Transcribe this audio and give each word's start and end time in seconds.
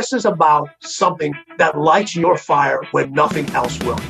This 0.00 0.14
is 0.14 0.24
about 0.24 0.70
something 0.80 1.34
that 1.58 1.78
lights 1.78 2.16
your 2.16 2.38
fire 2.38 2.80
when 2.92 3.12
nothing 3.12 3.50
else 3.50 3.78
will. 3.80 4.00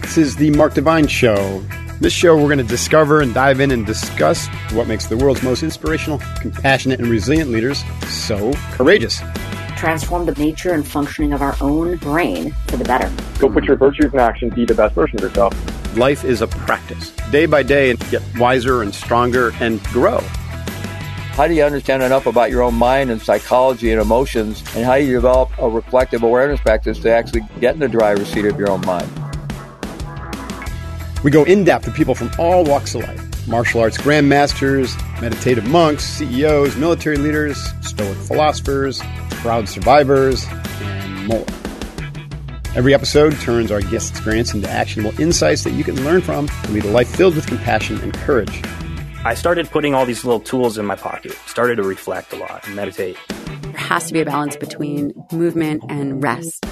This 0.00 0.18
is 0.18 0.34
the 0.34 0.50
Mark 0.50 0.74
Divine 0.74 1.06
Show. 1.06 1.64
This 2.00 2.12
show, 2.12 2.34
we're 2.34 2.48
going 2.48 2.58
to 2.58 2.64
discover 2.64 3.20
and 3.20 3.32
dive 3.32 3.60
in 3.60 3.70
and 3.70 3.86
discuss 3.86 4.48
what 4.72 4.88
makes 4.88 5.06
the 5.06 5.16
world's 5.16 5.44
most 5.44 5.62
inspirational, 5.62 6.20
compassionate, 6.40 6.98
and 6.98 7.08
resilient 7.08 7.52
leaders 7.52 7.84
so 8.08 8.52
courageous. 8.72 9.20
Transform 9.76 10.26
the 10.26 10.34
nature 10.34 10.74
and 10.74 10.84
functioning 10.84 11.32
of 11.32 11.40
our 11.40 11.54
own 11.60 11.98
brain 11.98 12.50
for 12.66 12.76
the 12.76 12.84
better. 12.84 13.08
Go 13.38 13.48
put 13.48 13.62
your 13.62 13.76
virtues 13.76 14.12
in 14.12 14.18
action, 14.18 14.48
be 14.48 14.64
the 14.64 14.74
best 14.74 14.96
version 14.96 15.18
of 15.18 15.22
yourself. 15.22 15.96
Life 15.96 16.24
is 16.24 16.42
a 16.42 16.48
practice, 16.48 17.12
day 17.30 17.46
by 17.46 17.62
day, 17.62 17.90
and 17.90 18.10
get 18.10 18.22
wiser 18.38 18.82
and 18.82 18.92
stronger 18.92 19.52
and 19.60 19.80
grow. 19.84 20.18
How 21.36 21.46
do 21.46 21.52
you 21.52 21.64
understand 21.64 22.02
enough 22.02 22.24
about 22.24 22.50
your 22.50 22.62
own 22.62 22.76
mind 22.76 23.10
and 23.10 23.20
psychology 23.20 23.92
and 23.92 24.00
emotions, 24.00 24.64
and 24.74 24.86
how 24.86 24.94
you 24.94 25.12
develop 25.12 25.50
a 25.58 25.68
reflective 25.68 26.22
awareness 26.22 26.58
practice 26.60 26.98
to 27.00 27.10
actually 27.10 27.42
get 27.60 27.74
in 27.74 27.80
the 27.80 27.88
driver's 27.88 28.28
seat 28.28 28.46
of 28.46 28.58
your 28.58 28.70
own 28.70 28.80
mind? 28.86 29.06
We 31.22 31.30
go 31.30 31.44
in 31.44 31.62
depth 31.62 31.84
with 31.84 31.94
people 31.94 32.14
from 32.14 32.30
all 32.38 32.64
walks 32.64 32.94
of 32.94 33.02
life 33.02 33.46
martial 33.46 33.82
arts 33.82 33.98
grandmasters, 33.98 34.96
meditative 35.20 35.66
monks, 35.66 36.04
CEOs, 36.04 36.74
military 36.76 37.18
leaders, 37.18 37.62
stoic 37.82 38.16
philosophers, 38.16 39.02
proud 39.28 39.68
survivors, 39.68 40.46
and 40.80 41.26
more. 41.26 41.44
Every 42.74 42.94
episode 42.94 43.38
turns 43.42 43.70
our 43.70 43.82
guest 43.82 44.12
experience 44.12 44.54
into 44.54 44.70
actionable 44.70 45.20
insights 45.20 45.64
that 45.64 45.74
you 45.74 45.84
can 45.84 46.02
learn 46.02 46.22
from 46.22 46.48
to 46.48 46.70
lead 46.72 46.86
a 46.86 46.90
life 46.90 47.14
filled 47.14 47.36
with 47.36 47.46
compassion 47.46 48.00
and 48.00 48.14
courage. 48.14 48.62
I 49.26 49.34
started 49.34 49.68
putting 49.72 49.92
all 49.92 50.06
these 50.06 50.24
little 50.24 50.38
tools 50.38 50.78
in 50.78 50.86
my 50.86 50.94
pocket, 50.94 51.32
started 51.46 51.74
to 51.78 51.82
reflect 51.82 52.32
a 52.32 52.36
lot 52.36 52.64
and 52.64 52.76
meditate. 52.76 53.16
There 53.62 53.72
has 53.72 54.06
to 54.06 54.12
be 54.12 54.20
a 54.20 54.24
balance 54.24 54.54
between 54.54 55.12
movement 55.32 55.82
and 55.88 56.22
rest. 56.22 56.64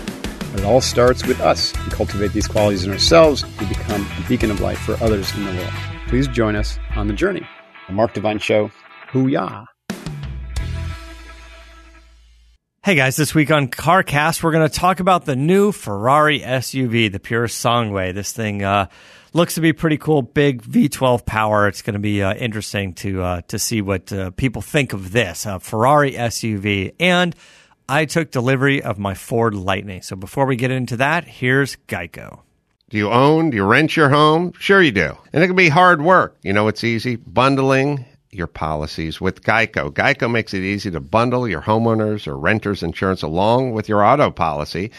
It 0.54 0.62
all 0.62 0.80
starts 0.80 1.26
with 1.26 1.40
us. 1.40 1.72
We 1.84 1.90
cultivate 1.90 2.32
these 2.32 2.46
qualities 2.46 2.84
in 2.84 2.92
ourselves, 2.92 3.44
we 3.58 3.66
become 3.66 4.02
a 4.02 4.28
beacon 4.28 4.52
of 4.52 4.60
light 4.60 4.78
for 4.78 4.92
others 5.02 5.34
in 5.34 5.44
the 5.46 5.50
world. 5.50 5.72
Please 6.06 6.28
join 6.28 6.54
us 6.54 6.78
on 6.94 7.08
the 7.08 7.12
journey. 7.12 7.44
The 7.88 7.92
Mark 7.92 8.12
Divine 8.12 8.38
Show. 8.38 8.70
Hoo-yah. 9.08 9.64
Hey 12.84 12.94
guys, 12.94 13.16
this 13.16 13.34
week 13.34 13.50
on 13.50 13.66
CarCast, 13.66 14.44
we're 14.44 14.52
going 14.52 14.68
to 14.68 14.72
talk 14.72 15.00
about 15.00 15.24
the 15.24 15.34
new 15.34 15.72
Ferrari 15.72 16.38
SUV, 16.38 17.10
the 17.10 17.18
Purosangue. 17.18 18.14
This 18.14 18.30
thing 18.30 18.62
uh, 18.62 18.86
looks 19.34 19.54
to 19.56 19.60
be 19.60 19.74
pretty 19.74 19.98
cool, 19.98 20.22
big 20.22 20.62
V12 20.62 21.26
power. 21.26 21.68
It's 21.68 21.82
going 21.82 21.94
to 21.94 22.00
be 22.00 22.22
uh, 22.22 22.34
interesting 22.34 22.94
to 22.94 23.22
uh, 23.22 23.40
to 23.48 23.58
see 23.58 23.82
what 23.82 24.10
uh, 24.10 24.30
people 24.30 24.62
think 24.62 24.94
of 24.94 25.12
this 25.12 25.46
Ferrari 25.60 26.12
SUV. 26.12 26.94
And 26.98 27.36
I 27.88 28.06
took 28.06 28.30
delivery 28.30 28.82
of 28.82 28.98
my 28.98 29.12
Ford 29.12 29.54
Lightning. 29.54 30.00
So 30.00 30.16
before 30.16 30.46
we 30.46 30.56
get 30.56 30.70
into 30.70 30.96
that, 30.96 31.24
here's 31.24 31.76
Geico. 31.88 32.40
Do 32.88 32.96
you 32.96 33.10
own? 33.10 33.50
Do 33.50 33.56
you 33.56 33.64
rent 33.64 33.96
your 33.96 34.08
home? 34.08 34.52
Sure, 34.58 34.80
you 34.80 34.92
do. 34.92 35.16
And 35.32 35.42
it 35.42 35.48
can 35.48 35.56
be 35.56 35.68
hard 35.68 36.00
work. 36.00 36.36
You 36.42 36.52
know, 36.52 36.68
it's 36.68 36.84
easy 36.84 37.16
bundling 37.16 38.06
your 38.30 38.46
policies 38.46 39.20
with 39.20 39.42
Geico. 39.42 39.90
Geico 39.90 40.30
makes 40.30 40.54
it 40.54 40.62
easy 40.62 40.90
to 40.90 41.00
bundle 41.00 41.48
your 41.48 41.62
homeowners 41.62 42.26
or 42.26 42.36
renters 42.36 42.82
insurance 42.82 43.22
along 43.22 43.72
with 43.72 43.88
your 43.88 44.04
auto 44.04 44.30
policy. 44.30 44.90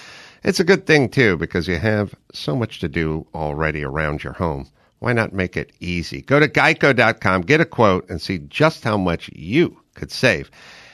It's 0.46 0.60
a 0.60 0.64
good 0.64 0.86
thing, 0.86 1.10
too, 1.10 1.38
because 1.38 1.68
you 1.68 1.78
have 1.78 2.14
so 2.32 2.56
much 2.56 2.80
to 2.82 2.88
do 2.88 3.26
already 3.34 3.84
around 3.84 4.24
your 4.24 4.34
home. 4.34 4.68
Why 5.00 5.12
not 5.12 5.34
make 5.34 5.58
it 5.58 5.72
easy? 5.80 6.22
Go 6.22 6.40
to 6.40 6.48
geico.com, 6.48 7.42
get 7.42 7.62
a 7.62 7.66
quote, 7.66 8.08
and 8.10 8.22
see 8.22 8.38
just 8.38 8.84
how 8.84 8.96
much 8.96 9.28
you 9.34 9.82
could 9.96 10.12
save. 10.12 10.52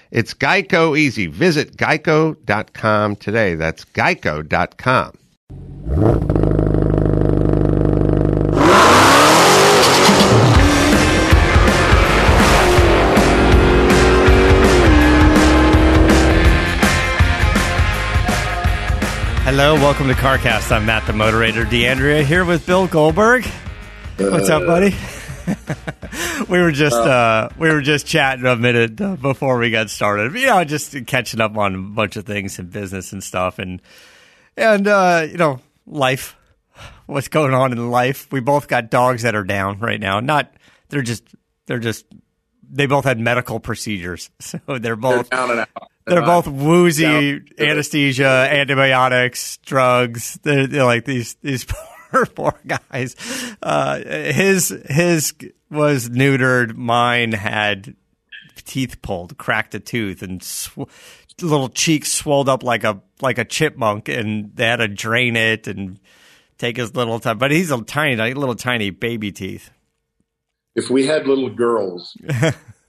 It's 0.10 0.34
Geico 0.34 0.98
Easy. 0.98 1.28
Visit 1.28 1.76
geico.com 1.76 3.18
today. 3.18 3.56
That's 3.56 3.84
geico.com. 3.84 5.18
Hello, 19.52 19.74
welcome 19.74 20.08
to 20.08 20.14
CarCast. 20.14 20.72
I'm 20.72 20.86
Matt, 20.86 21.06
the 21.08 21.12
moderator. 21.12 21.66
D'Andrea 21.66 22.24
here 22.24 22.46
with 22.46 22.66
Bill 22.66 22.88
Goldberg. 22.88 23.46
What's 24.16 24.48
up, 24.48 24.66
buddy? 24.66 24.96
we 26.50 26.62
were 26.62 26.72
just 26.72 26.96
uh, 26.96 27.50
we 27.60 27.70
were 27.70 27.82
just 27.82 28.08
chatting 28.08 28.46
a 28.46 28.56
minute 28.56 29.02
uh, 29.02 29.18
before 29.18 29.58
we 29.58 29.70
got 29.70 29.90
started. 29.90 30.34
You 30.36 30.46
know, 30.46 30.64
just 30.64 30.96
catching 31.06 31.42
up 31.42 31.58
on 31.58 31.76
a 31.76 31.78
bunch 31.80 32.16
of 32.16 32.26
things 32.26 32.60
and 32.60 32.72
business 32.72 33.12
and 33.12 33.22
stuff, 33.22 33.60
and 33.60 33.82
and 34.56 34.88
uh, 34.88 35.28
you 35.30 35.36
know, 35.36 35.60
life. 35.86 36.38
What's 37.08 37.28
going 37.28 37.54
on 37.54 37.74
in 37.74 37.92
life? 37.92 38.32
We 38.32 38.40
both 38.40 38.70
got 38.70 38.90
dogs 38.90 39.24
that 39.24 39.36
are 39.36 39.44
down 39.44 39.80
right 39.80 40.00
now. 40.00 40.22
Not 40.22 40.50
they're 40.88 41.02
just 41.02 41.26
they're 41.66 41.80
just 41.80 42.06
they 42.70 42.86
both 42.86 43.04
had 43.04 43.20
medical 43.20 43.60
procedures, 43.60 44.30
so 44.40 44.60
they're 44.80 44.96
both 44.96 45.30
they're 45.30 45.40
down 45.40 45.52
and 45.52 45.60
out. 45.60 45.91
They're 46.06 46.22
both 46.22 46.48
woozy, 46.48 47.04
down. 47.04 47.48
anesthesia, 47.60 48.48
antibiotics, 48.52 49.58
drugs. 49.58 50.40
They're, 50.44 50.68
they're 50.68 50.86
like 50.86 51.06
these 51.06 51.36
these 51.42 51.66
poor 52.12 52.26
poor 52.26 52.60
guys. 52.66 53.16
Uh, 53.62 54.00
his 54.00 54.70
his 54.90 55.34
was 55.70 56.10
neutered. 56.10 56.76
Mine 56.76 57.32
had 57.34 57.96
teeth 58.66 59.02
pulled, 59.02 59.38
cracked 59.38 59.76
a 59.76 59.80
tooth, 59.80 60.22
and 60.22 60.42
sw- 60.44 60.88
little 61.42 61.70
cheeks 61.70 62.12
swelled 62.12 62.50
up 62.50 62.64
like 62.64 62.84
a 62.84 63.02
like 63.22 63.38
a 63.38 63.46
chipmunk, 63.46 64.10
and 64.10 64.56
they 64.56 64.66
had 64.66 64.78
to 64.78 64.88
drain 64.88 65.36
it 65.36 65.68
and 65.68 66.00
take 66.58 66.78
his 66.78 66.96
little 66.96 67.20
time. 67.20 67.38
But 67.38 67.52
he's 67.52 67.72
a 67.72 67.82
tiny, 67.82 68.34
little 68.34 68.56
tiny 68.56 68.90
baby 68.90 69.32
teeth. 69.32 69.72
If 70.76 70.90
we 70.90 71.06
had 71.06 71.28
little 71.28 71.50
girls, 71.50 72.16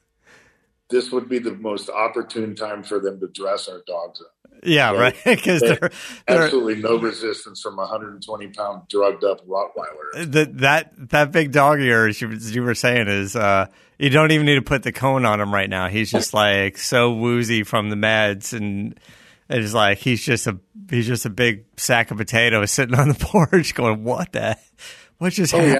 this 0.92 1.10
would 1.10 1.28
be 1.28 1.40
the 1.40 1.54
most 1.54 1.88
opportune 1.90 2.54
time 2.54 2.84
for 2.84 3.00
them 3.00 3.18
to 3.18 3.26
dress 3.26 3.68
our 3.68 3.82
dogs 3.86 4.20
up. 4.20 4.28
Yeah, 4.64 4.92
right. 4.92 5.16
Because 5.24 5.60
They- 5.60 5.68
they're, 5.74 5.90
they're 6.28 6.42
absolutely 6.44 6.76
no 6.76 6.96
resistance 6.96 7.60
from 7.60 7.74
a 7.80 7.82
120 7.82 8.46
pound 8.48 8.82
drugged 8.88 9.24
up 9.24 9.44
Rottweiler. 9.44 10.30
that 10.32 10.58
that 10.58 11.08
that 11.10 11.32
big 11.32 11.50
dog 11.50 11.80
of 11.80 11.84
yours, 11.84 12.20
you, 12.20 12.28
you 12.30 12.62
were 12.62 12.76
saying, 12.76 13.08
is 13.08 13.34
uh, 13.34 13.66
you 13.98 14.08
don't 14.10 14.30
even 14.30 14.46
need 14.46 14.54
to 14.54 14.62
put 14.62 14.84
the 14.84 14.92
cone 14.92 15.24
on 15.24 15.40
him 15.40 15.52
right 15.52 15.68
now. 15.68 15.88
He's 15.88 16.12
just 16.12 16.32
like 16.44 16.78
so 16.78 17.12
woozy 17.12 17.64
from 17.64 17.90
the 17.90 17.96
meds, 17.96 18.52
and 18.52 19.00
it's 19.50 19.74
like 19.74 19.98
he's 19.98 20.24
just 20.24 20.46
a 20.46 20.60
he's 20.88 21.08
just 21.08 21.26
a 21.26 21.30
big 21.30 21.64
sack 21.76 22.12
of 22.12 22.18
potatoes 22.18 22.70
sitting 22.70 22.94
on 22.94 23.08
the 23.08 23.14
porch, 23.18 23.74
going, 23.74 24.04
"What 24.04 24.32
the? 24.32 24.56
What 25.18 25.32
just 25.32 25.54
Oh, 25.54 25.60
yeah. 25.60 25.78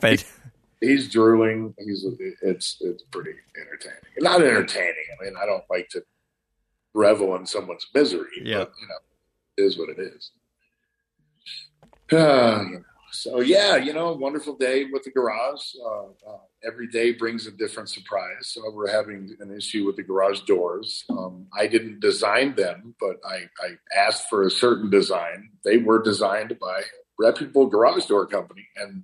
Happened?" 0.82 0.98
He's 0.98 1.09
drooling. 1.09 1.75
He's 1.78 2.04
it's 2.43 2.78
it's 2.81 3.03
pretty 3.04 3.34
entertaining. 3.56 3.98
Not 4.19 4.43
entertaining. 4.43 5.06
I 5.20 5.25
mean, 5.25 5.34
I 5.41 5.47
don't 5.47 5.65
like 5.70 5.88
to 5.91 6.03
revel 6.94 7.34
in 7.37 7.47
someone's 7.47 7.87
misery. 7.94 8.28
Yeah. 8.43 8.59
But, 8.59 8.72
you 8.81 8.88
know, 8.88 8.94
it 9.56 9.62
is 9.62 9.78
what 9.78 9.88
it 9.88 9.98
is. 9.98 10.31
Uh, 12.12 12.65
you 12.65 12.70
know, 12.72 12.84
so 13.10 13.41
yeah, 13.41 13.76
you 13.76 13.93
know, 13.93 14.12
wonderful 14.12 14.56
day 14.56 14.87
with 14.91 15.04
the 15.04 15.10
garage. 15.10 15.75
Uh, 15.84 16.31
uh, 16.31 16.38
every 16.65 16.87
day 16.88 17.12
brings 17.12 17.47
a 17.47 17.50
different 17.50 17.88
surprise. 17.88 18.49
So 18.49 18.70
we're 18.70 18.91
having 18.91 19.37
an 19.41 19.54
issue 19.54 19.84
with 19.84 19.97
the 19.97 20.03
garage 20.03 20.41
doors. 20.41 21.04
Um, 21.10 21.47
I 21.56 21.66
didn't 21.66 22.00
design 22.00 22.54
them, 22.54 22.94
but 23.00 23.16
I, 23.25 23.44
I 23.60 23.76
asked 23.97 24.28
for 24.31 24.47
a 24.47 24.50
certain 24.50 24.88
design. 24.91 25.50
They 25.64 25.76
were 25.76 26.03
designed 26.03 26.59
by 26.59 26.81
a 26.81 26.84
reputable 27.19 27.66
garage 27.66 28.06
door 28.06 28.26
company, 28.26 28.66
and 28.76 29.03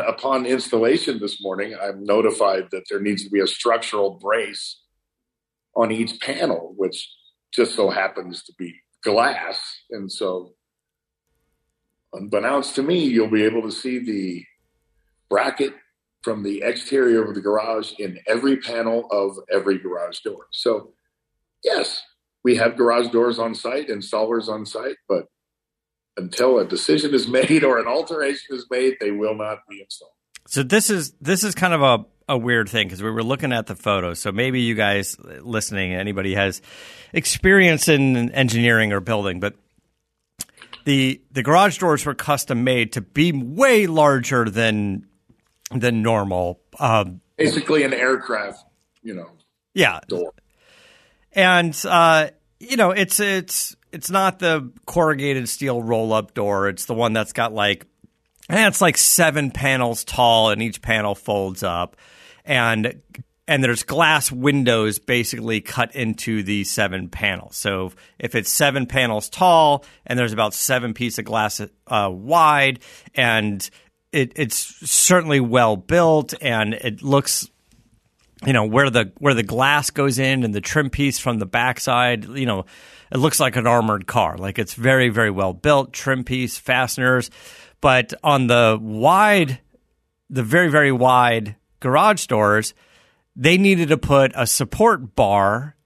upon 0.06 0.46
installation 0.46 1.18
this 1.18 1.42
morning, 1.42 1.76
I'm 1.80 2.04
notified 2.04 2.68
that 2.70 2.84
there 2.90 3.00
needs 3.00 3.24
to 3.24 3.30
be 3.30 3.40
a 3.40 3.46
structural 3.46 4.18
brace 4.20 4.80
on 5.76 5.90
each 5.90 6.20
panel, 6.20 6.74
which 6.76 7.10
just 7.52 7.74
so 7.74 7.90
happens 7.90 8.42
to 8.44 8.52
be 8.58 8.74
glass. 9.02 9.60
And 9.90 10.10
so, 10.10 10.54
unbeknownst 12.12 12.74
to 12.76 12.82
me, 12.82 13.04
you'll 13.04 13.28
be 13.30 13.44
able 13.44 13.62
to 13.62 13.72
see 13.72 13.98
the 13.98 14.44
bracket 15.28 15.74
from 16.22 16.42
the 16.42 16.62
exterior 16.62 17.22
of 17.22 17.34
the 17.34 17.40
garage 17.40 17.92
in 17.98 18.18
every 18.26 18.56
panel 18.56 19.06
of 19.10 19.36
every 19.52 19.78
garage 19.78 20.20
door. 20.20 20.46
So, 20.52 20.94
yes, 21.62 22.02
we 22.42 22.56
have 22.56 22.76
garage 22.76 23.08
doors 23.08 23.38
on 23.38 23.54
site, 23.54 23.88
installers 23.88 24.48
on 24.48 24.64
site, 24.64 24.96
but 25.08 25.26
until 26.16 26.58
a 26.58 26.64
decision 26.64 27.14
is 27.14 27.28
made 27.28 27.64
or 27.64 27.78
an 27.78 27.86
alteration 27.86 28.56
is 28.56 28.66
made, 28.70 28.96
they 29.00 29.10
will 29.10 29.34
not 29.34 29.58
be 29.68 29.80
installed. 29.80 30.12
So 30.46 30.62
this 30.62 30.90
is 30.90 31.12
this 31.20 31.42
is 31.42 31.54
kind 31.54 31.72
of 31.72 31.82
a, 31.82 32.34
a 32.34 32.38
weird 32.38 32.68
thing 32.68 32.86
because 32.86 33.02
we 33.02 33.10
were 33.10 33.22
looking 33.22 33.52
at 33.52 33.66
the 33.66 33.74
photos. 33.74 34.18
So 34.18 34.30
maybe 34.30 34.60
you 34.60 34.74
guys 34.74 35.16
listening, 35.18 35.94
anybody 35.94 36.34
has 36.34 36.60
experience 37.12 37.88
in 37.88 38.30
engineering 38.32 38.92
or 38.92 39.00
building, 39.00 39.40
but 39.40 39.54
the 40.84 41.20
the 41.32 41.42
garage 41.42 41.78
doors 41.78 42.04
were 42.04 42.14
custom 42.14 42.62
made 42.62 42.92
to 42.92 43.00
be 43.00 43.32
way 43.32 43.86
larger 43.86 44.48
than 44.48 45.06
than 45.70 46.02
normal. 46.02 46.60
Um, 46.78 47.20
Basically, 47.36 47.82
an 47.82 47.92
aircraft, 47.92 48.62
you 49.02 49.14
know, 49.14 49.30
yeah, 49.72 50.00
door. 50.06 50.32
and 51.32 51.76
uh, 51.88 52.28
you 52.60 52.76
know, 52.76 52.90
it's 52.90 53.18
it's 53.18 53.74
it's 53.94 54.10
not 54.10 54.40
the 54.40 54.70
corrugated 54.86 55.48
steel 55.48 55.82
roll 55.82 56.12
up 56.12 56.34
door. 56.34 56.68
It's 56.68 56.86
the 56.86 56.94
one 56.94 57.12
that's 57.12 57.32
got 57.32 57.54
like 57.54 57.86
and 58.48 58.66
it's 58.66 58.80
like 58.80 58.98
seven 58.98 59.50
panels 59.50 60.04
tall, 60.04 60.50
and 60.50 60.60
each 60.60 60.82
panel 60.82 61.14
folds 61.14 61.62
up, 61.62 61.96
and 62.44 63.00
and 63.46 63.62
there's 63.62 63.82
glass 63.82 64.30
windows 64.30 64.98
basically 64.98 65.60
cut 65.60 65.94
into 65.94 66.42
the 66.42 66.64
seven 66.64 67.08
panels. 67.08 67.56
So 67.56 67.92
if 68.18 68.34
it's 68.34 68.50
seven 68.50 68.86
panels 68.86 69.28
tall, 69.28 69.84
and 70.06 70.18
there's 70.18 70.32
about 70.32 70.54
seven 70.54 70.92
pieces 70.92 71.20
of 71.20 71.24
glass 71.26 71.60
uh, 71.86 72.10
wide, 72.12 72.80
and 73.14 73.68
it, 74.12 74.32
it's 74.36 74.56
certainly 74.90 75.40
well 75.40 75.76
built, 75.76 76.34
and 76.42 76.74
it 76.74 77.02
looks 77.02 77.48
you 78.44 78.52
know 78.52 78.66
where 78.66 78.90
the 78.90 79.12
where 79.18 79.34
the 79.34 79.42
glass 79.42 79.90
goes 79.90 80.18
in 80.18 80.44
and 80.44 80.54
the 80.54 80.60
trim 80.60 80.90
piece 80.90 81.18
from 81.18 81.38
the 81.38 81.46
backside 81.46 82.24
you 82.26 82.44
know 82.44 82.66
it 83.12 83.18
looks 83.18 83.40
like 83.40 83.56
an 83.56 83.66
armored 83.66 84.06
car. 84.06 84.36
Like 84.36 84.58
it's 84.58 84.74
very 84.74 85.08
very 85.08 85.30
well 85.30 85.52
built 85.52 85.92
trim 85.92 86.24
piece 86.24 86.56
fasteners. 86.58 87.30
But 87.80 88.14
on 88.22 88.46
the 88.46 88.78
wide 88.80 89.60
the 90.30 90.42
very 90.42 90.68
very 90.68 90.92
wide 90.92 91.56
garage 91.80 92.26
doors 92.26 92.74
they 93.36 93.58
needed 93.58 93.88
to 93.88 93.98
put 93.98 94.32
a 94.34 94.46
support 94.46 95.14
bar 95.14 95.76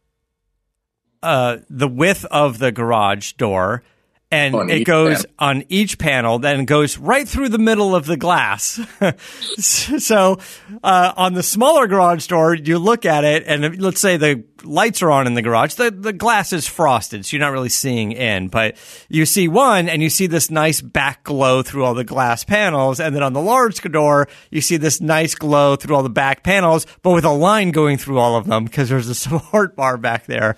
uh, 1.22 1.58
the 1.68 1.88
width 1.88 2.24
of 2.26 2.58
the 2.58 2.70
garage 2.70 3.32
door 3.32 3.82
and 4.30 4.54
On 4.54 4.68
it 4.70 4.84
goes 4.84 5.24
panel. 5.24 5.34
on 5.38 5.64
each 5.70 5.98
panel, 5.98 6.38
then 6.38 6.64
goes 6.66 6.98
right 6.98 7.26
through 7.26 7.48
the 7.48 7.58
middle 7.58 7.94
of 7.96 8.04
the 8.06 8.16
glass. 8.18 8.78
so 9.58 10.38
uh, 10.82 11.12
on 11.16 11.34
the 11.34 11.42
smaller 11.42 11.86
garage 11.86 12.26
door, 12.26 12.54
you 12.54 12.78
look 12.78 13.04
at 13.06 13.24
it, 13.24 13.44
and 13.46 13.64
if- 13.64 13.80
let's 13.80 14.00
say 14.00 14.16
the 14.16 14.44
lights 14.64 15.02
are 15.02 15.10
on 15.10 15.26
in 15.26 15.34
the 15.34 15.42
garage, 15.42 15.74
the, 15.74 15.90
the 15.90 16.12
glass 16.12 16.52
is 16.52 16.66
frosted, 16.66 17.24
so 17.24 17.36
you're 17.36 17.44
not 17.44 17.52
really 17.52 17.68
seeing 17.68 18.12
in. 18.12 18.48
But 18.48 18.76
you 19.08 19.24
see 19.24 19.48
one, 19.48 19.88
and 19.88 20.02
you 20.02 20.10
see 20.10 20.26
this 20.26 20.50
nice 20.50 20.80
back 20.80 21.24
glow 21.24 21.62
through 21.62 21.84
all 21.84 21.94
the 21.94 22.04
glass 22.04 22.44
panels, 22.44 23.00
and 23.00 23.14
then 23.14 23.22
on 23.22 23.32
the 23.32 23.40
large 23.40 23.80
door, 23.80 24.28
you 24.50 24.60
see 24.60 24.76
this 24.76 25.00
nice 25.00 25.34
glow 25.34 25.76
through 25.76 25.94
all 25.94 26.02
the 26.02 26.10
back 26.10 26.42
panels, 26.42 26.86
but 27.02 27.10
with 27.12 27.24
a 27.24 27.30
line 27.30 27.70
going 27.70 27.96
through 27.96 28.18
all 28.18 28.36
of 28.36 28.46
them 28.46 28.64
because 28.64 28.88
there's 28.88 29.08
a 29.08 29.14
support 29.28 29.74
bar 29.76 29.96
back 29.96 30.26
there. 30.26 30.54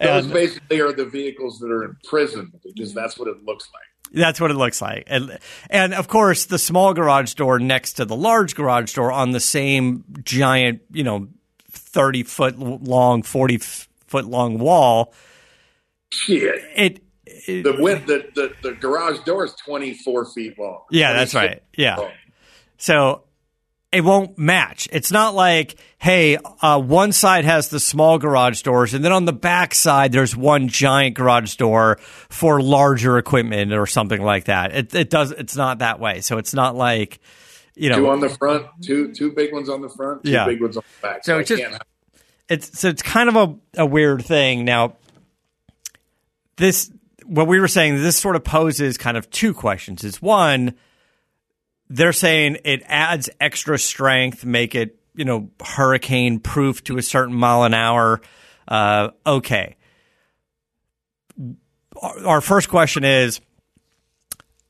Those 0.00 0.24
And- 0.24 0.32
basically 0.32 0.80
are 0.80 0.92
the 0.92 1.04
vehicles 1.04 1.58
that 1.60 1.70
are 1.70 1.84
in 1.84 1.96
prison 2.08 2.52
because 2.64 2.94
that's 2.94 3.18
what 3.18 3.28
it 3.28 3.44
looks 3.44 3.68
like. 3.72 3.82
That's 4.12 4.40
what 4.40 4.50
it 4.50 4.54
looks 4.54 4.80
like. 4.82 5.04
And, 5.06 5.38
and 5.68 5.94
of 5.94 6.08
course, 6.08 6.46
the 6.46 6.58
small 6.58 6.94
garage 6.94 7.34
door 7.34 7.58
next 7.60 7.92
to 7.94 8.04
the 8.04 8.16
large 8.16 8.54
garage 8.56 8.92
door 8.94 9.12
on 9.12 9.30
the 9.30 9.38
same 9.40 10.04
giant, 10.24 10.80
you 10.90 11.04
know, 11.04 11.28
30 11.70 12.24
foot 12.24 12.58
long, 12.58 13.22
40 13.22 13.58
foot 13.58 14.24
long 14.24 14.58
wall. 14.58 15.14
Shit. 16.12 16.60
It, 16.74 17.02
The 17.62 17.76
width, 17.78 18.06
the, 18.06 18.26
the, 18.34 18.52
the 18.62 18.72
garage 18.74 19.20
door 19.20 19.44
is 19.44 19.54
24 19.64 20.24
feet 20.32 20.58
long. 20.58 20.80
Yeah, 20.90 21.12
that's 21.12 21.32
26 21.32 21.34
right. 21.54 21.62
Yeah. 21.76 21.96
long. 21.96 22.10
So 22.78 23.22
it 23.92 24.02
won't 24.02 24.38
match. 24.38 24.88
It's 24.92 25.10
not 25.10 25.34
like, 25.34 25.74
hey, 25.98 26.36
uh, 26.62 26.80
one 26.80 27.10
side 27.12 27.44
has 27.44 27.68
the 27.70 27.80
small 27.80 28.18
garage 28.18 28.62
doors, 28.62 28.94
and 28.94 29.04
then 29.04 29.10
on 29.12 29.24
the 29.24 29.32
back 29.32 29.74
side 29.74 30.12
there's 30.12 30.36
one 30.36 30.68
giant 30.68 31.16
garage 31.16 31.56
door 31.56 31.96
for 32.28 32.60
larger 32.62 33.18
equipment 33.18 33.72
or 33.72 33.86
something 33.86 34.22
like 34.22 34.44
that. 34.44 34.74
It, 34.74 34.94
it 34.94 35.10
does. 35.10 35.32
It's 35.32 35.56
not 35.56 35.78
that 35.80 35.98
way. 35.98 36.20
So 36.20 36.38
it's 36.38 36.54
not 36.54 36.76
like, 36.76 37.18
you 37.74 37.88
know, 37.90 37.96
two 37.96 38.08
on 38.10 38.20
the 38.20 38.28
front, 38.28 38.66
two 38.82 39.12
two 39.12 39.32
big 39.32 39.52
ones 39.52 39.68
on 39.68 39.80
the 39.80 39.88
front, 39.88 40.24
two 40.24 40.30
Yeah. 40.30 40.46
big 40.46 40.60
ones 40.60 40.76
on 40.76 40.84
the 41.00 41.06
back. 41.08 41.24
So 41.24 41.36
I 41.36 41.40
it's 41.40 41.48
just- 41.48 41.62
it's 42.48 42.78
so 42.80 42.88
it's 42.88 43.02
kind 43.02 43.28
of 43.28 43.36
a, 43.36 43.82
a 43.82 43.86
weird 43.86 44.24
thing. 44.24 44.64
Now, 44.64 44.96
this 46.56 46.90
what 47.24 47.46
we 47.46 47.60
were 47.60 47.68
saying. 47.68 48.02
This 48.02 48.16
sort 48.16 48.36
of 48.36 48.44
poses 48.44 48.98
kind 48.98 49.16
of 49.16 49.30
two 49.30 49.54
questions. 49.54 50.02
Is 50.04 50.20
one, 50.20 50.74
they're 51.90 52.12
saying 52.12 52.58
it 52.64 52.82
adds 52.86 53.28
extra 53.40 53.78
strength, 53.78 54.44
make 54.44 54.74
it 54.74 54.96
you 55.14 55.24
know 55.24 55.50
hurricane 55.62 56.38
proof 56.38 56.82
to 56.84 56.96
a 56.96 57.02
certain 57.02 57.34
mile 57.34 57.64
an 57.64 57.74
hour. 57.74 58.20
Uh, 58.66 59.10
okay. 59.26 59.76
Our, 62.24 62.40
first 62.40 62.68
question 62.68 63.04
is, 63.04 63.40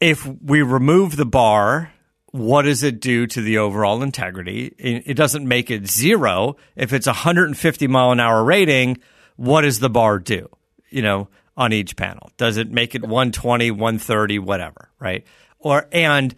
if 0.00 0.26
we 0.26 0.62
remove 0.62 1.16
the 1.16 1.26
bar. 1.26 1.92
What 2.32 2.62
does 2.62 2.84
it 2.84 3.00
do 3.00 3.26
to 3.26 3.40
the 3.40 3.58
overall 3.58 4.04
integrity? 4.04 4.66
It 4.78 5.16
doesn't 5.16 5.48
make 5.48 5.68
it 5.68 5.88
zero. 5.88 6.54
If 6.76 6.92
it's 6.92 7.08
150 7.08 7.88
mile 7.88 8.12
an 8.12 8.20
hour 8.20 8.44
rating, 8.44 8.98
what 9.34 9.62
does 9.62 9.80
the 9.80 9.90
bar 9.90 10.20
do? 10.20 10.48
You 10.90 11.02
know, 11.02 11.28
on 11.56 11.72
each 11.72 11.96
panel, 11.96 12.30
does 12.36 12.56
it 12.56 12.70
make 12.70 12.94
it 12.94 13.02
120, 13.02 13.72
130, 13.72 14.38
whatever, 14.38 14.90
right? 15.00 15.24
Or 15.58 15.88
and 15.90 16.32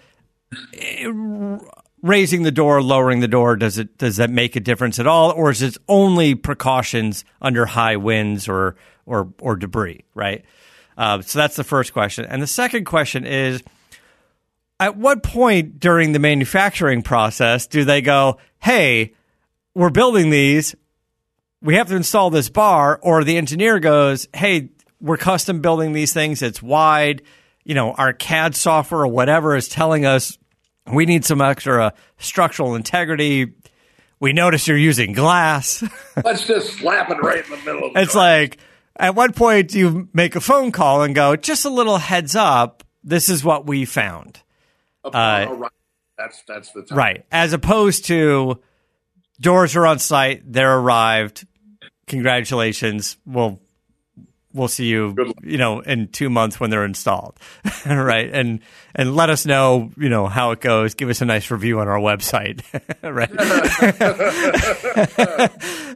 raising 2.03 2.43
the 2.43 2.51
door, 2.51 2.83
lowering 2.83 3.21
the 3.21 3.29
door, 3.29 3.57
does 3.57 3.79
it 3.79 3.97
does 3.99 4.17
that 4.17 4.31
make 4.31 4.57
a 4.57 4.61
difference 4.61 4.99
at 4.99 5.07
all, 5.07 5.31
or 5.33 5.51
is 5.51 5.63
it 5.63 5.77
only 5.89 6.35
precautions 6.35 7.25
under 7.41 7.67
high 7.67 7.97
winds 7.97 8.49
or 8.49 8.77
or 9.07 9.33
or 9.41 9.57
debris, 9.57 10.05
right? 10.15 10.45
Uh, 10.97 11.23
so 11.23 11.39
that's 11.39 11.57
the 11.57 11.65
first 11.65 11.93
question, 11.93 12.25
and 12.25 12.43
the 12.43 12.47
second 12.47 12.85
question 12.85 13.25
is 13.25 13.63
at 14.83 14.97
what 14.97 15.23
point 15.23 15.79
during 15.79 16.11
the 16.11 16.19
manufacturing 16.19 17.03
process 17.03 17.69
do 17.69 17.85
they 17.85 18.03
go, 18.03 18.39
hey, 18.59 19.15
we're 19.77 19.91
building 19.91 20.31
these, 20.31 20.75
we 21.63 21.77
have 21.77 21.87
to 21.87 21.95
install 21.95 22.31
this 22.31 22.49
bar, 22.49 22.99
or 23.01 23.23
the 23.23 23.37
engineer 23.37 23.79
goes, 23.79 24.27
hey, 24.35 24.71
we're 25.01 25.17
custom 25.17 25.61
building 25.61 25.93
these 25.93 26.13
things, 26.13 26.43
it's 26.43 26.61
wide, 26.61 27.23
you 27.65 27.77
know, 27.77 27.93
our 27.93 28.13
CAD 28.13 28.57
software 28.57 29.03
or 29.03 29.07
whatever 29.07 29.55
is 29.55 29.69
telling 29.69 30.05
us 30.05 30.37
we 30.91 31.07
need 31.07 31.25
some 31.25 31.41
extra 31.41 31.95
structural 32.19 32.75
integrity. 32.75 33.53
We 34.21 34.33
notice 34.33 34.69
you're 34.69 34.77
using 34.77 35.13
glass. 35.13 35.83
Let's 36.25 36.47
just 36.47 36.79
slap 36.79 37.11
it 37.11 37.23
right 37.23 37.45
in 37.45 37.51
the 37.51 37.57
middle 37.59 37.89
of 37.89 37.95
the 37.95 38.01
It's 38.01 38.15
like, 38.15 38.59
at 38.97 39.15
what 39.15 39.35
point 39.35 39.75
you 39.75 40.09
make 40.13 40.37
a 40.37 40.41
phone 40.41 40.71
call 40.73 41.03
and 41.03 41.15
go, 41.15 41.35
just 41.37 41.65
a 41.65 41.71
little 41.71 41.99
heads 41.99 42.37
up, 42.37 42.85
this 43.03 43.29
is 43.29 43.45
what 43.45 43.67
we 43.67 43.85
found? 43.85 44.43
Uh, 45.05 45.47
arrival. 45.49 45.69
That's 46.17 46.43
that's 46.47 46.71
the 46.73 46.83
time. 46.83 46.99
Right. 46.99 47.27
As 47.33 47.53
opposed 47.53 48.05
to 48.07 48.61
doors 49.41 49.75
are 49.75 49.87
on 49.87 49.99
site, 49.99 50.43
they're 50.51 50.79
arrived. 50.79 51.47
Congratulations. 52.07 53.17
We'll 53.27 53.61
we'll 54.55 54.69
see 54.69 54.87
you, 54.87 55.15
you 55.43 55.59
know, 55.59 55.81
in 55.81 56.09
two 56.09 56.31
months 56.31 56.61
when 56.61 56.71
they're 56.71 56.85
installed. 56.85 57.39
right. 57.87 58.31
And 58.33 58.61
and 58.95 59.17
let 59.17 59.31
us 59.31 59.47
know, 59.47 59.91
you 59.97 60.09
know, 60.09 60.27
how 60.27 60.51
it 60.53 60.61
goes. 60.61 60.95
Give 60.95 61.09
us 61.09 61.21
a 61.21 61.25
nice 61.25 61.51
review 61.51 61.81
on 61.81 61.89
our 61.89 61.99
website. 61.99 62.63
right. 63.03 63.31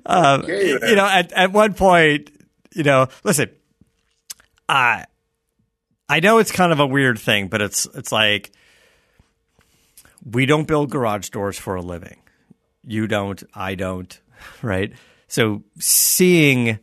um, 0.06 0.40
Okay, 0.44 0.68
you 0.68 0.96
know, 0.96 1.06
at, 1.06 1.32
at 1.32 1.52
one 1.52 1.75
point, 1.75 2.30
you 2.75 2.82
know, 2.82 3.08
listen, 3.25 3.50
I 4.68 5.04
I 6.08 6.20
know 6.20 6.38
it's 6.38 6.52
kind 6.52 6.72
of 6.72 6.80
a 6.80 6.86
weird 6.86 7.18
thing, 7.18 7.48
but 7.48 7.60
it's 7.62 7.86
it's 7.94 8.12
like 8.12 8.52
we 10.25 10.46
don't 10.46 10.66
build 10.66 10.90
garage 10.90 11.28
doors 11.30 11.58
for 11.58 11.75
a 11.75 11.82
living. 11.82 12.18
You 12.84 13.06
don't, 13.06 13.42
I 13.54 13.75
don't, 13.75 14.20
right? 14.62 14.92
So 15.28 15.64
seeing 15.78 16.78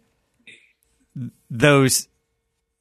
those 1.54 2.08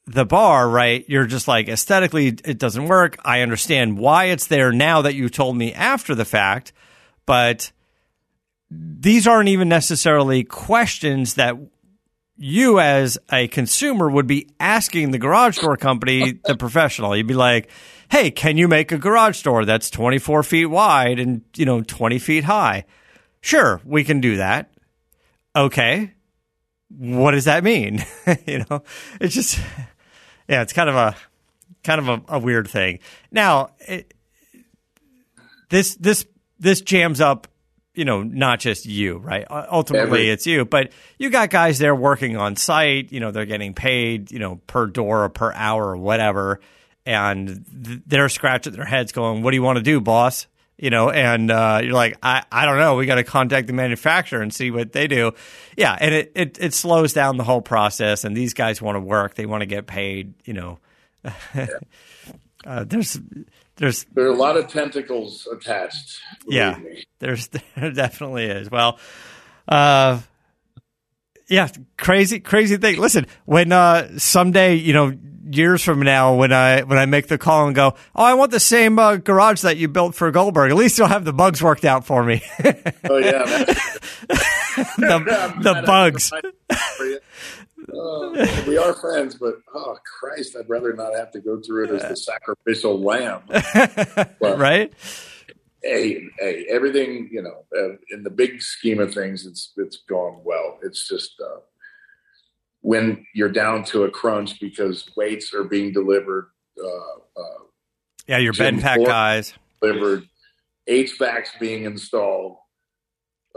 the 0.07 0.25
bar, 0.25 0.69
right? 0.69 1.05
You're 1.09 1.27
just 1.27 1.47
like 1.47 1.69
aesthetically 1.69 2.29
it 2.29 2.59
doesn't 2.59 2.89
work. 2.89 3.19
I 3.25 3.43
understand 3.43 3.99
why 3.99 4.25
it's 4.25 4.49
there 4.49 4.73
now 4.73 5.03
that 5.03 5.15
you 5.15 5.29
told 5.29 5.57
me 5.57 5.73
after 5.73 6.15
the 6.15 6.25
fact, 6.25 6.73
but 7.25 7.71
these 8.71 9.27
aren't 9.27 9.51
even 9.51 9.69
necessarily 9.69 10.43
questions 10.43 11.35
that 11.35 11.55
you 12.37 12.81
as 12.81 13.19
a 13.31 13.47
consumer 13.49 14.11
would 14.11 14.27
be 14.27 14.49
asking 14.59 15.11
the 15.11 15.19
garage 15.19 15.59
door 15.59 15.77
company, 15.77 16.41
the 16.45 16.57
professional. 16.57 17.15
You'd 17.15 17.27
be 17.27 17.35
like, 17.35 17.71
"Hey, 18.11 18.31
can 18.31 18.57
you 18.57 18.67
make 18.67 18.91
a 18.91 18.99
garage 18.99 19.43
door 19.43 19.65
that's 19.65 19.91
24 19.91 20.43
feet 20.43 20.67
wide 20.67 21.21
and 21.21 21.43
you 21.55 21.67
know 21.67 21.83
20 21.83 22.19
feet 22.19 22.45
high?" 22.45 22.87
Sure, 23.43 23.81
we 23.85 24.03
can 24.03 24.21
do 24.21 24.37
that. 24.37 24.71
Okay, 25.55 26.15
what 26.99 27.33
does 27.33 27.45
that 27.47 27.65
mean? 27.65 28.05
you 28.47 28.65
know, 28.69 28.83
it's 29.21 29.35
just 29.35 29.59
yeah, 30.49 30.63
it's 30.63 30.73
kind 30.73 30.89
of 30.89 30.97
a 30.97 31.17
kind 31.85 32.01
of 32.01 32.09
a, 32.09 32.37
a 32.37 32.39
weird 32.39 32.69
thing. 32.69 32.99
Now, 33.31 33.71
it, 33.81 34.15
this 35.71 35.97
this 35.97 36.27
this 36.59 36.81
jams 36.81 37.21
up 37.21 37.49
you 37.95 38.07
know, 38.07 38.23
not 38.23 38.59
just 38.59 38.87
you, 38.87 39.19
right? 39.19 39.47
Ultimately, 39.51 40.21
Every- 40.21 40.31
it's 40.31 40.47
you, 40.47 40.65
but 40.65 40.93
you 41.19 41.31
got 41.31 41.51
guys 41.51 41.79
there 41.79 41.95
working 41.95 42.37
on 42.37 42.57
site. 42.57 43.13
You 43.13 43.21
know, 43.21 43.31
they're 43.31 43.45
getting 43.45 43.75
paid, 43.75 44.31
you 44.31 44.39
know, 44.39 44.57
per 44.67 44.87
door 44.87 45.25
or 45.25 45.29
per 45.29 45.53
hour 45.53 45.89
or 45.89 45.97
whatever, 45.99 46.61
and 47.05 47.67
th- 47.85 48.01
they're 48.07 48.31
scratching 48.31 48.73
their 48.73 48.87
heads, 48.87 49.13
going, 49.13 49.43
"What 49.43 49.51
do 49.51 49.57
you 49.57 49.63
want 49.63 49.77
to 49.77 49.83
do, 49.83 50.01
boss?" 50.01 50.47
You 50.83 50.91
know, 50.91 51.11
and 51.11 51.49
uh, 51.49 51.79
you're 51.81 51.93
like, 51.93 52.19
I, 52.25 52.43
I 52.51 52.67
don't 52.67 52.77
know. 52.77 52.97
We 52.97 53.07
got 53.07 53.15
to 53.15 53.23
contact 53.23 53.69
the 53.69 53.73
manufacturer 53.73 54.43
and 54.43 54.53
see 54.53 54.73
what 54.73 54.91
they 54.91 55.07
do. 55.07 55.31
Yeah, 55.77 55.97
and 55.99 56.13
it, 56.13 56.33
it, 56.35 56.59
it 56.61 56.75
slows 56.75 57.13
down 57.13 57.37
the 57.37 57.45
whole 57.45 57.63
process. 57.63 58.25
And 58.25 58.37
these 58.37 58.53
guys 58.53 58.83
want 58.83 58.97
to 58.97 59.01
work; 59.01 59.37
they 59.37 59.47
want 59.47 59.61
to 59.61 59.67
get 59.67 59.87
paid. 59.87 60.35
You 60.45 60.55
know, 60.55 60.79
uh, 62.67 62.83
there's 62.83 63.17
there's 63.77 64.07
there 64.13 64.25
are 64.25 64.33
a 64.33 64.35
lot 64.35 64.57
of 64.57 64.67
tentacles 64.67 65.47
attached. 65.47 66.19
Yeah, 66.49 66.77
me. 66.79 67.05
there's 67.21 67.47
there 67.77 67.93
definitely 67.93 68.47
is. 68.47 68.69
Well, 68.69 68.99
uh, 69.69 70.19
yeah, 71.49 71.69
crazy, 71.97 72.41
crazy 72.41 72.77
thing. 72.77 72.99
Listen, 72.99 73.29
when 73.45 73.71
uh, 73.71 74.19
someday, 74.19 74.75
you 74.75 74.95
know, 74.95 75.17
years 75.57 75.83
from 75.83 76.01
now, 76.01 76.35
when 76.35 76.53
I 76.53 76.83
when 76.83 76.99
I 76.99 77.07
make 77.07 77.29
the 77.29 77.39
call 77.39 77.67
and 77.67 77.75
go, 77.75 77.95
oh, 78.15 78.25
I 78.25 78.35
want 78.35 78.51
the 78.51 78.61
same 78.61 78.99
uh, 78.99 79.17
garage 79.17 79.63
that 79.63 79.77
you 79.77 79.89
built 79.89 80.15
for 80.15 80.31
Goldberg. 80.31 80.71
At 80.71 80.77
least 80.77 80.99
you'll 80.99 81.09
have 81.09 81.25
the 81.25 81.33
bugs 81.33 81.63
worked 81.63 81.85
out 81.85 82.07
for 82.07 82.25
me. 82.25 82.43
oh 83.09 83.19
yeah, 83.19 83.45
the, 84.27 85.55
the 85.61 85.83
bugs. 85.87 86.33
Uh, 86.33 86.41
we 88.67 88.79
are 88.79 88.95
friends, 88.95 89.35
but 89.35 89.55
oh 89.75 89.97
Christ, 90.21 90.57
I'd 90.59 90.69
rather 90.69 90.93
not 90.93 91.15
have 91.15 91.31
to 91.33 91.41
go 91.41 91.61
through 91.61 91.87
it 91.87 91.91
as 91.91 92.09
the 92.09 92.17
sacrificial 92.17 93.01
lamb. 93.01 93.43
But, 93.49 94.59
right? 94.59 94.93
Hey, 95.83 96.29
hey, 96.39 96.67
everything 96.71 97.29
you 97.33 97.43
know, 97.43 97.65
uh, 97.77 97.97
in 98.11 98.23
the 98.23 98.31
big 98.31 98.63
scheme 98.63 99.01
of 99.01 99.13
things, 99.13 99.47
it's 99.47 99.73
it's 99.77 99.99
gone 100.09 100.41
well. 100.45 100.79
It's 100.83 101.09
just 101.09 101.33
uh, 101.41 101.61
when 102.83 103.25
you're 103.35 103.49
down 103.49 103.85
to 103.85 104.05
a 104.05 104.11
crunch 104.11 104.61
because 104.61 105.09
weights 105.17 105.55
are 105.55 105.65
being 105.65 105.93
delivered. 105.93 106.51
Uh, 106.79 107.41
uh, 107.41 107.65
yeah, 108.27 108.39
your 108.39 108.53
bed 108.53 108.81
pack 108.81 109.05
guys 109.05 109.55
delivered, 109.81 110.29
HVACs 110.89 111.59
being 111.59 111.85
installed. 111.85 112.57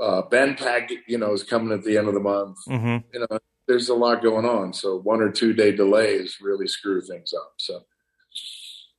Uh, 0.01 0.21
Ben 0.23 0.55
pack, 0.55 0.89
you 1.07 1.17
know, 1.17 1.33
is 1.33 1.43
coming 1.43 1.71
at 1.71 1.83
the 1.83 1.97
end 1.97 2.07
of 2.07 2.13
the 2.13 2.19
month. 2.19 2.57
Mm-hmm. 2.67 2.97
You 3.13 3.27
know, 3.29 3.39
there's 3.67 3.89
a 3.89 3.93
lot 3.93 4.21
going 4.21 4.45
on. 4.45 4.73
So 4.73 4.99
one 4.99 5.21
or 5.21 5.31
two 5.31 5.53
day 5.53 5.71
delays 5.71 6.37
really 6.41 6.67
screw 6.67 7.01
things 7.01 7.33
up. 7.33 7.53
So, 7.57 7.81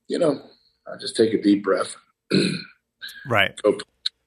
you 0.07 0.17
know, 0.17 0.41
I 0.87 0.97
just 0.99 1.15
take 1.15 1.33
a 1.33 1.41
deep 1.41 1.63
breath. 1.63 1.95
right. 3.29 3.55
Go 3.61 3.77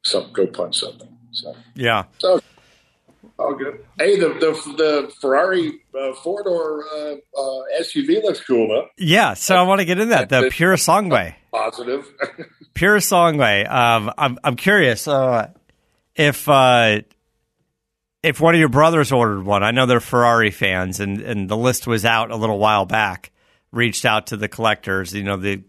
some 0.04 0.33
go 0.33 0.47
punch 0.47 0.78
something. 0.78 1.16
So 1.33 1.54
yeah. 1.75 2.04
So 2.19 2.40
all 3.41 3.55
good. 3.55 3.85
Hey, 3.99 4.19
the 4.19 4.29
the, 4.29 4.75
the 4.77 5.13
Ferrari 5.21 5.81
uh, 5.99 6.13
four 6.15 6.43
door 6.43 6.85
uh, 6.85 7.15
uh, 7.37 7.63
SUV 7.81 8.23
looks 8.23 8.41
cool 8.41 8.69
though. 8.69 8.89
Yeah. 8.99 9.35
So 9.35 9.57
I 9.57 9.63
want 9.63 9.81
to 9.81 9.85
get 9.85 9.99
in 9.99 10.11
that 10.11 10.29
the 10.29 10.51
Purosangue. 10.51 11.35
Positive. 11.51 12.07
Purosangue. 12.75 13.71
Um, 13.71 14.13
I'm 14.17 14.39
I'm 14.45 14.57
curious 14.57 15.09
uh, 15.09 15.51
if 16.15 16.49
uh, 16.49 17.01
if 18.23 18.41
one 18.41 18.55
of 18.55 18.61
your 18.61 18.69
brothers 18.69 19.13
ordered 19.13 19.45
one, 19.45 19.63
I 19.63 19.71
know 19.71 19.87
they're 19.87 20.01
Ferrari 20.01 20.51
fans, 20.51 21.01
and, 21.01 21.21
and 21.21 21.49
the 21.49 21.57
list 21.57 21.87
was 21.87 22.05
out 22.05 22.31
a 22.31 22.37
little 22.37 22.59
while 22.59 22.85
back. 22.85 23.33
Reached 23.73 24.05
out 24.05 24.29
to 24.29 24.37
the 24.37 24.49
collectors, 24.49 25.15
you 25.15 25.23
know, 25.23 25.37
the 25.37 25.63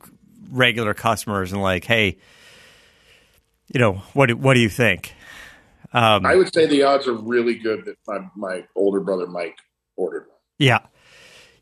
regular 0.50 0.94
customers, 0.94 1.54
and 1.54 1.62
like, 1.62 1.86
hey, 1.86 2.18
you 3.74 3.80
know, 3.80 3.94
what 4.14 4.34
what 4.34 4.56
do 4.56 4.60
you 4.60 4.70
think? 4.70 5.14
Um, 5.94 6.26
I 6.26 6.36
would 6.36 6.54
say 6.54 6.68
the 6.68 6.84
odds 6.84 7.08
are 7.08 7.14
really 7.14 7.56
good 7.56 7.86
that 7.86 7.96
my 8.08 8.20
my 8.36 8.66
older 8.76 9.00
brother 9.00 9.28
Mike 9.28 9.58
ordered 9.96 10.28
one. 10.28 10.38
Yeah, 10.58 10.80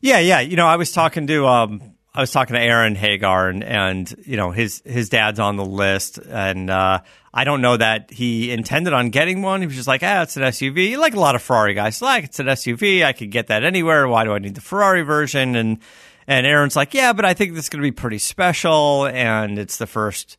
yeah, 0.00 0.18
yeah. 0.18 0.40
You 0.40 0.56
know, 0.56 0.66
I 0.66 0.76
was 0.76 0.92
talking 0.92 1.26
to 1.26 1.46
um, 1.46 1.94
I 2.14 2.20
was 2.20 2.32
talking 2.32 2.54
to 2.54 2.60
Aaron 2.60 2.96
Hagar, 2.96 3.48
and, 3.48 3.62
and 3.62 4.12
you 4.24 4.36
know 4.36 4.50
his 4.50 4.82
his 4.84 5.08
dad's 5.08 5.38
on 5.38 5.56
the 5.56 5.64
list, 5.64 6.18
and 6.18 6.68
uh, 6.68 7.00
I 7.32 7.44
don't 7.44 7.60
know 7.60 7.76
that 7.76 8.10
he 8.10 8.50
intended 8.50 8.92
on 8.92 9.10
getting 9.10 9.42
one. 9.42 9.60
He 9.60 9.66
was 9.66 9.76
just 9.76 9.88
like, 9.88 10.02
ah, 10.02 10.22
it's 10.22 10.36
an 10.36 10.42
SUV. 10.42 10.96
Like 10.96 11.14
a 11.14 11.20
lot 11.20 11.34
of 11.34 11.42
Ferrari 11.42 11.74
guys, 11.74 12.02
like 12.02 12.24
it's 12.24 12.40
an 12.40 12.46
SUV. 12.46 13.04
I 13.04 13.12
could 13.12 13.30
get 13.30 13.46
that 13.46 13.64
anywhere. 13.64 14.08
Why 14.08 14.24
do 14.24 14.32
I 14.32 14.38
need 14.38 14.54
the 14.54 14.60
Ferrari 14.60 15.02
version? 15.02 15.54
And 15.54 15.78
and 16.26 16.46
Aaron's 16.46 16.76
like, 16.76 16.94
yeah, 16.94 17.12
but 17.12 17.24
I 17.24 17.34
think 17.34 17.54
this 17.54 17.64
is 17.64 17.68
going 17.68 17.82
to 17.82 17.86
be 17.86 17.92
pretty 17.92 18.18
special, 18.18 19.06
and 19.06 19.58
it's 19.58 19.76
the 19.78 19.86
first 19.86 20.36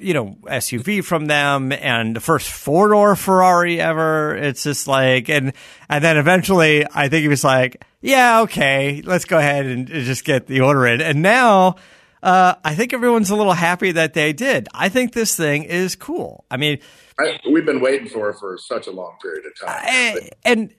you 0.00 0.14
know 0.14 0.36
SUV 0.44 1.04
from 1.04 1.26
them 1.26 1.72
and 1.72 2.16
the 2.16 2.20
first 2.20 2.50
four 2.50 2.88
door 2.88 3.16
Ferrari 3.16 3.80
ever. 3.80 4.36
It's 4.36 4.62
just 4.62 4.88
like 4.88 5.28
and 5.28 5.52
and 5.88 6.02
then 6.02 6.16
eventually 6.16 6.86
I 6.92 7.08
think 7.08 7.22
he 7.22 7.28
was 7.28 7.44
like, 7.44 7.84
yeah, 8.00 8.40
okay, 8.42 9.02
let's 9.04 9.24
go 9.24 9.38
ahead 9.38 9.66
and 9.66 9.86
just 9.86 10.24
get 10.24 10.46
the 10.46 10.60
order 10.60 10.86
in. 10.86 11.00
And 11.00 11.22
now 11.22 11.76
uh, 12.22 12.54
I 12.64 12.74
think 12.74 12.92
everyone's 12.92 13.30
a 13.30 13.36
little 13.36 13.52
happy 13.52 13.92
that 13.92 14.14
they 14.14 14.32
did. 14.32 14.68
I 14.72 14.88
think 14.88 15.12
this 15.12 15.36
thing 15.36 15.64
is 15.64 15.96
cool. 15.96 16.44
I 16.50 16.56
mean, 16.56 16.78
I, 17.18 17.38
we've 17.50 17.66
been 17.66 17.80
waiting 17.80 18.08
for 18.08 18.30
it 18.30 18.38
for 18.38 18.56
such 18.58 18.86
a 18.86 18.92
long 18.92 19.16
period 19.20 19.44
of 19.46 19.58
time. 19.58 19.80
I, 19.82 20.30
and 20.44 20.74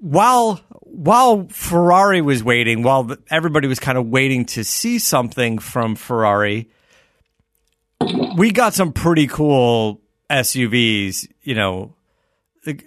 while 0.00 0.60
while 0.80 1.48
Ferrari 1.48 2.20
was 2.20 2.44
waiting, 2.44 2.82
while 2.82 3.16
everybody 3.30 3.66
was 3.66 3.80
kind 3.80 3.98
of 3.98 4.06
waiting 4.06 4.44
to 4.46 4.62
see 4.64 4.98
something 4.98 5.58
from 5.58 5.96
Ferrari 5.96 6.68
we 8.36 8.50
got 8.50 8.74
some 8.74 8.92
pretty 8.92 9.26
cool 9.26 10.00
SUVs, 10.30 11.28
you 11.42 11.54
know, 11.54 11.94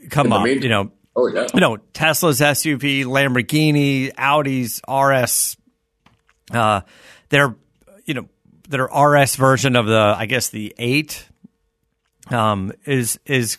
come 0.10 0.32
up, 0.34 0.48
you 0.48 0.70
know. 0.70 0.92
Oh 1.16 1.28
yeah. 1.28 1.48
You 1.54 1.60
know, 1.62 1.78
Tesla's 1.94 2.42
SUV, 2.42 3.06
Lamborghini, 3.06 4.12
Audi's 4.18 4.82
RS 4.88 5.58
uh 6.52 6.82
their 7.30 7.56
you 8.06 8.14
know, 8.14 8.30
their 8.70 8.86
RS 8.86 9.36
version 9.36 9.76
of 9.76 9.86
the 9.88 10.16
I 10.18 10.26
guess 10.26 10.50
the 10.50 10.74
8 10.78 11.28
um 12.30 12.72
is 12.86 13.20
is 13.26 13.58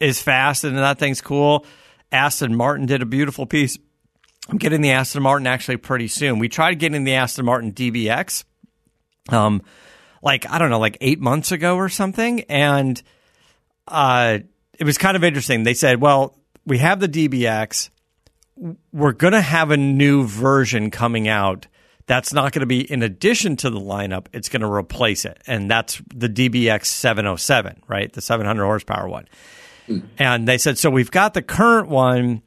is 0.00 0.22
fast 0.22 0.64
and 0.64 0.78
that 0.78 0.98
thing's 0.98 1.20
cool. 1.20 1.66
Aston 2.12 2.54
Martin 2.54 2.86
did 2.86 3.02
a 3.02 3.06
beautiful 3.06 3.46
piece. 3.46 3.78
I'm 4.48 4.58
getting 4.58 4.80
the 4.80 4.92
Aston 4.92 5.22
Martin 5.22 5.46
actually 5.46 5.76
pretty 5.76 6.08
soon. 6.08 6.38
We 6.38 6.48
tried 6.48 6.78
getting 6.78 7.04
the 7.04 7.14
Aston 7.14 7.44
Martin 7.44 7.72
DBX. 7.72 8.44
Um 9.28 9.62
like 10.26 10.44
I 10.50 10.58
don't 10.58 10.70
know, 10.70 10.80
like 10.80 10.98
eight 11.00 11.20
months 11.20 11.52
ago 11.52 11.76
or 11.76 11.88
something, 11.88 12.40
and 12.48 13.00
uh, 13.86 14.40
it 14.76 14.84
was 14.84 14.98
kind 14.98 15.16
of 15.16 15.22
interesting. 15.22 15.62
They 15.62 15.72
said, 15.72 16.00
"Well, 16.00 16.36
we 16.66 16.78
have 16.78 16.98
the 16.98 17.08
DBX. 17.08 17.90
We're 18.92 19.12
going 19.12 19.34
to 19.34 19.40
have 19.40 19.70
a 19.70 19.76
new 19.76 20.26
version 20.26 20.90
coming 20.90 21.28
out." 21.28 21.68
That's 22.06 22.32
not 22.32 22.52
going 22.52 22.60
to 22.60 22.66
be 22.66 22.80
in 22.80 23.02
addition 23.02 23.56
to 23.56 23.70
the 23.70 23.80
lineup. 23.80 24.26
It's 24.32 24.48
going 24.48 24.60
to 24.62 24.70
replace 24.70 25.24
it. 25.24 25.42
And 25.44 25.68
that's 25.68 26.00
the 26.14 26.28
DBX 26.28 26.86
707, 26.86 27.82
right? 27.88 28.12
The 28.12 28.20
700 28.20 28.64
horsepower 28.64 29.08
one. 29.08 29.26
Mm. 29.88 30.04
And 30.16 30.46
they 30.46 30.56
said, 30.56 30.78
so 30.78 30.88
we've 30.88 31.10
got 31.10 31.34
the 31.34 31.42
current 31.42 31.88
one 31.88 32.42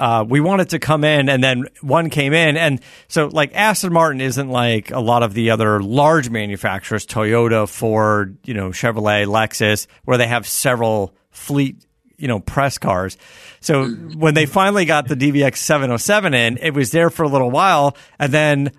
uh, 0.00 0.24
we 0.26 0.40
wanted 0.40 0.70
to 0.70 0.78
come 0.78 1.04
in, 1.04 1.28
and 1.28 1.44
then 1.44 1.66
one 1.82 2.08
came 2.08 2.32
in, 2.32 2.56
and 2.56 2.80
so 3.06 3.26
like 3.26 3.54
Aston 3.54 3.92
Martin 3.92 4.22
isn't 4.22 4.48
like 4.48 4.90
a 4.90 4.98
lot 4.98 5.22
of 5.22 5.34
the 5.34 5.50
other 5.50 5.78
large 5.82 6.30
manufacturers, 6.30 7.04
Toyota, 7.04 7.68
Ford, 7.68 8.38
you 8.46 8.54
know, 8.54 8.70
Chevrolet, 8.70 9.26
Lexus, 9.26 9.86
where 10.04 10.16
they 10.16 10.26
have 10.26 10.46
several 10.46 11.14
fleet, 11.28 11.84
you 12.16 12.28
know, 12.28 12.40
press 12.40 12.78
cars. 12.78 13.18
So 13.60 13.88
when 13.88 14.32
they 14.32 14.46
finally 14.46 14.86
got 14.86 15.06
the 15.06 15.16
DBX 15.16 15.58
707 15.58 16.32
in, 16.32 16.56
it 16.62 16.72
was 16.72 16.92
there 16.92 17.10
for 17.10 17.24
a 17.24 17.28
little 17.28 17.50
while, 17.50 17.94
and 18.18 18.32
then 18.32 18.72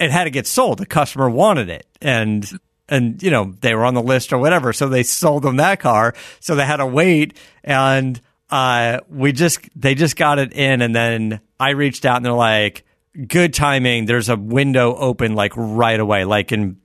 it 0.00 0.10
had 0.10 0.24
to 0.24 0.30
get 0.30 0.48
sold. 0.48 0.78
The 0.78 0.86
customer 0.86 1.30
wanted 1.30 1.70
it, 1.70 1.86
and 2.02 2.44
and 2.88 3.22
you 3.22 3.30
know 3.30 3.54
they 3.60 3.72
were 3.76 3.84
on 3.84 3.94
the 3.94 4.02
list 4.02 4.32
or 4.32 4.38
whatever, 4.38 4.72
so 4.72 4.88
they 4.88 5.04
sold 5.04 5.44
them 5.44 5.58
that 5.58 5.78
car. 5.78 6.12
So 6.40 6.56
they 6.56 6.66
had 6.66 6.78
to 6.78 6.86
wait 6.86 7.38
and 7.62 8.20
uh, 8.50 9.00
we 9.08 9.32
just 9.32 9.60
they 9.74 9.94
just 9.94 10.16
got 10.16 10.38
it 10.38 10.52
in, 10.52 10.82
and 10.82 10.94
then 10.94 11.40
I 11.58 11.70
reached 11.70 12.04
out, 12.04 12.16
and 12.16 12.24
they're 12.24 12.32
like, 12.32 12.84
"Good 13.26 13.54
timing. 13.54 14.06
There's 14.06 14.28
a 14.28 14.36
window 14.36 14.94
open 14.94 15.34
like 15.34 15.52
right 15.56 15.98
away, 15.98 16.24
like 16.24 16.52
in." 16.52 16.78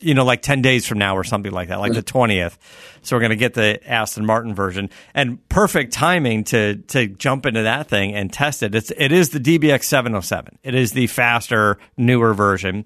You 0.00 0.14
know, 0.14 0.24
like 0.24 0.42
10 0.42 0.62
days 0.62 0.86
from 0.86 0.98
now 0.98 1.16
or 1.16 1.24
something 1.24 1.50
like 1.50 1.70
that, 1.70 1.80
like 1.80 1.92
the 1.92 2.04
20th. 2.04 2.56
So 3.02 3.16
we're 3.16 3.20
going 3.20 3.30
to 3.30 3.36
get 3.36 3.54
the 3.54 3.80
Aston 3.84 4.24
Martin 4.24 4.54
version 4.54 4.90
and 5.12 5.48
perfect 5.48 5.92
timing 5.92 6.44
to, 6.44 6.76
to 6.76 7.08
jump 7.08 7.46
into 7.46 7.64
that 7.64 7.88
thing 7.88 8.14
and 8.14 8.32
test 8.32 8.62
it. 8.62 8.76
It's, 8.76 8.92
it 8.96 9.10
is 9.10 9.30
the 9.30 9.40
DBX 9.40 9.82
707. 9.82 10.60
It 10.62 10.76
is 10.76 10.92
the 10.92 11.08
faster, 11.08 11.78
newer 11.96 12.32
version. 12.32 12.84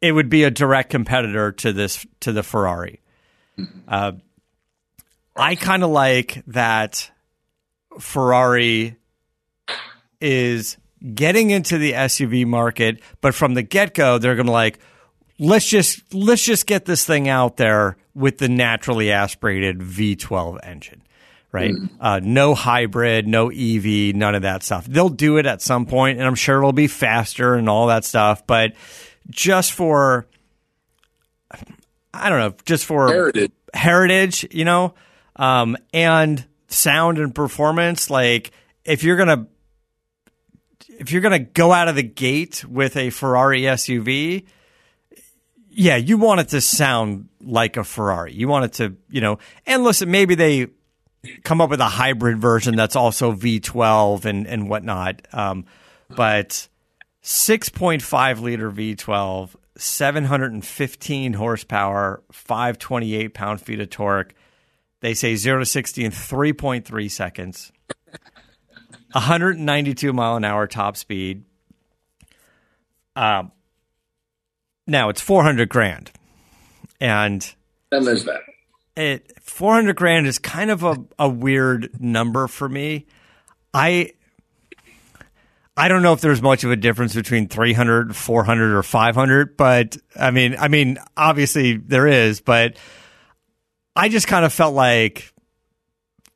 It 0.00 0.10
would 0.10 0.28
be 0.28 0.42
a 0.42 0.50
direct 0.50 0.90
competitor 0.90 1.52
to 1.52 1.72
this, 1.72 2.04
to 2.18 2.32
the 2.32 2.42
Ferrari. 2.42 3.02
Uh, 3.86 4.12
I 5.36 5.54
kind 5.54 5.84
of 5.84 5.90
like 5.90 6.42
that 6.48 7.08
Ferrari 7.98 8.96
is 10.20 10.76
getting 11.14 11.50
into 11.50 11.78
the 11.78 11.92
SUV 11.92 12.46
market, 12.46 13.00
but 13.20 13.34
from 13.34 13.54
the 13.54 13.62
get 13.62 13.94
go, 13.94 14.18
they're 14.18 14.34
going 14.34 14.46
to 14.46 14.52
like, 14.52 14.78
let's 15.38 15.66
just 15.66 16.14
let's 16.14 16.42
just 16.42 16.66
get 16.66 16.84
this 16.84 17.04
thing 17.04 17.28
out 17.28 17.56
there 17.56 17.96
with 18.14 18.38
the 18.38 18.48
naturally 18.48 19.12
aspirated 19.12 19.78
V12 19.78 20.58
engine, 20.62 21.02
right? 21.52 21.74
Mm. 21.74 21.90
Uh, 22.00 22.20
no 22.22 22.54
hybrid, 22.54 23.26
no 23.26 23.50
EV, 23.50 24.14
none 24.14 24.34
of 24.34 24.42
that 24.42 24.62
stuff. 24.62 24.86
They'll 24.86 25.08
do 25.08 25.36
it 25.36 25.46
at 25.46 25.60
some 25.60 25.86
point, 25.86 26.18
and 26.18 26.26
I'm 26.26 26.34
sure 26.34 26.58
it'll 26.58 26.72
be 26.72 26.88
faster 26.88 27.54
and 27.54 27.68
all 27.68 27.88
that 27.88 28.04
stuff. 28.04 28.46
But 28.46 28.74
just 29.28 29.72
for 29.72 30.26
I 32.14 32.30
don't 32.30 32.38
know, 32.38 32.54
just 32.64 32.86
for 32.86 33.08
Heritage. 33.08 33.52
heritage, 33.74 34.46
you 34.50 34.64
know, 34.64 34.94
um, 35.36 35.76
and 35.92 36.44
sound 36.68 37.18
and 37.18 37.34
performance. 37.34 38.10
Like 38.10 38.52
if 38.84 39.02
you're 39.02 39.16
gonna 39.16 39.46
if 40.88 41.12
you're 41.12 41.22
gonna 41.22 41.38
go 41.38 41.72
out 41.72 41.88
of 41.88 41.96
the 41.96 42.02
gate 42.02 42.64
with 42.64 42.96
a 42.96 43.10
Ferrari 43.10 43.62
SUV, 43.62 44.46
yeah, 45.68 45.96
you 45.96 46.16
want 46.16 46.40
it 46.40 46.48
to 46.48 46.60
sound 46.60 47.28
like 47.40 47.76
a 47.76 47.84
Ferrari. 47.84 48.32
You 48.32 48.48
want 48.48 48.64
it 48.64 48.72
to, 48.74 48.96
you 49.10 49.20
know, 49.20 49.38
and 49.66 49.84
listen, 49.84 50.10
maybe 50.10 50.34
they 50.34 50.68
come 51.44 51.60
up 51.60 51.70
with 51.70 51.80
a 51.80 51.84
hybrid 51.84 52.38
version 52.38 52.76
that's 52.76 52.96
also 52.96 53.32
V12 53.32 54.24
and 54.24 54.46
and 54.46 54.68
whatnot. 54.68 55.26
Um, 55.32 55.66
but 56.08 56.68
6.5 57.22 58.40
liter 58.40 58.70
V12, 58.70 59.56
715 59.76 61.32
horsepower, 61.32 62.22
528 62.30 63.34
pound 63.34 63.60
feet 63.60 63.80
of 63.80 63.90
torque. 63.90 64.34
They 65.06 65.14
say 65.14 65.36
zero 65.36 65.60
to 65.60 65.64
60 65.64 66.04
in 66.04 66.10
3.3 66.10 67.08
seconds. 67.12 67.70
192 69.12 70.12
mile 70.12 70.34
an 70.34 70.42
hour 70.44 70.66
top 70.66 70.96
speed. 70.96 71.44
Um, 73.14 73.52
now 74.84 75.08
it's 75.08 75.20
400 75.20 75.68
grand. 75.68 76.10
And 77.00 77.54
And 77.92 78.04
there's 78.04 78.24
that. 78.24 78.40
it 78.96 79.30
400 79.42 79.94
grand 79.94 80.26
is 80.26 80.40
kind 80.40 80.72
of 80.72 80.82
a, 80.82 80.96
a 81.20 81.28
weird 81.28 82.00
number 82.00 82.48
for 82.48 82.68
me. 82.68 83.06
I 83.72 84.10
I 85.76 85.86
don't 85.86 86.02
know 86.02 86.14
if 86.14 86.20
there's 86.20 86.42
much 86.42 86.64
of 86.64 86.72
a 86.72 86.76
difference 86.76 87.14
between 87.14 87.46
300, 87.46 88.16
400 88.16 88.76
or 88.76 88.82
500, 88.82 89.56
but 89.56 89.98
I 90.18 90.32
mean, 90.32 90.56
I 90.58 90.66
mean, 90.66 90.98
obviously 91.16 91.76
there 91.76 92.08
is, 92.08 92.40
but 92.40 92.76
I 93.96 94.08
just 94.08 94.28
kind 94.28 94.44
of 94.44 94.52
felt 94.52 94.74
like 94.74 95.32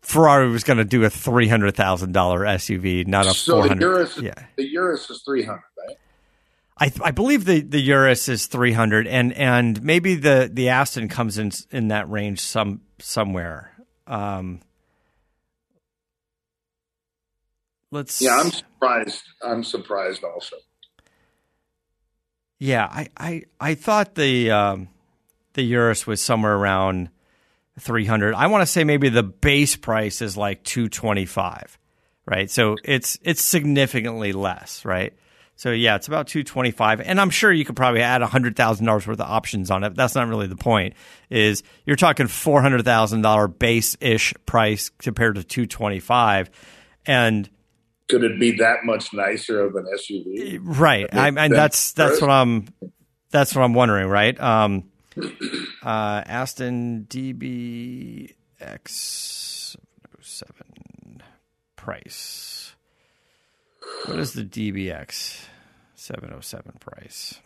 Ferrari 0.01 0.49
was 0.49 0.65
going 0.65 0.79
to 0.79 0.85
do 0.85 1.05
a 1.05 1.09
$300,000 1.09 1.73
SUV, 2.11 3.07
not 3.07 3.27
a 3.27 3.35
So 3.35 3.57
the 3.57 3.69
400. 3.69 3.83
Urus, 3.83 4.19
yeah. 4.19 4.35
the 4.57 4.67
Urus 4.67 5.11
is 5.11 5.23
300, 5.23 5.61
right? 5.79 5.97
I, 6.79 6.93
I 7.05 7.11
believe 7.11 7.45
the, 7.45 7.61
the 7.61 7.81
Urus 7.81 8.29
is 8.29 8.47
300 8.47 9.07
and, 9.07 9.35
and 9.35 9.83
maybe 9.83 10.15
the, 10.15 10.51
the 10.51 10.71
Aston 10.71 11.09
comes 11.09 11.37
in 11.37 11.53
in 11.71 11.89
that 11.89 12.11
range 12.11 12.41
some 12.41 12.81
somewhere. 12.99 13.73
Um, 14.07 14.61
let's 17.91 18.21
Yeah, 18.23 18.39
I'm 18.41 18.51
surprised. 18.51 19.23
I'm 19.43 19.65
surprised 19.65 20.25
also. 20.25 20.57
Yeah, 22.59 22.87
I, 22.87 23.09
I, 23.17 23.43
I 23.61 23.75
thought 23.75 24.15
the 24.15 24.51
um, 24.51 24.89
the 25.55 25.63
Urus 25.63 26.07
was 26.07 26.21
somewhere 26.21 26.57
around 26.57 27.11
three 27.81 28.05
hundred. 28.07 28.35
I 28.35 28.47
want 28.47 28.63
to 28.63 28.67
say 28.67 28.85
maybe 28.85 29.09
the 29.09 29.23
base 29.23 29.77
price 29.77 30.23
is 30.23 30.37
like 30.37 30.63
two 30.63 30.89
twenty 30.89 31.27
five, 31.27 31.79
right? 32.27 32.51
So 32.51 32.77
it's 32.85 33.19
it's 33.23 33.43
significantly 33.43 34.33
less, 34.33 34.85
right? 34.85 35.15
So 35.57 35.73
yeah, 35.73 35.97
it's 35.97 36.09
about 36.09 36.27
two 36.27 36.43
twenty 36.43 36.71
five, 36.71 37.01
and 37.01 37.21
I'm 37.21 37.29
sure 37.29 37.53
you 37.53 37.65
could 37.65 37.77
probably 37.77 38.01
add 38.01 38.23
hundred 38.23 38.57
thousand 38.57 38.87
dollars 38.87 39.07
worth 39.07 39.21
of 39.21 39.29
options 39.29 39.71
on 39.71 39.85
it. 39.85 39.95
That's 39.95 40.15
not 40.15 40.27
really 40.29 40.47
the 40.47 40.57
point. 40.57 40.95
Is 41.29 41.63
you're 41.85 41.97
talking 41.97 42.29
four 42.29 42.63
hundred 42.63 42.83
thousand 42.85 43.23
dollar 43.23 43.47
base 43.47 43.97
ish 44.01 44.33
price 44.47 44.89
compared 44.89 45.35
to 45.35 45.45
two 45.45 45.67
twenty 45.67 46.01
five, 46.01 46.49
and 47.05 47.47
Could 48.09 48.25
it 48.25 48.41
be 48.41 48.53
that 48.53 48.85
much 48.85 49.13
nicer 49.13 49.63
of 49.65 49.75
an 49.77 49.87
SUV? 49.95 50.61
Right. 50.63 51.07
I, 51.13 51.29
and 51.29 51.55
that's 51.55 51.93
that's 51.93 52.23
what 52.23 52.31
I'm 52.31 52.69
that's 53.31 53.55
what 53.55 53.63
I'm 53.63 53.75
wondering. 53.75 54.09
Right. 54.09 54.41
Um, 54.41 54.85
uh, 55.83 56.23
Aston 56.27 57.07
DBX 57.09 58.31
seven 60.21 61.23
price. 61.77 62.75
What 64.07 64.19
is 64.19 64.33
the 64.33 64.45
DBX 64.45 65.45
seven 65.95 66.33
oh 66.37 66.41
seven 66.41 66.73
price? 66.81 67.41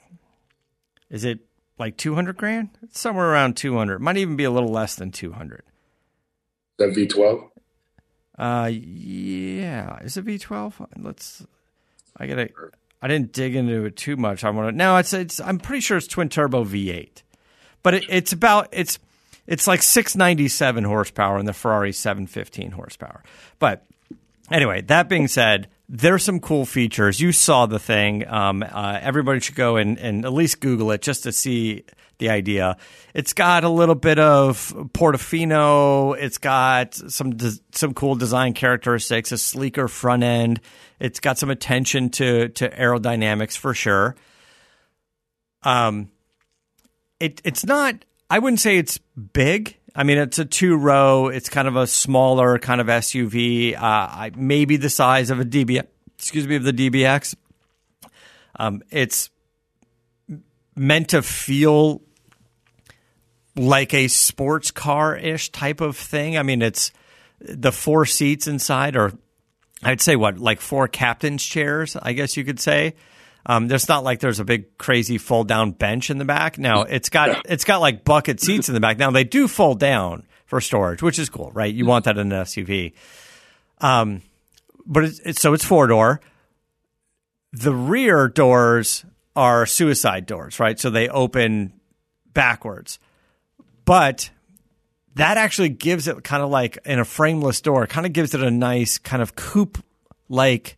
Is 1.11 1.25
it 1.25 1.41
like 1.79 1.97
two 1.97 2.15
hundred 2.15 2.37
grand? 2.37 2.71
It's 2.83 3.01
somewhere 3.01 3.31
around 3.31 3.57
two 3.57 3.77
hundred. 3.77 4.01
Might 4.01 4.17
even 4.17 4.37
be 4.37 4.45
a 4.45 4.51
little 4.51 4.71
less 4.71 4.95
than 4.97 5.11
two 5.11 5.33
hundred. 5.33 5.63
That 6.79 6.91
V12. 6.91 7.51
Uh, 8.37 8.71
yeah. 8.73 9.99
Is 10.03 10.17
it 10.17 10.25
V12? 10.25 10.89
Let's. 10.99 11.47
I 12.17 12.27
gotta. 12.27 12.49
I 13.01 13.09
didn't 13.09 13.33
dig 13.33 13.55
into 13.55 13.85
it 13.85 13.97
too 13.97 14.17
much. 14.17 14.45
I 14.45 14.51
want 14.51 14.71
to. 14.71 14.77
No, 14.77 14.97
it's 14.97 15.13
it's. 15.13 15.41
I'm 15.41 15.59
pretty 15.59 15.81
sure 15.81 15.97
it's 15.97 16.07
twin 16.07 16.29
turbo 16.29 16.65
V8, 16.65 17.23
but 17.85 17.95
it, 17.95 18.05
it's 18.09 18.33
about 18.33 18.69
it's 18.73 18.99
it's 19.47 19.69
like 19.69 19.83
697 19.83 20.83
horsepower 20.83 21.39
and 21.39 21.47
the 21.47 21.53
Ferrari 21.53 21.93
715 21.93 22.73
horsepower. 22.73 23.23
But 23.61 23.87
anyway, 24.51 24.81
that 24.83 25.09
being 25.09 25.29
said, 25.29 25.69
there's 25.89 26.25
some 26.25 26.41
cool 26.41 26.65
features. 26.65 27.21
You 27.21 27.31
saw 27.31 27.67
the 27.67 27.79
thing. 27.79 28.27
Um, 28.27 28.63
uh, 28.63 28.99
everybody 29.03 29.41
should 29.41 29.55
go 29.55 29.77
and, 29.77 29.99
and 29.99 30.25
at 30.25 30.33
least 30.33 30.61
Google 30.61 30.91
it 30.93 31.03
just 31.03 31.25
to 31.25 31.33
see 31.33 31.85
the 32.19 32.31
idea. 32.31 32.79
It's 33.13 33.35
got 33.35 33.65
a 33.65 33.69
little 33.69 33.95
bit 33.95 34.19
of 34.19 34.73
Portofino. 34.95 36.17
It's 36.19 36.39
got 36.39 36.95
some 36.95 37.37
some 37.73 37.93
cool 37.93 38.15
design 38.15 38.55
characteristics. 38.55 39.31
A 39.31 39.39
sleeker 39.39 39.89
front 39.89 40.23
end. 40.23 40.61
It's 41.01 41.21
got 41.21 41.39
some 41.39 41.51
attention 41.51 42.09
to 42.11 42.49
to 42.51 42.69
aerodynamics 42.71 43.59
for 43.59 43.75
sure. 43.75 44.17
Um, 45.65 46.11
it 47.25 47.41
it's 47.45 47.65
not. 47.65 48.05
I 48.31 48.39
wouldn't 48.39 48.61
say 48.61 48.79
it's 48.79 48.99
big. 49.33 49.77
I 49.95 50.03
mean, 50.03 50.19
it's 50.19 50.39
a 50.39 50.45
two 50.45 50.77
row. 50.77 51.29
It's 51.29 51.49
kind 51.49 51.69
of 51.69 51.77
a 51.77 51.87
smaller 51.87 52.59
kind 52.59 52.81
of 52.81 52.89
SUV. 52.89 53.77
Uh, 53.77 53.81
I, 53.81 54.33
maybe 54.37 54.77
the 54.77 54.91
size 54.91 55.31
of 55.31 55.41
a 55.41 55.45
DB. 55.45 55.83
Excuse 56.19 56.47
me, 56.47 56.57
of 56.57 56.65
the 56.65 56.73
DBX. 56.73 57.35
Um, 58.57 58.83
it's 58.91 59.31
meant 60.77 61.11
to 61.11 61.23
feel 61.23 62.03
like 63.57 63.95
a 63.95 64.09
sports 64.09 64.71
car 64.71 65.17
ish 65.17 65.51
type 65.51 65.81
of 65.81 65.97
thing. 65.97 66.37
I 66.37 66.43
mean, 66.43 66.61
it's 66.61 66.93
the 67.41 67.73
four 67.73 68.05
seats 68.07 68.47
inside 68.47 68.97
are, 68.97 69.13
I'd 69.83 70.01
say, 70.01 70.17
what 70.17 70.39
like 70.39 70.61
four 70.61 70.89
captain's 70.89 71.45
chairs. 71.45 71.97
I 72.01 72.13
guess 72.13 72.37
you 72.37 72.45
could 72.45 72.61
say. 72.61 72.95
Um, 73.47 73.69
there's 73.69 73.89
not 73.89 74.05
like 74.05 74.21
there's 74.21 74.41
a 74.41 74.45
big 74.45 74.79
crazy 74.79 75.19
fold 75.19 75.49
down 75.49 75.73
bench 75.73 76.11
in 76.11 76.19
the 76.19 76.25
back. 76.25 76.59
Now 76.59 76.83
it's 76.83 77.11
got 77.11 77.45
it's 77.51 77.65
got 77.65 77.81
like 77.81 78.05
bucket 78.05 78.41
seats 78.41 78.69
in 78.69 78.75
the 78.75 78.81
back. 78.81 78.99
Now 78.99 79.11
they 79.11 79.25
do 79.25 79.49
fold 79.49 79.79
down 79.79 80.27
for 80.47 80.61
storage, 80.61 81.03
which 81.03 81.19
is 81.19 81.29
cool, 81.29 81.51
right? 81.53 81.73
You 81.73 81.87
want 81.87 82.07
that 82.07 82.17
in 82.17 82.33
an 82.33 82.45
SUV. 82.45 82.95
Um, 83.81 84.23
but 84.87 85.05
it's, 85.05 85.19
it's 85.21 85.41
so 85.41 85.53
it's 85.53 85.65
four 85.65 85.87
door. 85.87 86.21
The 87.53 87.75
rear 87.75 88.29
doors 88.29 89.05
are 89.37 89.67
suicide 89.67 90.27
doors, 90.27 90.59
right? 90.59 90.79
So 90.79 90.91
they 90.91 91.09
open 91.09 91.73
backwards. 92.33 92.99
But 93.85 94.31
that 95.17 95.37
actually 95.37 95.69
gives 95.69 96.09
it 96.09 96.23
kind 96.25 96.43
of 96.43 96.51
like 96.51 96.79
in 96.85 96.99
a 96.99 97.05
frameless 97.05 97.61
door, 97.61 97.87
kind 97.87 98.07
of 98.07 98.13
gives 98.13 98.35
it 98.35 98.43
a 98.43 98.51
nice 98.51 98.99
kind 98.99 99.23
of 99.23 99.37
coupe 99.37 99.83
like 100.29 100.77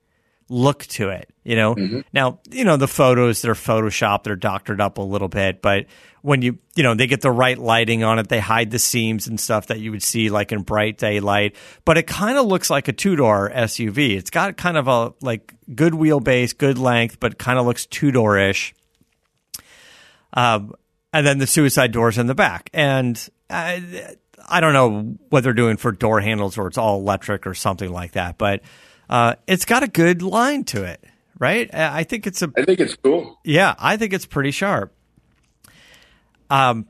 look 0.48 0.87
to 0.87 1.09
it, 1.09 1.28
you 1.44 1.56
know. 1.56 1.74
Now, 2.12 2.40
you 2.50 2.64
know, 2.64 2.76
the 2.76 2.88
photos 2.88 3.42
they're 3.42 3.54
photoshopped, 3.54 4.24
they're 4.24 4.37
doctored 4.37 4.80
up 4.80 4.98
a 4.98 5.02
little 5.02 5.28
bit, 5.28 5.62
but 5.62 5.87
when 6.22 6.42
you 6.42 6.59
you 6.74 6.82
know, 6.82 6.94
they 6.94 7.06
get 7.06 7.20
the 7.20 7.30
right 7.30 7.59
lighting 7.59 8.02
on 8.04 8.18
it, 8.18 8.28
they 8.28 8.40
hide 8.40 8.70
the 8.70 8.78
seams 8.78 9.26
and 9.26 9.38
stuff 9.40 9.68
that 9.68 9.80
you 9.80 9.90
would 9.90 10.02
see 10.02 10.28
like 10.30 10.52
in 10.52 10.62
bright 10.62 10.98
daylight, 10.98 11.56
but 11.85 11.98
it 11.98 12.06
kind 12.06 12.38
of 12.38 12.46
looks 12.46 12.70
like 12.70 12.88
a 12.88 12.92
two-door 12.92 13.50
SUV. 13.54 14.16
It's 14.16 14.30
got 14.30 14.56
kind 14.56 14.76
of 14.76 14.88
a 14.88 15.14
like 15.20 15.54
good 15.74 15.92
wheelbase, 15.92 16.56
good 16.56 16.78
length, 16.78 17.20
but 17.20 17.38
kind 17.38 17.59
of 17.59 17.66
looks 17.66 17.87
two-door-ish. 17.87 18.74
Um 20.35 20.74
and 21.12 21.26
then 21.26 21.38
the 21.38 21.46
suicide 21.46 21.92
doors 21.92 22.18
in 22.18 22.26
the 22.26 22.35
back. 22.35 22.68
And 22.74 23.16
I, 23.48 24.16
I 24.46 24.61
don't 24.61 24.74
know 24.74 25.16
what 25.30 25.44
they're 25.44 25.54
doing 25.54 25.78
for 25.78 25.90
door 25.90 26.20
handles 26.20 26.59
or 26.59 26.66
it's 26.66 26.76
all 26.76 27.00
electric 27.00 27.46
or 27.46 27.54
something 27.54 27.90
like 27.90 28.12
that, 28.12 28.37
but 28.37 28.61
uh, 29.08 29.34
it's 29.46 29.64
got 29.64 29.82
a 29.82 29.88
good 29.88 30.22
line 30.22 30.64
to 30.64 30.84
it, 30.84 31.02
right? 31.38 31.72
I 31.72 32.04
think 32.04 32.26
it's 32.26 32.42
a. 32.42 32.52
I 32.56 32.64
think 32.64 32.80
it's 32.80 32.96
cool. 32.96 33.38
Yeah, 33.44 33.74
I 33.78 33.96
think 33.96 34.12
it's 34.12 34.26
pretty 34.26 34.50
sharp. 34.50 34.92
Um, 36.50 36.86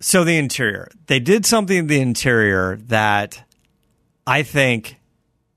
so 0.00 0.24
the 0.24 0.36
interior, 0.36 0.90
they 1.06 1.20
did 1.20 1.44
something 1.46 1.76
in 1.76 1.86
the 1.86 2.00
interior 2.00 2.76
that 2.86 3.44
I 4.26 4.42
think 4.42 4.96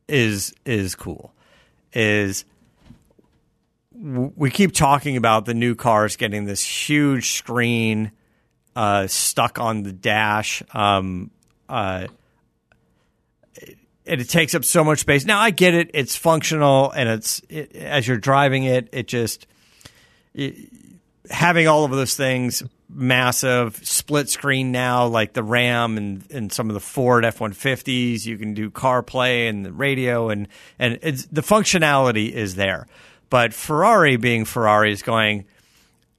is 0.07 0.53
is 0.65 0.95
cool. 0.95 1.33
Is 1.93 2.45
we 3.93 4.49
keep 4.49 4.73
talking 4.73 5.15
about 5.15 5.45
the 5.45 5.53
new 5.53 5.75
cars 5.75 6.15
getting 6.15 6.45
this 6.45 6.63
huge 6.63 7.31
screen 7.33 8.11
uh, 8.75 9.07
stuck 9.07 9.59
on 9.59 9.83
the 9.83 9.91
dash. 9.91 10.63
Um, 10.73 11.29
uh, 11.69 12.07
it, 14.05 14.21
it 14.21 14.29
takes 14.29 14.55
up 14.55 14.65
so 14.65 14.83
much 14.83 14.99
space. 14.99 15.25
Now 15.25 15.39
I 15.39 15.51
get 15.51 15.73
it; 15.73 15.91
it's 15.93 16.15
functional, 16.15 16.91
and 16.91 17.09
it's 17.09 17.41
it, 17.49 17.75
as 17.75 18.07
you're 18.07 18.17
driving 18.17 18.63
it, 18.63 18.89
it 18.91 19.07
just 19.07 19.47
it, 20.33 20.55
having 21.29 21.67
all 21.67 21.85
of 21.85 21.91
those 21.91 22.15
things 22.15 22.63
massive 22.93 23.79
split 23.87 24.29
screen 24.29 24.71
now 24.71 25.07
like 25.07 25.31
the 25.31 25.43
ram 25.43 25.97
and, 25.97 26.23
and 26.29 26.51
some 26.51 26.69
of 26.69 26.73
the 26.73 26.79
ford 26.81 27.23
f-150s 27.23 28.25
you 28.25 28.37
can 28.37 28.53
do 28.53 28.69
carplay 28.69 29.47
and 29.47 29.65
the 29.65 29.71
radio 29.71 30.29
and 30.29 30.45
and 30.77 30.99
the 31.31 31.41
functionality 31.41 32.29
is 32.29 32.55
there 32.55 32.85
but 33.29 33.53
ferrari 33.53 34.17
being 34.17 34.43
ferrari 34.43 34.91
is 34.91 35.01
going 35.01 35.45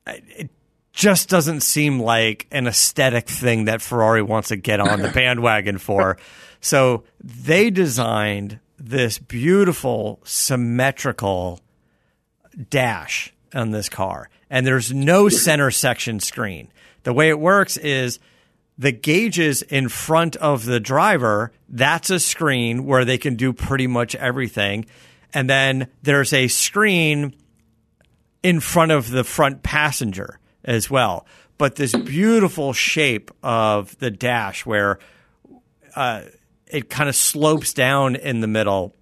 it 0.06 0.48
just 0.92 1.28
doesn't 1.28 1.62
seem 1.62 2.00
like 2.00 2.46
an 2.50 2.66
aesthetic 2.66 3.28
thing 3.28 3.64
that 3.64 3.80
ferrari 3.82 4.22
wants 4.22 4.48
to 4.48 4.56
get 4.56 4.80
on 4.80 5.00
the 5.00 5.08
bandwagon 5.14 5.78
for 5.78 6.16
so 6.60 7.02
they 7.20 7.70
designed 7.70 8.60
this 8.78 9.18
beautiful 9.18 10.20
symmetrical 10.24 11.60
dash 12.70 13.34
on 13.52 13.70
this 13.70 13.88
car, 13.88 14.30
and 14.48 14.66
there's 14.66 14.92
no 14.92 15.28
center 15.28 15.70
section 15.70 16.20
screen. 16.20 16.68
The 17.02 17.12
way 17.12 17.28
it 17.28 17.38
works 17.38 17.76
is 17.76 18.20
the 18.78 18.92
gauges 18.92 19.62
in 19.62 19.88
front 19.88 20.36
of 20.36 20.64
the 20.64 20.80
driver, 20.80 21.52
that's 21.68 22.10
a 22.10 22.20
screen 22.20 22.86
where 22.86 23.04
they 23.04 23.18
can 23.18 23.34
do 23.34 23.52
pretty 23.52 23.86
much 23.86 24.14
everything. 24.14 24.86
And 25.34 25.48
then 25.48 25.88
there's 26.02 26.32
a 26.32 26.48
screen 26.48 27.34
in 28.42 28.60
front 28.60 28.92
of 28.92 29.10
the 29.10 29.24
front 29.24 29.62
passenger 29.62 30.38
as 30.64 30.90
well. 30.90 31.26
But 31.58 31.76
this 31.76 31.94
beautiful 31.94 32.72
shape 32.72 33.30
of 33.42 33.96
the 33.98 34.10
dash 34.10 34.66
where 34.66 34.98
uh, 35.94 36.22
it 36.66 36.90
kind 36.90 37.08
of 37.08 37.14
slopes 37.14 37.72
down 37.72 38.16
in 38.16 38.40
the 38.40 38.46
middle 38.48 38.94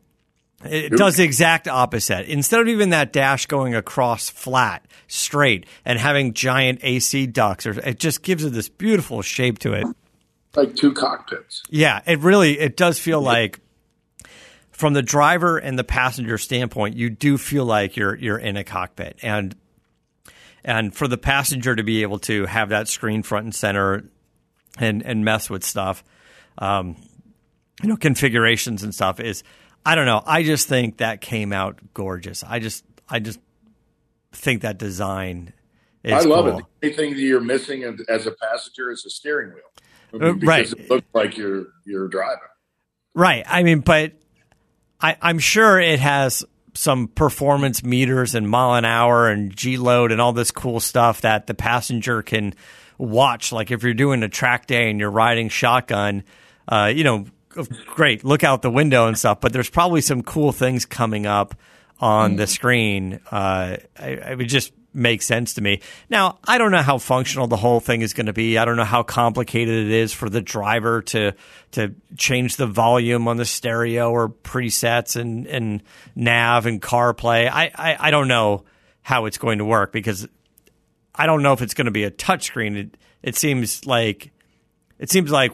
it 0.64 0.92
does 0.92 1.16
the 1.16 1.24
exact 1.24 1.68
opposite. 1.68 2.26
Instead 2.26 2.60
of 2.60 2.68
even 2.68 2.90
that 2.90 3.12
dash 3.12 3.46
going 3.46 3.74
across 3.74 4.28
flat, 4.28 4.86
straight, 5.08 5.64
and 5.84 5.98
having 5.98 6.34
giant 6.34 6.80
AC 6.82 7.26
ducts, 7.28 7.66
or 7.66 7.78
it 7.80 7.98
just 7.98 8.22
gives 8.22 8.44
it 8.44 8.50
this 8.50 8.68
beautiful 8.68 9.22
shape 9.22 9.58
to 9.60 9.72
it. 9.72 9.86
Like 10.54 10.76
two 10.76 10.92
cockpits. 10.92 11.62
Yeah, 11.70 12.02
it 12.06 12.18
really 12.18 12.58
it 12.58 12.76
does 12.76 12.98
feel 12.98 13.22
like 13.22 13.60
from 14.70 14.92
the 14.92 15.02
driver 15.02 15.56
and 15.56 15.78
the 15.78 15.84
passenger 15.84 16.36
standpoint, 16.36 16.96
you 16.96 17.08
do 17.08 17.38
feel 17.38 17.64
like 17.64 17.96
you're 17.96 18.14
you're 18.14 18.38
in 18.38 18.56
a 18.56 18.64
cockpit. 18.64 19.18
And 19.22 19.54
and 20.64 20.94
for 20.94 21.08
the 21.08 21.18
passenger 21.18 21.74
to 21.74 21.82
be 21.82 22.02
able 22.02 22.18
to 22.20 22.46
have 22.46 22.70
that 22.70 22.88
screen 22.88 23.22
front 23.22 23.44
and 23.44 23.54
center 23.54 24.04
and 24.78 25.02
and 25.02 25.24
mess 25.24 25.50
with 25.50 25.64
stuff, 25.64 26.04
um, 26.58 26.96
you 27.82 27.88
know, 27.88 27.96
configurations 27.96 28.82
and 28.82 28.94
stuff 28.94 29.20
is 29.20 29.42
I 29.84 29.94
don't 29.94 30.06
know. 30.06 30.22
I 30.24 30.42
just 30.42 30.68
think 30.68 30.98
that 30.98 31.20
came 31.20 31.52
out 31.52 31.78
gorgeous. 31.94 32.44
I 32.44 32.58
just 32.58 32.84
I 33.08 33.18
just 33.18 33.40
think 34.32 34.62
that 34.62 34.78
design 34.78 35.52
is 36.02 36.12
I 36.12 36.20
love 36.28 36.44
cool. 36.44 36.58
it. 36.58 36.64
The 36.80 36.86
only 36.86 36.96
thing 36.96 37.14
that 37.14 37.20
you're 37.20 37.40
missing 37.40 37.96
as 38.08 38.26
a 38.26 38.32
passenger 38.32 38.90
is 38.90 39.04
a 39.04 39.10
steering 39.10 39.50
wheel. 39.50 39.62
I 40.12 40.16
mean, 40.16 40.28
uh, 40.28 40.32
because 40.34 40.48
right. 40.48 40.72
it 40.72 40.90
looks 40.90 41.06
like 41.12 41.36
you're 41.36 41.66
you're 41.84 42.08
driving. 42.08 42.38
Right. 43.14 43.44
I 43.46 43.62
mean, 43.62 43.80
but 43.80 44.12
I, 45.00 45.16
I'm 45.20 45.38
sure 45.38 45.80
it 45.80 45.98
has 46.00 46.44
some 46.74 47.08
performance 47.08 47.82
meters 47.82 48.34
and 48.34 48.48
mile 48.48 48.74
an 48.74 48.84
hour 48.84 49.28
and 49.28 49.54
G 49.54 49.76
load 49.76 50.12
and 50.12 50.20
all 50.20 50.32
this 50.32 50.50
cool 50.50 50.80
stuff 50.80 51.22
that 51.22 51.46
the 51.46 51.54
passenger 51.54 52.22
can 52.22 52.54
watch. 52.98 53.52
Like 53.52 53.70
if 53.70 53.82
you're 53.82 53.94
doing 53.94 54.22
a 54.22 54.28
track 54.28 54.66
day 54.66 54.90
and 54.90 55.00
you're 55.00 55.10
riding 55.10 55.48
shotgun, 55.48 56.24
uh, 56.68 56.92
you 56.94 57.04
know, 57.04 57.26
great, 57.86 58.24
look 58.24 58.44
out 58.44 58.62
the 58.62 58.70
window 58.70 59.06
and 59.06 59.18
stuff. 59.18 59.40
But 59.40 59.52
there's 59.52 59.70
probably 59.70 60.00
some 60.00 60.22
cool 60.22 60.52
things 60.52 60.84
coming 60.84 61.26
up 61.26 61.54
on 62.00 62.36
the 62.36 62.46
screen. 62.46 63.20
Uh, 63.30 63.76
it 63.98 64.36
would 64.36 64.48
just 64.48 64.72
make 64.92 65.22
sense 65.22 65.54
to 65.54 65.60
me. 65.60 65.80
Now, 66.08 66.38
I 66.44 66.58
don't 66.58 66.72
know 66.72 66.82
how 66.82 66.98
functional 66.98 67.46
the 67.46 67.56
whole 67.56 67.80
thing 67.80 68.00
is 68.00 68.12
going 68.12 68.26
to 68.26 68.32
be. 68.32 68.58
I 68.58 68.64
don't 68.64 68.76
know 68.76 68.84
how 68.84 69.02
complicated 69.02 69.86
it 69.86 69.92
is 69.92 70.12
for 70.12 70.28
the 70.28 70.40
driver 70.40 71.02
to 71.02 71.32
to 71.72 71.94
change 72.16 72.56
the 72.56 72.66
volume 72.66 73.28
on 73.28 73.36
the 73.36 73.44
stereo 73.44 74.10
or 74.10 74.28
presets 74.28 75.14
and, 75.14 75.46
and 75.46 75.82
nav 76.16 76.66
and 76.66 76.82
CarPlay. 76.82 77.48
I, 77.48 77.70
I, 77.74 78.08
I 78.08 78.10
don't 78.10 78.26
know 78.26 78.64
how 79.02 79.26
it's 79.26 79.38
going 79.38 79.58
to 79.58 79.64
work 79.64 79.92
because 79.92 80.26
I 81.14 81.26
don't 81.26 81.42
know 81.42 81.52
if 81.52 81.62
it's 81.62 81.74
going 81.74 81.84
to 81.84 81.92
be 81.92 82.04
a 82.04 82.10
touchscreen. 82.10 82.76
It, 82.76 82.96
it 83.22 83.36
seems 83.36 83.86
like 83.86 84.32
it 84.98 85.10
seems 85.10 85.30
like 85.30 85.52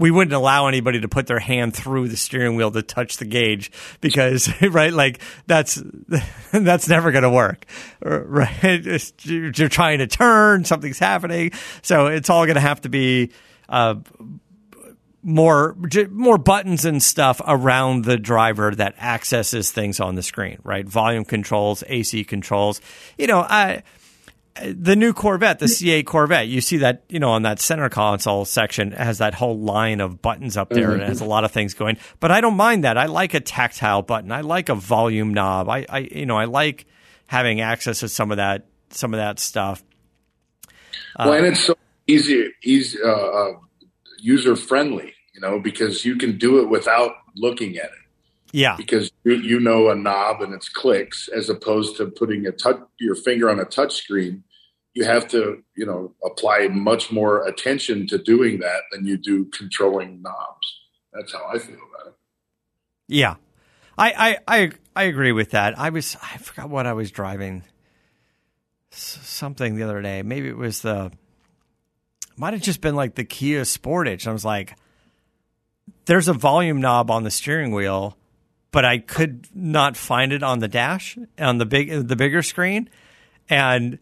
we 0.00 0.10
wouldn't 0.10 0.32
allow 0.32 0.66
anybody 0.66 1.00
to 1.00 1.08
put 1.08 1.26
their 1.26 1.38
hand 1.38 1.74
through 1.74 2.08
the 2.08 2.16
steering 2.16 2.56
wheel 2.56 2.70
to 2.70 2.82
touch 2.82 3.18
the 3.18 3.26
gauge 3.26 3.70
because 4.00 4.50
right 4.70 4.92
like 4.92 5.20
that's 5.46 5.80
that's 6.52 6.88
never 6.88 7.12
going 7.12 7.22
to 7.22 7.30
work 7.30 7.66
right? 8.02 8.84
You're 9.24 9.68
trying 9.68 9.98
to 9.98 10.06
turn 10.06 10.64
something's 10.64 10.98
happening. 10.98 11.52
So 11.82 12.06
it's 12.06 12.30
all 12.30 12.46
going 12.46 12.54
to 12.54 12.60
have 12.60 12.80
to 12.82 12.88
be 12.88 13.30
uh, 13.68 13.96
more 15.22 15.76
more 16.08 16.38
buttons 16.38 16.84
and 16.84 17.02
stuff 17.02 17.40
around 17.46 18.04
the 18.04 18.16
driver 18.16 18.74
that 18.74 18.98
accesses 18.98 19.70
things 19.70 20.00
on 20.00 20.14
the 20.14 20.22
screen 20.22 20.58
right? 20.64 20.86
Volume 20.86 21.24
controls 21.24 21.84
ac 21.88 22.24
controls. 22.24 22.80
You 23.18 23.26
know 23.26 23.40
i 23.40 23.82
the 24.62 24.96
new 24.96 25.12
Corvette, 25.12 25.58
the 25.58 25.66
C8 25.66 26.04
Corvette, 26.06 26.48
you 26.48 26.60
see 26.60 26.78
that, 26.78 27.04
you 27.08 27.18
know, 27.18 27.30
on 27.30 27.42
that 27.42 27.60
center 27.60 27.88
console 27.88 28.44
section, 28.44 28.92
has 28.92 29.18
that 29.18 29.34
whole 29.34 29.58
line 29.58 30.00
of 30.00 30.20
buttons 30.20 30.56
up 30.56 30.70
there 30.70 30.92
and 30.92 31.02
it 31.02 31.08
has 31.08 31.20
a 31.20 31.24
lot 31.24 31.44
of 31.44 31.52
things 31.52 31.74
going. 31.74 31.96
But 32.20 32.30
I 32.30 32.40
don't 32.40 32.56
mind 32.56 32.84
that. 32.84 32.98
I 32.98 33.06
like 33.06 33.34
a 33.34 33.40
tactile 33.40 34.02
button. 34.02 34.32
I 34.32 34.42
like 34.42 34.68
a 34.68 34.74
volume 34.74 35.34
knob. 35.34 35.68
I, 35.68 35.86
I 35.88 35.98
you 35.98 36.26
know, 36.26 36.36
I 36.36 36.44
like 36.44 36.86
having 37.26 37.60
access 37.60 38.00
to 38.00 38.08
some 38.08 38.30
of 38.30 38.36
that, 38.36 38.66
some 38.90 39.14
of 39.14 39.18
that 39.18 39.38
stuff. 39.38 39.82
Well, 41.18 41.32
uh, 41.32 41.36
and 41.36 41.46
it's 41.46 41.64
so 41.64 41.76
easy, 42.06 42.50
easy, 42.62 42.98
uh, 43.02 43.08
uh, 43.08 43.52
user 44.18 44.56
friendly, 44.56 45.14
you 45.34 45.40
know, 45.40 45.58
because 45.58 46.04
you 46.04 46.16
can 46.16 46.38
do 46.38 46.60
it 46.60 46.68
without 46.68 47.12
looking 47.36 47.76
at 47.76 47.86
it. 47.86 47.90
Yeah, 48.52 48.74
because 48.76 49.12
you, 49.22 49.34
you 49.34 49.60
know 49.60 49.90
a 49.90 49.94
knob 49.94 50.42
and 50.42 50.52
it's 50.52 50.68
clicks, 50.68 51.28
as 51.28 51.48
opposed 51.48 51.96
to 51.98 52.06
putting 52.06 52.46
a 52.46 52.52
touch 52.52 52.80
your 52.98 53.14
finger 53.14 53.48
on 53.48 53.60
a 53.60 53.64
touch 53.64 53.94
screen. 53.94 54.42
You 54.94 55.04
have 55.04 55.28
to, 55.28 55.62
you 55.76 55.86
know, 55.86 56.14
apply 56.24 56.68
much 56.68 57.12
more 57.12 57.46
attention 57.46 58.06
to 58.08 58.18
doing 58.18 58.58
that 58.60 58.82
than 58.90 59.06
you 59.06 59.16
do 59.16 59.44
controlling 59.46 60.20
knobs. 60.20 60.80
That's 61.12 61.32
how 61.32 61.46
I 61.52 61.58
feel 61.58 61.76
about 61.76 62.08
it. 62.08 62.14
Yeah, 63.08 63.36
I 63.96 64.38
I 64.46 64.56
I, 64.56 64.70
I 64.96 65.02
agree 65.04 65.32
with 65.32 65.50
that. 65.50 65.78
I 65.78 65.90
was 65.90 66.16
I 66.22 66.38
forgot 66.38 66.70
what 66.70 66.86
I 66.86 66.92
was 66.92 67.10
driving 67.10 67.64
something 68.90 69.76
the 69.76 69.84
other 69.84 70.02
day. 70.02 70.22
Maybe 70.22 70.48
it 70.48 70.56
was 70.56 70.82
the 70.82 71.12
might 72.36 72.54
have 72.54 72.62
just 72.62 72.80
been 72.80 72.96
like 72.96 73.14
the 73.14 73.24
Kia 73.24 73.62
Sportage. 73.62 74.26
I 74.26 74.32
was 74.32 74.44
like, 74.44 74.76
there's 76.06 76.28
a 76.28 76.32
volume 76.32 76.80
knob 76.80 77.10
on 77.10 77.22
the 77.22 77.30
steering 77.30 77.72
wheel, 77.72 78.16
but 78.72 78.84
I 78.84 78.98
could 78.98 79.46
not 79.54 79.96
find 79.96 80.32
it 80.32 80.42
on 80.42 80.60
the 80.60 80.68
dash 80.68 81.18
on 81.38 81.58
the 81.58 81.66
big 81.66 82.08
the 82.08 82.16
bigger 82.16 82.42
screen, 82.42 82.88
and 83.48 83.98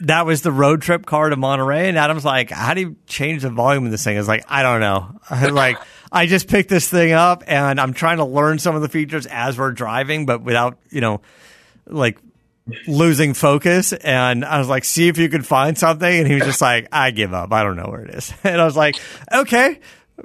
that 0.00 0.26
was 0.26 0.42
the 0.42 0.52
road 0.52 0.82
trip 0.82 1.06
car 1.06 1.30
to 1.30 1.36
Monterey. 1.36 1.88
And 1.88 1.98
Adam's 1.98 2.24
like, 2.24 2.50
"How 2.50 2.74
do 2.74 2.80
you 2.80 2.96
change 3.06 3.42
the 3.42 3.50
volume 3.50 3.84
of 3.84 3.90
this 3.90 4.04
thing?" 4.04 4.16
I 4.16 4.20
was 4.20 4.28
like, 4.28 4.44
"I 4.48 4.62
don't 4.62 4.80
know." 4.80 5.20
like, 5.52 5.78
I 6.10 6.26
just 6.26 6.48
picked 6.48 6.68
this 6.68 6.88
thing 6.88 7.12
up, 7.12 7.44
and 7.46 7.80
I'm 7.80 7.92
trying 7.92 8.18
to 8.18 8.24
learn 8.24 8.58
some 8.58 8.74
of 8.76 8.82
the 8.82 8.88
features 8.88 9.26
as 9.26 9.58
we're 9.58 9.72
driving, 9.72 10.26
but 10.26 10.42
without 10.42 10.78
you 10.90 11.00
know, 11.00 11.20
like 11.86 12.18
losing 12.86 13.34
focus 13.34 13.92
and 13.92 14.44
I 14.44 14.58
was 14.58 14.68
like, 14.68 14.84
see 14.84 15.08
if 15.08 15.18
you 15.18 15.28
could 15.28 15.46
find 15.46 15.78
something. 15.78 16.18
And 16.18 16.26
he 16.26 16.34
was 16.34 16.44
just 16.44 16.60
like, 16.60 16.88
I 16.90 17.10
give 17.10 17.32
up. 17.32 17.52
I 17.52 17.62
don't 17.62 17.76
know 17.76 17.86
where 17.88 18.02
it 18.02 18.14
is. 18.14 18.32
And 18.44 18.60
I 18.60 18.64
was 18.64 18.76
like, 18.76 18.96
okay. 19.32 19.80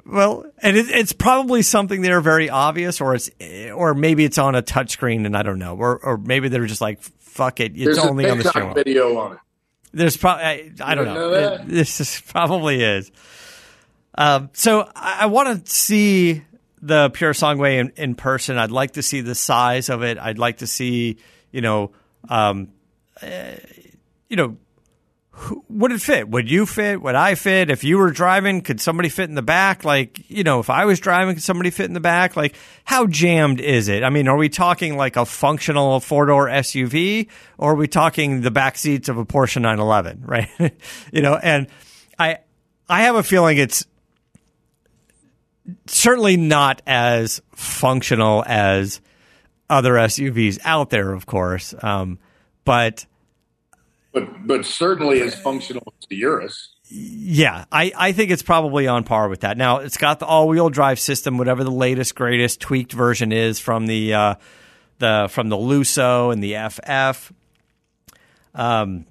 Well, 0.06 0.46
and 0.58 0.76
it, 0.76 0.88
it's 0.88 1.12
probably 1.12 1.62
something 1.62 2.00
there 2.00 2.20
very 2.20 2.48
obvious, 2.48 3.00
or 3.00 3.14
it's, 3.14 3.30
or 3.74 3.94
maybe 3.94 4.24
it's 4.24 4.38
on 4.38 4.54
a 4.54 4.62
touchscreen, 4.62 5.26
and 5.26 5.36
I 5.36 5.42
don't 5.42 5.58
know, 5.58 5.76
or 5.76 5.98
or 5.98 6.16
maybe 6.16 6.48
they're 6.48 6.66
just 6.66 6.80
like, 6.80 7.02
"Fuck 7.02 7.60
it, 7.60 7.72
it's 7.74 7.84
There's 7.84 7.98
only 7.98 8.28
on 8.28 8.38
the 8.38 8.44
screen." 8.44 8.74
Video 8.74 9.18
on 9.18 9.32
it. 9.34 9.38
There's 9.92 10.16
probably 10.16 10.44
I, 10.44 10.72
I 10.80 10.94
don't 10.94 11.04
know. 11.04 11.14
know 11.14 11.32
it, 11.32 11.68
this 11.68 12.00
is, 12.00 12.22
probably 12.26 12.82
is. 12.82 13.10
Um, 14.14 14.50
so 14.54 14.90
I, 14.96 15.18
I 15.20 15.26
want 15.26 15.64
to 15.64 15.70
see 15.70 16.42
the 16.80 17.10
Purosangue 17.10 17.78
in, 17.78 17.92
in 17.96 18.14
person. 18.14 18.58
I'd 18.58 18.70
like 18.70 18.92
to 18.92 19.02
see 19.02 19.20
the 19.20 19.34
size 19.34 19.88
of 19.88 20.02
it. 20.02 20.18
I'd 20.18 20.38
like 20.38 20.58
to 20.58 20.66
see, 20.66 21.18
you 21.50 21.60
know, 21.60 21.92
um, 22.28 22.68
uh, 23.22 23.52
you 24.28 24.36
know, 24.36 24.56
would 25.68 25.92
it 25.92 26.00
fit? 26.00 26.28
Would 26.28 26.50
you 26.50 26.66
fit? 26.66 27.00
Would 27.00 27.14
I 27.14 27.34
fit? 27.34 27.70
If 27.70 27.84
you 27.84 27.98
were 27.98 28.10
driving, 28.10 28.60
could 28.60 28.80
somebody 28.80 29.08
fit 29.08 29.28
in 29.28 29.34
the 29.34 29.42
back? 29.42 29.84
Like, 29.84 30.28
you 30.30 30.44
know, 30.44 30.60
if 30.60 30.70
I 30.70 30.84
was 30.84 31.00
driving, 31.00 31.34
could 31.34 31.42
somebody 31.42 31.70
fit 31.70 31.86
in 31.86 31.94
the 31.94 32.00
back? 32.00 32.36
Like, 32.36 32.56
how 32.84 33.06
jammed 33.06 33.60
is 33.60 33.88
it? 33.88 34.02
I 34.02 34.10
mean, 34.10 34.28
are 34.28 34.36
we 34.36 34.48
talking 34.48 34.96
like 34.96 35.16
a 35.16 35.24
functional 35.24 36.00
four 36.00 36.26
door 36.26 36.46
SUV 36.46 37.28
or 37.58 37.72
are 37.72 37.76
we 37.76 37.88
talking 37.88 38.42
the 38.42 38.50
back 38.50 38.76
seats 38.76 39.08
of 39.08 39.18
a 39.18 39.24
Porsche 39.24 39.60
911, 39.60 40.22
right? 40.26 40.48
you 41.12 41.22
know, 41.22 41.36
and 41.36 41.66
I, 42.18 42.38
I 42.88 43.02
have 43.02 43.16
a 43.16 43.22
feeling 43.22 43.58
it's 43.58 43.86
certainly 45.86 46.36
not 46.36 46.82
as 46.86 47.40
functional 47.52 48.44
as 48.46 49.00
other 49.70 49.94
SUVs 49.94 50.58
out 50.64 50.90
there, 50.90 51.12
of 51.12 51.26
course. 51.26 51.74
Um, 51.82 52.18
but 52.64 53.06
but 54.12 54.46
but 54.46 54.64
certainly 54.64 55.20
as 55.20 55.34
functional 55.34 55.94
as 56.00 56.06
the 56.08 56.16
Urus. 56.16 56.68
Yeah, 56.88 57.64
I, 57.72 57.90
I 57.96 58.12
think 58.12 58.30
it's 58.30 58.42
probably 58.42 58.86
on 58.86 59.04
par 59.04 59.28
with 59.30 59.40
that. 59.40 59.56
Now 59.56 59.78
it's 59.78 59.96
got 59.96 60.18
the 60.18 60.26
all 60.26 60.48
wheel 60.48 60.68
drive 60.68 61.00
system, 61.00 61.38
whatever 61.38 61.64
the 61.64 61.70
latest, 61.70 62.14
greatest 62.14 62.60
tweaked 62.60 62.92
version 62.92 63.32
is 63.32 63.58
from 63.58 63.86
the 63.86 64.12
uh, 64.12 64.34
the 64.98 65.28
from 65.30 65.48
the 65.48 65.56
Lusso 65.56 66.32
and 66.32 66.42
the 66.42 66.54
FF. 66.68 67.32
Um, 68.54 69.06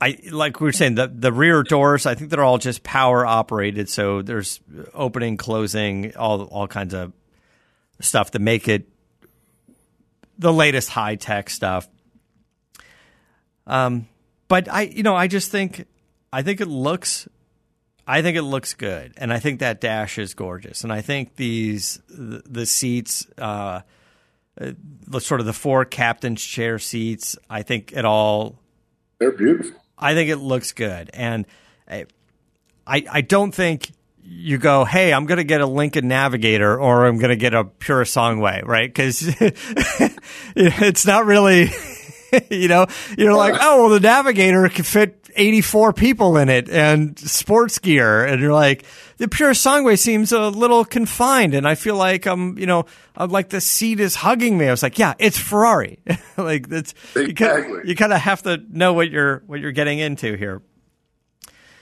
I 0.00 0.18
like 0.30 0.60
we 0.60 0.66
were 0.66 0.72
saying 0.72 0.94
the 0.94 1.08
the 1.08 1.32
rear 1.32 1.62
doors. 1.62 2.06
I 2.06 2.14
think 2.14 2.30
they're 2.30 2.44
all 2.44 2.58
just 2.58 2.82
power 2.82 3.26
operated, 3.26 3.88
so 3.88 4.22
there's 4.22 4.60
opening, 4.94 5.36
closing, 5.36 6.16
all 6.16 6.44
all 6.44 6.68
kinds 6.68 6.94
of 6.94 7.12
stuff 8.00 8.30
to 8.30 8.38
make 8.38 8.68
it 8.68 8.88
the 10.38 10.52
latest 10.52 10.88
high 10.88 11.16
tech 11.16 11.50
stuff. 11.50 11.88
Um, 13.70 14.08
but 14.48 14.68
I, 14.68 14.82
you 14.82 15.04
know, 15.04 15.14
I 15.14 15.28
just 15.28 15.50
think, 15.50 15.86
I 16.32 16.42
think 16.42 16.60
it 16.60 16.66
looks, 16.66 17.28
I 18.06 18.20
think 18.20 18.36
it 18.36 18.42
looks 18.42 18.74
good, 18.74 19.14
and 19.16 19.32
I 19.32 19.38
think 19.38 19.60
that 19.60 19.80
dash 19.80 20.18
is 20.18 20.34
gorgeous, 20.34 20.82
and 20.82 20.92
I 20.92 21.02
think 21.02 21.36
these 21.36 22.00
the, 22.08 22.42
the 22.44 22.66
seats, 22.66 23.26
uh, 23.38 23.82
the 24.56 25.20
sort 25.20 25.38
of 25.38 25.46
the 25.46 25.52
four 25.52 25.84
captain's 25.84 26.44
chair 26.44 26.80
seats, 26.80 27.36
I 27.48 27.62
think 27.62 27.92
it 27.92 28.04
all, 28.04 28.58
they're 29.20 29.30
beautiful. 29.30 29.80
I 29.96 30.14
think 30.14 30.30
it 30.30 30.38
looks 30.38 30.72
good, 30.72 31.10
and 31.14 31.46
I, 31.88 33.04
I 33.08 33.20
don't 33.20 33.52
think 33.52 33.92
you 34.24 34.58
go, 34.58 34.84
hey, 34.84 35.12
I'm 35.12 35.26
going 35.26 35.38
to 35.38 35.44
get 35.44 35.60
a 35.60 35.66
Lincoln 35.66 36.08
Navigator 36.08 36.78
or 36.78 37.06
I'm 37.06 37.18
going 37.18 37.30
to 37.30 37.36
get 37.36 37.54
a 37.54 37.64
Purosangue, 37.64 38.66
right? 38.66 38.88
Because 38.88 39.22
it's 40.56 41.06
not 41.06 41.24
really, 41.24 41.70
you 42.50 42.68
know, 42.68 42.86
you're 43.16 43.34
like, 43.34 43.54
oh, 43.60 43.82
well, 43.82 43.90
the 43.90 44.00
Navigator 44.00 44.68
can 44.68 44.84
fit 44.84 45.30
84 45.34 45.92
people 45.92 46.36
in 46.36 46.48
it 46.48 46.68
and 46.68 47.18
sports 47.18 47.78
gear. 47.78 48.24
And 48.24 48.40
you're 48.40 48.52
like, 48.52 48.84
the 49.18 49.28
Purosangue 49.28 49.98
seems 49.98 50.32
a 50.32 50.48
little 50.48 50.84
confined. 50.84 51.54
And 51.54 51.66
I 51.66 51.74
feel 51.74 51.96
like 51.96 52.26
I'm, 52.26 52.58
you 52.58 52.66
know, 52.66 52.86
I'm 53.16 53.30
like 53.30 53.50
the 53.50 53.60
seat 53.60 54.00
is 54.00 54.14
hugging 54.14 54.58
me. 54.58 54.68
I 54.68 54.70
was 54.70 54.82
like, 54.82 54.98
yeah, 54.98 55.14
it's 55.18 55.38
Ferrari. 55.38 56.00
like 56.36 56.68
that's, 56.68 56.94
exactly. 57.14 57.80
you 57.84 57.94
kind 57.94 58.12
of 58.12 58.20
have 58.20 58.42
to 58.42 58.62
know 58.70 58.92
what 58.92 59.10
you're, 59.10 59.42
what 59.46 59.60
you're 59.60 59.72
getting 59.72 59.98
into 59.98 60.36
here. 60.36 60.62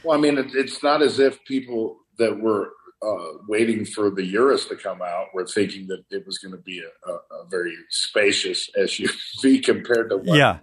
Well, 0.05 0.17
I 0.17 0.21
mean, 0.21 0.51
it's 0.55 0.83
not 0.83 1.03
as 1.03 1.19
if 1.19 1.45
people 1.45 1.99
that 2.19 2.39
were 2.41 2.73
uh, 3.01 3.39
waiting 3.47 3.85
for 3.85 4.11
the 4.11 4.25
Urus 4.25 4.67
to 4.67 4.77
come 4.77 5.01
out 5.03 5.29
were 5.33 5.47
thinking 5.47 5.87
that 5.87 6.05
it 6.11 6.27
was 6.27 6.39
going 6.39 6.53
to 6.53 6.59
be 6.59 6.81
a, 6.81 7.11
a, 7.11 7.15
a, 7.15 7.47
very 7.49 7.75
spacious 7.91 8.69
SUV 8.77 9.63
compared 9.65 10.11
to 10.11 10.17
what. 10.17 10.37
Yeah. 10.37 10.59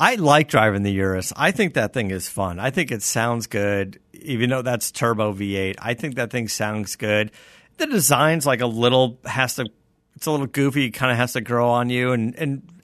I 0.00 0.16
like 0.16 0.48
driving 0.48 0.82
the 0.82 0.92
Urus. 0.92 1.32
I 1.36 1.50
think 1.50 1.74
that 1.74 1.92
thing 1.92 2.10
is 2.10 2.28
fun. 2.28 2.58
I 2.58 2.70
think 2.70 2.90
it 2.90 3.02
sounds 3.02 3.46
good, 3.46 4.00
even 4.12 4.50
though 4.50 4.62
that's 4.62 4.90
turbo 4.90 5.32
V8. 5.32 5.76
I 5.78 5.94
think 5.94 6.16
that 6.16 6.30
thing 6.30 6.48
sounds 6.48 6.96
good. 6.96 7.30
The 7.76 7.86
design's 7.86 8.46
like 8.46 8.60
a 8.60 8.66
little 8.66 9.18
has 9.24 9.56
to. 9.56 9.66
It's 10.16 10.26
a 10.26 10.30
little 10.30 10.46
goofy. 10.46 10.90
Kind 10.90 11.12
of 11.12 11.18
has 11.18 11.34
to 11.34 11.40
grow 11.40 11.68
on 11.68 11.90
you, 11.90 12.12
and 12.12 12.34
and 12.36 12.82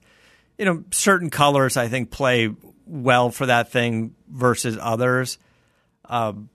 you 0.57 0.65
know 0.65 0.83
certain 0.91 1.29
colors 1.29 1.77
I 1.77 1.87
think 1.87 2.11
play 2.11 2.49
well 2.85 3.29
for 3.29 3.45
that 3.45 3.71
thing 3.71 4.15
versus 4.29 4.77
others. 4.79 5.37
Um, 6.05 6.49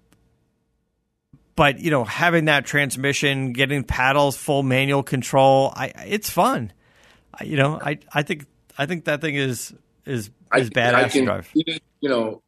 but 1.56 1.80
you 1.80 1.90
know, 1.90 2.04
having 2.04 2.44
that 2.44 2.66
transmission, 2.66 3.52
getting 3.52 3.82
paddles, 3.82 4.36
full 4.36 4.62
manual 4.62 5.02
control, 5.02 5.72
I 5.74 5.86
it's 6.06 6.30
fun. 6.30 6.72
I, 7.34 7.44
you 7.44 7.56
know, 7.56 7.80
I 7.82 7.98
I 8.12 8.22
think 8.22 8.46
I 8.78 8.86
think 8.86 9.06
that 9.06 9.20
thing 9.20 9.34
is 9.34 9.74
is 10.04 10.30
is 10.54 10.70
badass 10.70 10.94
I 10.94 11.08
can, 11.08 11.20
to 11.22 11.26
drive. 11.26 11.50
You 11.54 12.08
know, 12.08 12.42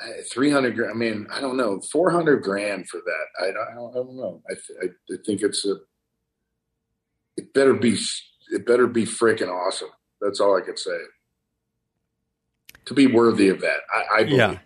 uh, 0.00 0.06
three 0.30 0.50
hundred. 0.50 0.90
I 0.90 0.94
mean, 0.94 1.26
I 1.32 1.40
don't 1.40 1.56
know, 1.56 1.80
four 1.80 2.10
hundred 2.10 2.42
grand 2.42 2.88
for 2.88 3.00
that. 3.00 3.26
I 3.40 3.52
don't, 3.52 3.68
I 3.68 3.74
don't, 3.74 3.90
I 3.90 3.94
don't 3.94 4.16
know. 4.16 4.42
I, 4.50 4.54
th- 4.54 4.78
I, 4.82 5.14
I 5.14 5.16
think 5.24 5.42
it's 5.42 5.64
a. 5.64 5.76
It 7.36 7.54
better 7.54 7.72
be. 7.72 7.96
It 8.50 8.66
better 8.66 8.86
be 8.86 9.06
freaking 9.06 9.48
awesome. 9.48 9.88
That's 10.20 10.40
all 10.40 10.56
I 10.56 10.60
can 10.60 10.76
say. 10.76 10.98
To 12.86 12.94
be 12.94 13.06
worthy 13.06 13.48
of 13.48 13.60
that, 13.62 13.78
I, 13.92 14.18
I 14.18 14.24
believe. 14.24 14.38
Yeah. 14.38 14.58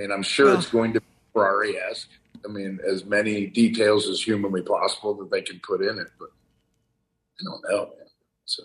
I 0.00 0.02
mean, 0.02 0.12
I'm 0.12 0.22
sure 0.22 0.46
well, 0.46 0.58
it's 0.58 0.68
oh. 0.68 0.72
going 0.72 0.94
to 0.94 1.00
be 1.00 1.06
Ferrari 1.34 1.76
esque. 1.78 2.08
I 2.42 2.48
mean, 2.48 2.78
as 2.88 3.04
many 3.04 3.46
details 3.46 4.08
as 4.08 4.22
humanly 4.22 4.62
possible 4.62 5.14
that 5.16 5.30
they 5.30 5.42
can 5.42 5.60
put 5.60 5.82
in 5.82 5.98
it, 5.98 6.06
but 6.18 6.28
I 7.38 7.44
don't 7.44 7.62
know. 7.68 7.86
Man. 7.86 8.06
So 8.46 8.62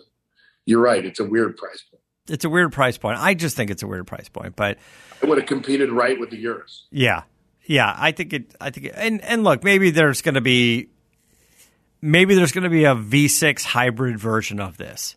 you're 0.64 0.80
right. 0.80 1.04
It's 1.04 1.20
a 1.20 1.24
weird 1.24 1.58
price 1.58 1.82
point. 1.90 2.02
It's 2.28 2.46
a 2.46 2.48
weird 2.48 2.72
price 2.72 2.96
point. 2.96 3.18
I 3.18 3.34
just 3.34 3.54
think 3.54 3.70
it's 3.70 3.82
a 3.82 3.86
weird 3.86 4.06
price 4.06 4.30
point, 4.30 4.56
but 4.56 4.78
it 5.22 5.28
would 5.28 5.36
have 5.36 5.46
competed 5.46 5.92
right 5.92 6.18
with 6.18 6.30
the 6.30 6.38
Urus. 6.38 6.86
Yeah, 6.90 7.24
yeah. 7.66 7.94
I 7.96 8.12
think 8.12 8.32
it. 8.32 8.54
I 8.58 8.70
think 8.70 8.86
it, 8.86 8.94
and 8.96 9.20
and 9.22 9.44
look, 9.44 9.62
maybe 9.62 9.90
there's 9.90 10.22
going 10.22 10.36
to 10.36 10.40
be 10.40 10.88
maybe 12.00 12.34
there's 12.34 12.52
going 12.52 12.64
to 12.64 12.70
be 12.70 12.84
a 12.84 12.94
V6 12.94 13.62
hybrid 13.62 14.18
version 14.18 14.58
of 14.58 14.78
this 14.78 15.16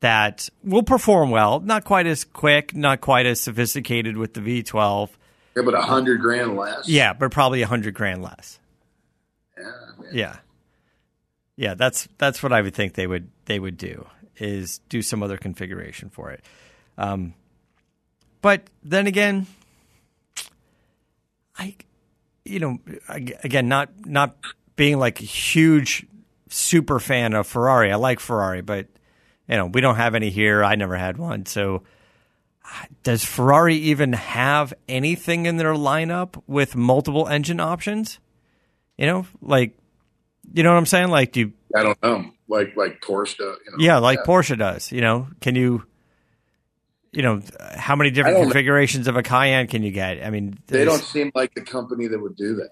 that 0.00 0.48
will 0.64 0.82
perform 0.82 1.30
well. 1.30 1.60
Not 1.60 1.84
quite 1.84 2.06
as 2.06 2.24
quick, 2.24 2.74
not 2.74 3.02
quite 3.02 3.26
as 3.26 3.40
sophisticated 3.40 4.16
with 4.16 4.32
the 4.32 4.40
V12, 4.40 5.10
yeah, 5.56 5.62
but 5.62 5.74
a 5.74 5.80
hundred 5.80 6.20
grand 6.20 6.56
less. 6.56 6.88
Yeah, 6.88 7.12
but 7.12 7.30
probably 7.30 7.62
a 7.62 7.66
hundred 7.66 7.94
grand 7.94 8.22
less. 8.22 8.58
Yeah. 9.58 9.72
Yeah. 10.12 10.36
Yeah, 11.56 11.74
that's 11.74 12.08
that's 12.16 12.42
what 12.42 12.52
I 12.52 12.62
would 12.62 12.74
think 12.74 12.94
they 12.94 13.06
would 13.06 13.30
they 13.44 13.58
would 13.58 13.76
do 13.76 14.06
is 14.38 14.78
do 14.88 15.02
some 15.02 15.22
other 15.22 15.36
configuration 15.36 16.08
for 16.08 16.30
it. 16.30 16.42
Um, 16.96 17.34
but 18.40 18.62
then 18.82 19.06
again, 19.06 19.46
I, 21.58 21.76
you 22.44 22.58
know, 22.58 22.78
again, 23.08 23.68
not 23.68 23.90
not 24.06 24.36
being 24.76 24.98
like 24.98 25.20
a 25.20 25.24
huge 25.24 26.06
super 26.48 26.98
fan 26.98 27.34
of 27.34 27.46
Ferrari. 27.46 27.92
I 27.92 27.96
like 27.96 28.20
Ferrari, 28.20 28.62
but 28.62 28.86
you 29.46 29.56
know, 29.56 29.66
we 29.66 29.82
don't 29.82 29.96
have 29.96 30.14
any 30.14 30.30
here. 30.30 30.64
I 30.64 30.76
never 30.76 30.96
had 30.96 31.18
one, 31.18 31.44
so 31.44 31.82
does 33.02 33.24
Ferrari 33.24 33.76
even 33.76 34.12
have 34.12 34.74
anything 34.88 35.46
in 35.46 35.56
their 35.56 35.74
lineup 35.74 36.42
with 36.46 36.76
multiple 36.76 37.26
engine 37.26 37.60
options? 37.60 38.18
You 38.96 39.06
know, 39.06 39.26
like, 39.40 39.76
you 40.52 40.62
know 40.62 40.70
what 40.70 40.78
I'm 40.78 40.86
saying? 40.86 41.08
Like, 41.08 41.32
do 41.32 41.40
you, 41.40 41.52
I 41.74 41.82
don't 41.82 42.02
know, 42.02 42.30
like 42.48 42.76
like 42.76 43.00
Porsche 43.00 43.36
does. 43.38 43.56
You 43.64 43.72
know? 43.72 43.76
Yeah, 43.78 43.98
like 43.98 44.18
yeah. 44.18 44.24
Porsche 44.24 44.58
does. 44.58 44.92
You 44.92 45.00
know, 45.00 45.28
can 45.40 45.54
you, 45.54 45.84
you 47.12 47.22
know, 47.22 47.42
how 47.74 47.96
many 47.96 48.10
different 48.10 48.38
configurations 48.38 49.06
know. 49.06 49.10
of 49.10 49.16
a 49.16 49.22
Cayenne 49.22 49.66
can 49.68 49.82
you 49.82 49.90
get? 49.90 50.22
I 50.24 50.30
mean, 50.30 50.58
they 50.66 50.84
don't 50.84 51.02
seem 51.02 51.32
like 51.34 51.54
the 51.54 51.62
company 51.62 52.08
that 52.08 52.20
would 52.20 52.36
do 52.36 52.56
that. 52.56 52.70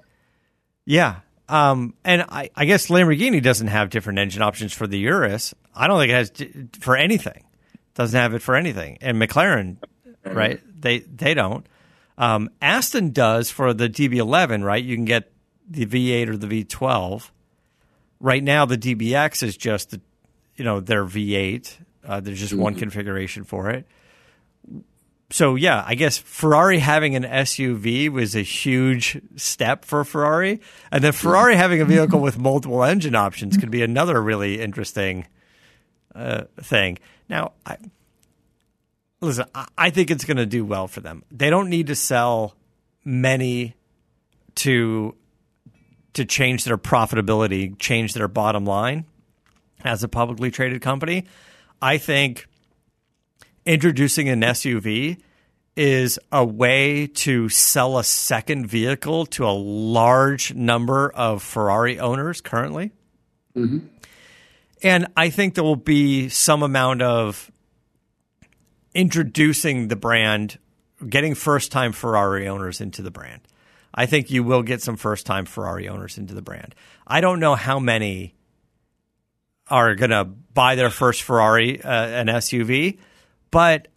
Yeah. 0.85 1.21
Um, 1.49 1.95
and 2.05 2.23
I, 2.29 2.51
I 2.55 2.67
guess 2.67 2.89
Lamborghini 2.89 3.43
doesn't 3.43 3.69
have 3.69 3.89
different 3.89 4.19
engine 4.19 4.43
options 4.43 4.75
for 4.75 4.87
the 4.87 4.99
Urus. 4.99 5.55
I 5.75 5.87
don't 5.87 5.99
think 5.99 6.11
it 6.11 6.15
has 6.15 6.71
for 6.81 6.95
anything 6.95 7.43
doesn't 7.99 8.19
have 8.19 8.33
it 8.33 8.41
for 8.41 8.55
anything, 8.55 8.97
and 9.01 9.21
McLaren, 9.21 9.77
mm-hmm. 10.07 10.37
right? 10.37 10.61
They 10.81 11.01
they 11.01 11.35
don't. 11.35 11.67
Um, 12.17 12.49
Aston 12.63 13.11
does 13.11 13.51
for 13.51 13.75
the 13.75 13.89
DB11, 13.89 14.65
right? 14.65 14.83
You 14.83 14.97
can 14.97 15.05
get 15.05 15.33
the 15.69 15.85
V8 15.85 16.29
or 16.29 16.37
the 16.37 16.65
V12. 16.65 17.31
Right 18.21 18.43
now, 18.43 18.65
the 18.65 18.79
DBX 18.79 19.43
is 19.43 19.57
just, 19.57 19.91
the, 19.91 20.01
you 20.57 20.65
know, 20.65 20.81
their 20.81 21.05
V8. 21.05 21.77
Uh, 22.05 22.21
there's 22.21 22.41
just 22.41 22.53
mm-hmm. 22.53 22.63
one 22.63 22.75
configuration 22.77 23.45
for 23.45 23.71
it. 23.71 23.87
So 25.31 25.57
yeah, 25.57 25.85
I 25.87 25.95
guess 25.95 26.19
Ferrari 26.19 26.79
having 26.79 27.15
an 27.15 27.25
SUV 27.25 28.09
was 28.09 28.35
a 28.35 28.41
huge 28.41 29.21
step 29.37 29.85
for 29.85 30.03
Ferrari, 30.03 30.61
and 30.91 31.05
then 31.05 31.13
Ferrari 31.13 31.55
having 31.55 31.81
a 31.81 31.85
vehicle 31.85 32.21
with 32.23 32.39
multiple 32.39 32.83
engine 32.83 33.15
options 33.15 33.59
could 33.59 33.71
be 33.71 33.83
another 33.83 34.23
really 34.23 34.59
interesting 34.61 35.27
uh, 36.15 36.45
thing. 36.63 36.99
Now, 37.29 37.53
I, 37.67 37.77
listen, 39.21 39.47
I 39.77 39.91
think 39.91 40.11
it's 40.11 40.25
going 40.25 40.39
to 40.39 40.47
do 40.47 40.65
well 40.65 40.89
for 40.89 41.01
them. 41.01 41.23
They 41.31 41.51
don't 41.51 41.69
need 41.69 41.89
to 41.89 41.95
sell 41.95 42.55
many 43.05 43.75
to 44.57 45.15
to 46.15 46.25
change 46.25 46.65
their 46.65 46.79
profitability, 46.79 47.79
change 47.79 48.15
their 48.15 48.27
bottom 48.27 48.65
line 48.65 49.05
as 49.85 50.03
a 50.03 50.09
publicly 50.09 50.51
traded 50.51 50.83
company. 50.83 51.27
I 51.81 51.99
think 51.99 52.47
introducing 53.65 54.29
an 54.29 54.41
SUV 54.41 55.19
is 55.77 56.19
a 56.33 56.45
way 56.45 57.07
to 57.07 57.49
sell 57.49 57.99
a 57.99 58.05
second 58.05 58.67
vehicle 58.67 59.27
to 59.27 59.47
a 59.47 59.53
large 59.53 60.53
number 60.55 61.09
of 61.11 61.41
Ferrari 61.41 62.01
owners 62.01 62.41
currently. 62.41 62.91
Mm-hmm. 63.55 63.87
And 64.83 65.07
I 65.17 65.31
think 65.31 65.55
there 65.55 65.65
will 65.65 65.77
be 65.77 66.29
some 66.29 66.63
amount 66.63 67.03
of 67.03 67.51
introducing 68.95 69.89
the 69.89 69.97
brand, 69.97 70.59
getting 71.09 71.35
first 71.35 71.73
time 71.73 71.93
Ferrari 71.93 72.49
owners 72.49 72.81
into 72.81 73.03
the 73.03 73.11
brand. 73.11 73.41
I 73.95 74.07
think 74.07 74.31
you 74.31 74.45
will 74.45 74.63
get 74.63 74.83
some 74.83 74.97
first 74.97 75.27
time 75.27 75.45
Ferrari 75.45 75.89
owners 75.89 76.19
into 76.19 76.35
the 76.35 76.43
brand. 76.43 76.75
I 77.07 77.21
don't 77.21 77.41
know 77.41 77.55
how 77.55 77.79
many 77.79 78.35
are 79.69 79.95
going 79.95 80.11
to 80.11 80.25
buy 80.25 80.77
their 80.77 80.91
first 80.91 81.23
Ferrari, 81.23 81.83
uh, 81.83 81.91
an 81.91 82.27
SUV, 82.29 82.99
but 83.51 83.89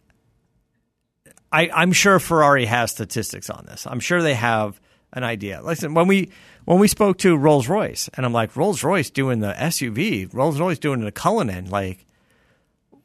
I, 1.50 1.70
I'm 1.72 1.92
sure 1.92 2.18
Ferrari 2.18 2.64
has 2.66 2.90
statistics 2.90 3.50
on 3.50 3.66
this. 3.66 3.86
I'm 3.86 4.00
sure 4.00 4.22
they 4.22 4.34
have 4.34 4.80
an 5.12 5.24
idea. 5.24 5.60
Listen, 5.62 5.94
when 5.94 6.08
we 6.08 6.30
when 6.64 6.78
we 6.78 6.88
spoke 6.88 7.18
to 7.18 7.36
Rolls 7.36 7.68
Royce, 7.68 8.08
and 8.14 8.24
I'm 8.24 8.32
like, 8.32 8.56
Rolls 8.56 8.82
Royce 8.84 9.10
doing 9.10 9.40
the 9.40 9.52
SUV, 9.52 10.32
Rolls 10.32 10.60
Royce 10.60 10.78
doing 10.78 11.00
the 11.00 11.12
Cullinan, 11.12 11.68
like, 11.70 12.04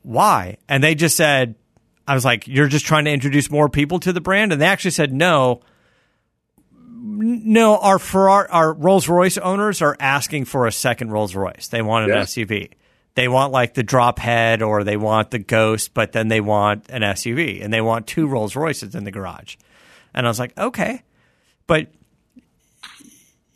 why? 0.03 0.57
And 0.69 0.83
they 0.83 0.95
just 0.95 1.17
said, 1.17 1.55
I 2.07 2.13
was 2.13 2.23
like, 2.23 2.47
you're 2.47 2.67
just 2.67 2.85
trying 2.85 3.05
to 3.05 3.11
introduce 3.11 3.49
more 3.51 3.67
people 3.69 3.99
to 4.01 4.13
the 4.13 4.21
brand, 4.21 4.51
and 4.53 4.61
they 4.61 4.65
actually 4.67 4.91
said 4.91 5.11
no. 5.13 5.61
No, 6.99 7.77
our 7.77 7.99
Ferrari, 7.99 8.47
our 8.49 8.73
Rolls 8.73 9.07
Royce 9.07 9.37
owners 9.37 9.81
are 9.81 9.95
asking 9.99 10.45
for 10.45 10.67
a 10.67 10.71
second 10.71 11.11
Rolls 11.11 11.35
Royce. 11.35 11.67
They 11.67 11.81
want 11.81 12.05
an 12.05 12.11
Yeah. 12.15 12.23
SUV. 12.23 12.71
They 13.15 13.27
want 13.27 13.51
like 13.51 13.73
the 13.73 13.83
drop 13.83 14.19
head 14.19 14.61
or 14.61 14.83
they 14.83 14.97
want 14.97 15.31
the 15.31 15.39
ghost, 15.39 15.93
but 15.93 16.11
then 16.11 16.27
they 16.27 16.39
want 16.41 16.85
an 16.89 17.01
SUV 17.03 17.63
and 17.63 17.73
they 17.73 17.81
want 17.81 18.07
two 18.07 18.27
Rolls 18.27 18.55
Royces 18.55 18.93
in 18.93 19.05
the 19.05 19.11
garage. 19.11 19.55
And 20.13 20.27
I 20.27 20.29
was 20.29 20.37
like, 20.39 20.55
okay. 20.57 21.01
But 21.65 21.87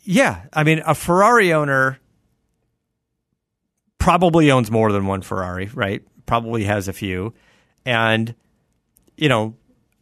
yeah, 0.02 0.46
I 0.52 0.64
mean, 0.64 0.82
a 0.84 0.94
Ferrari 0.94 1.52
owner 1.52 1.98
probably 3.98 4.50
owns 4.50 4.70
more 4.70 4.90
than 4.90 5.06
one 5.06 5.22
Ferrari, 5.22 5.70
right? 5.74 6.02
Probably 6.26 6.64
has 6.64 6.88
a 6.88 6.92
few. 6.92 7.34
And, 7.84 8.34
you 9.16 9.28
know, 9.28 9.54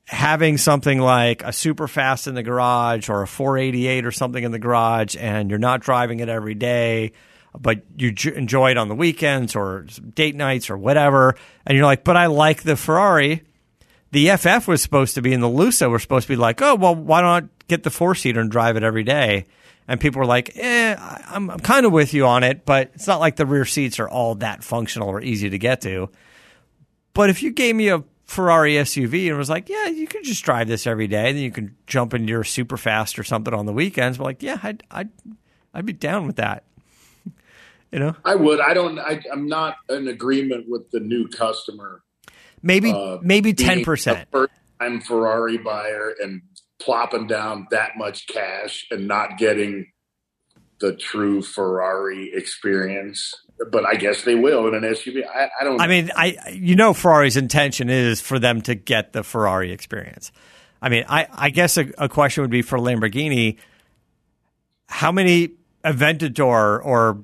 having 0.06 0.56
something 0.56 0.98
like 0.98 1.42
a 1.44 1.52
super 1.52 1.86
fast 1.86 2.26
in 2.26 2.34
the 2.34 2.42
garage 2.42 3.08
or 3.08 3.22
a 3.22 3.26
488 3.26 4.06
or 4.06 4.10
something 4.10 4.42
in 4.42 4.52
the 4.52 4.58
garage 4.58 5.16
and 5.18 5.50
you're 5.50 5.58
not 5.58 5.80
driving 5.80 6.20
it 6.20 6.28
every 6.28 6.54
day, 6.54 7.12
but 7.58 7.82
you 7.96 8.10
j- 8.10 8.34
enjoy 8.34 8.70
it 8.70 8.78
on 8.78 8.88
the 8.88 8.94
weekends 8.94 9.54
or 9.54 9.86
date 10.14 10.34
nights 10.34 10.70
or 10.70 10.78
whatever. 10.78 11.36
And 11.66 11.76
you're 11.76 11.86
like, 11.86 12.02
but 12.02 12.16
I 12.16 12.26
like 12.26 12.62
the 12.62 12.76
Ferrari. 12.76 13.42
The 14.12 14.30
FF 14.36 14.66
was 14.66 14.82
supposed 14.82 15.14
to 15.14 15.22
be 15.22 15.32
in 15.32 15.40
the 15.40 15.48
Lusso. 15.48 15.90
We're 15.90 15.98
supposed 15.98 16.26
to 16.26 16.32
be 16.32 16.36
like, 16.36 16.62
oh, 16.62 16.74
well, 16.74 16.94
why 16.94 17.20
not 17.20 17.44
get 17.68 17.82
the 17.82 17.90
four 17.90 18.14
seater 18.14 18.40
and 18.40 18.50
drive 18.50 18.76
it 18.76 18.82
every 18.82 19.04
day? 19.04 19.46
And 19.90 20.00
people 20.00 20.20
were 20.20 20.26
like, 20.26 20.56
eh, 20.56 20.94
I'm, 20.96 21.50
I'm 21.50 21.58
kind 21.58 21.84
of 21.84 21.90
with 21.90 22.14
you 22.14 22.24
on 22.24 22.44
it, 22.44 22.64
but 22.64 22.92
it's 22.94 23.08
not 23.08 23.18
like 23.18 23.34
the 23.34 23.44
rear 23.44 23.64
seats 23.64 23.98
are 23.98 24.08
all 24.08 24.36
that 24.36 24.62
functional 24.62 25.08
or 25.08 25.20
easy 25.20 25.50
to 25.50 25.58
get 25.58 25.80
to. 25.80 26.10
But 27.12 27.28
if 27.28 27.42
you 27.42 27.50
gave 27.50 27.74
me 27.74 27.88
a 27.88 28.04
Ferrari 28.24 28.74
SUV 28.74 29.26
and 29.26 29.36
was 29.36 29.50
like, 29.50 29.68
yeah, 29.68 29.88
you 29.88 30.06
can 30.06 30.22
just 30.22 30.44
drive 30.44 30.68
this 30.68 30.86
every 30.86 31.08
day, 31.08 31.32
then 31.32 31.42
you 31.42 31.50
can 31.50 31.74
jump 31.88 32.14
into 32.14 32.28
your 32.28 32.44
super 32.44 32.76
fast 32.76 33.18
or 33.18 33.24
something 33.24 33.52
on 33.52 33.66
the 33.66 33.72
weekends. 33.72 34.18
But 34.18 34.24
like, 34.24 34.42
yeah, 34.44 34.60
I'd, 34.62 34.84
I'd, 34.92 35.08
I'd 35.74 35.86
be 35.86 35.92
down 35.92 36.28
with 36.28 36.36
that. 36.36 36.62
you 37.90 37.98
know, 37.98 38.14
I 38.24 38.36
would. 38.36 38.60
I 38.60 38.74
don't. 38.74 38.96
I, 38.96 39.20
I'm 39.32 39.48
not 39.48 39.78
in 39.88 40.06
agreement 40.06 40.68
with 40.68 40.88
the 40.92 41.00
new 41.00 41.26
customer. 41.26 42.02
maybe, 42.62 42.92
uh, 42.92 43.18
maybe 43.22 43.54
ten 43.54 43.82
percent. 43.82 44.28
a 44.28 44.30
First-time 44.30 45.00
Ferrari 45.00 45.58
buyer 45.58 46.14
and 46.22 46.42
plopping 46.80 47.26
down 47.26 47.66
that 47.70 47.96
much 47.96 48.26
cash 48.26 48.86
and 48.90 49.06
not 49.06 49.38
getting 49.38 49.86
the 50.80 50.94
true 50.96 51.42
Ferrari 51.42 52.32
experience. 52.34 53.34
But 53.70 53.84
I 53.84 53.94
guess 53.94 54.24
they 54.24 54.34
will 54.34 54.66
in 54.68 54.74
an 54.74 54.82
SUV. 54.82 55.22
I, 55.26 55.50
I 55.60 55.64
don't. 55.64 55.80
I 55.80 55.86
mean, 55.86 56.10
I 56.16 56.38
you 56.52 56.76
know 56.76 56.94
Ferrari's 56.94 57.36
intention 57.36 57.90
is 57.90 58.20
for 58.20 58.38
them 58.38 58.62
to 58.62 58.74
get 58.74 59.12
the 59.12 59.22
Ferrari 59.22 59.70
experience. 59.70 60.32
I 60.80 60.88
mean, 60.88 61.04
I, 61.06 61.26
I 61.30 61.50
guess 61.50 61.76
a, 61.76 61.90
a 61.98 62.08
question 62.08 62.40
would 62.40 62.50
be 62.50 62.62
for 62.62 62.78
Lamborghini: 62.78 63.58
How 64.88 65.12
many 65.12 65.50
Aventador 65.84 66.82
or 66.82 67.22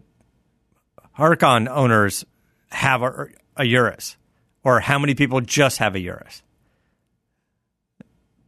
Huracan 1.18 1.68
owners 1.68 2.26
have 2.68 3.02
a, 3.02 3.28
a 3.56 3.64
Urus, 3.64 4.18
or 4.62 4.80
how 4.80 4.98
many 4.98 5.14
people 5.14 5.40
just 5.40 5.78
have 5.78 5.94
a 5.94 6.00
Urus? 6.00 6.42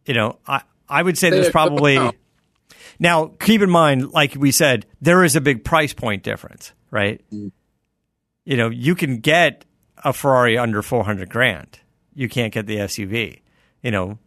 You 0.05 0.13
know, 0.13 0.39
I 0.47 0.61
I 0.89 1.03
would 1.03 1.19
say 1.19 1.31
there's 1.31 1.51
probably. 1.51 1.99
Now, 3.01 3.27
keep 3.41 3.63
in 3.63 3.71
mind, 3.71 4.11
like 4.13 4.35
we 4.35 4.51
said, 4.51 4.87
there 5.01 5.23
is 5.23 5.37
a 5.37 5.41
big 5.41 5.65
price 5.65 5.93
point 5.95 6.25
difference, 6.25 6.73
right? 6.91 7.21
You 7.31 8.57
know, 8.57 8.71
you 8.71 8.95
can 8.95 9.19
get 9.19 9.65
a 9.99 10.13
Ferrari 10.13 10.59
under 10.59 10.83
400 10.83 11.29
grand. 11.31 11.79
You 12.15 12.29
can't 12.29 12.53
get 12.53 12.67
the 12.67 12.79
SUV. 12.79 13.41
You 13.83 13.91
know, 13.93 14.19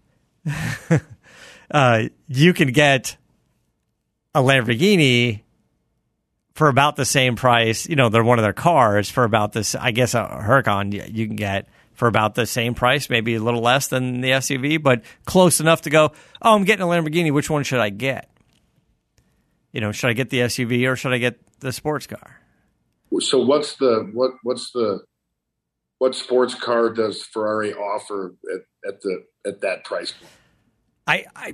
uh, 1.71 2.04
you 2.28 2.54
can 2.54 2.71
get 2.71 3.17
a 4.34 4.41
Lamborghini 4.41 5.41
for 6.54 6.69
about 6.69 6.95
the 6.95 7.06
same 7.06 7.36
price. 7.36 7.88
You 7.88 7.95
know, 7.95 8.10
they're 8.10 8.24
one 8.24 8.39
of 8.39 8.43
their 8.43 8.54
cars 8.54 9.10
for 9.10 9.24
about 9.24 9.52
this. 9.52 9.76
I 9.76 9.91
guess 9.91 10.13
a 10.13 10.24
Huracan 10.24 11.13
you 11.13 11.28
can 11.28 11.36
get 11.36 11.67
for 12.01 12.07
about 12.07 12.33
the 12.33 12.47
same 12.47 12.73
price, 12.73 13.11
maybe 13.11 13.35
a 13.35 13.39
little 13.39 13.61
less 13.61 13.85
than 13.85 14.21
the 14.21 14.31
SUV, 14.31 14.81
but 14.81 15.03
close 15.25 15.59
enough 15.59 15.83
to 15.83 15.91
go. 15.91 16.13
Oh, 16.41 16.55
I'm 16.55 16.63
getting 16.63 16.81
a 16.81 16.87
Lamborghini. 16.87 17.31
Which 17.31 17.47
one 17.47 17.61
should 17.61 17.79
I 17.79 17.91
get? 17.91 18.27
You 19.71 19.81
know, 19.81 19.91
should 19.91 20.09
I 20.09 20.13
get 20.13 20.31
the 20.31 20.39
SUV 20.39 20.91
or 20.91 20.95
should 20.95 21.13
I 21.13 21.19
get 21.19 21.39
the 21.59 21.71
sports 21.71 22.07
car? 22.07 22.39
so 23.19 23.37
what's 23.45 23.75
the 23.75 24.09
what 24.13 24.31
what's 24.41 24.71
the 24.71 25.01
what 25.99 26.15
sports 26.15 26.55
car 26.55 26.89
does 26.89 27.21
Ferrari 27.21 27.71
offer 27.71 28.33
at, 28.51 28.91
at 28.91 29.01
the 29.01 29.23
at 29.45 29.61
that 29.61 29.83
price 29.83 30.11
point? 30.11 30.31
I, 31.05 31.25
I 31.35 31.53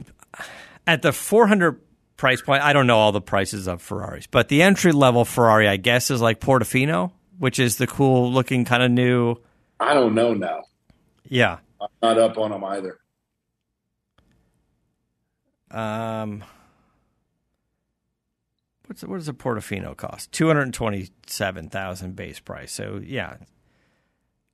at 0.87 1.01
the 1.01 1.11
400 1.11 1.81
price 2.15 2.41
point, 2.41 2.63
I 2.63 2.71
don't 2.71 2.87
know 2.87 2.99
all 2.99 3.11
the 3.11 3.19
prices 3.19 3.67
of 3.67 3.81
Ferraris, 3.81 4.27
but 4.27 4.47
the 4.47 4.61
entry 4.61 4.93
level 4.93 5.25
Ferrari, 5.25 5.67
I 5.67 5.75
guess, 5.75 6.09
is 6.09 6.21
like 6.21 6.39
Portofino, 6.39 7.11
which 7.37 7.59
is 7.59 7.75
the 7.75 7.85
cool 7.85 8.31
looking 8.31 8.63
kind 8.63 8.81
of 8.81 8.91
new. 8.91 9.35
I 9.79 9.93
don't 9.93 10.15
know 10.15 10.33
now. 10.33 10.63
Yeah. 11.27 11.57
I'm 11.81 11.87
not 12.01 12.17
up 12.17 12.37
on 12.37 12.51
them 12.51 12.63
either. 12.63 12.99
Um, 15.69 16.43
what's 18.87 19.03
what 19.03 19.17
does 19.17 19.27
a 19.27 19.33
Portofino 19.33 19.95
cost? 19.95 20.31
Two 20.31 20.47
hundred 20.47 20.73
twenty 20.73 21.09
seven 21.25 21.69
thousand 21.69 22.15
base 22.15 22.39
price. 22.39 22.71
So 22.71 23.01
yeah. 23.03 23.37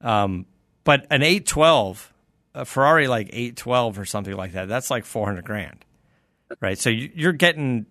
Um, 0.01 0.45
but 0.83 1.05
an 1.11 1.21
eight 1.23 1.45
twelve, 1.45 2.11
a 2.53 2.65
Ferrari 2.65 3.07
like 3.07 3.29
eight 3.31 3.55
twelve 3.55 3.99
or 3.99 4.05
something 4.05 4.35
like 4.35 4.53
that. 4.53 4.67
That's 4.67 4.89
like 4.89 5.05
four 5.05 5.27
hundred 5.27 5.45
grand, 5.45 5.85
right? 6.59 6.77
So 6.77 6.89
you- 6.89 7.11
you're 7.13 7.31
getting. 7.33 7.85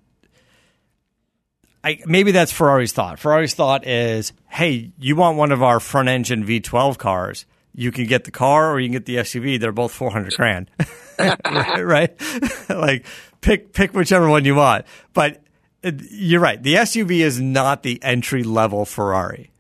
I, 1.85 1.99
maybe 2.07 2.31
that's 2.31 2.53
Ferrari's 2.53 2.93
thought. 2.93 3.19
Ferrari's 3.19 3.55
thought 3.55 3.87
is, 3.87 4.33
hey, 4.49 4.93
you 4.99 5.17
want 5.17 5.37
one 5.37 5.51
of 5.51 5.63
our 5.63 5.81
front 5.81 6.09
engine 6.09 6.45
V12 6.45 6.97
cars? 6.97 7.45
You 7.75 7.91
can 7.91 8.07
get 8.07 8.25
the 8.25 8.31
car 8.31 8.73
or 8.73 8.79
you 8.79 8.87
can 8.89 8.93
get 8.93 9.07
the 9.07 9.17
SUV. 9.17 9.59
They're 9.59 9.73
both 9.73 9.93
400 9.93 10.35
grand. 10.35 10.71
right? 11.45 12.15
like 12.69 13.07
pick 13.41 13.73
pick 13.73 13.93
whichever 13.95 14.29
one 14.29 14.45
you 14.45 14.55
want. 14.55 14.87
But 15.13 15.43
uh, 15.85 15.93
you're 16.11 16.41
right. 16.41 16.63
The 16.63 16.75
SUV 16.75 17.21
is 17.21 17.41
not 17.41 17.83
the 17.83 18.03
entry 18.03 18.43
level 18.43 18.85
Ferrari. 18.85 19.51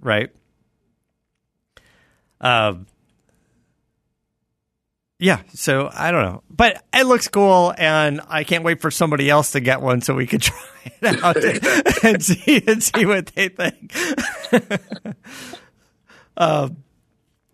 Right? 0.00 0.30
Um 2.40 2.86
yeah, 5.18 5.42
so 5.54 5.90
I 5.92 6.12
don't 6.12 6.22
know, 6.22 6.42
but 6.48 6.82
it 6.94 7.04
looks 7.04 7.26
cool, 7.26 7.74
and 7.76 8.20
I 8.28 8.44
can't 8.44 8.62
wait 8.62 8.80
for 8.80 8.90
somebody 8.90 9.28
else 9.28 9.52
to 9.52 9.60
get 9.60 9.80
one 9.80 10.00
so 10.00 10.14
we 10.14 10.26
could 10.26 10.42
try 10.42 10.92
it 11.02 11.22
out 11.24 12.04
and 12.04 12.24
see 12.24 12.62
and 12.66 12.82
see 12.82 13.04
what 13.04 13.26
they 13.26 13.48
think. 13.48 13.94
um, 16.36 16.76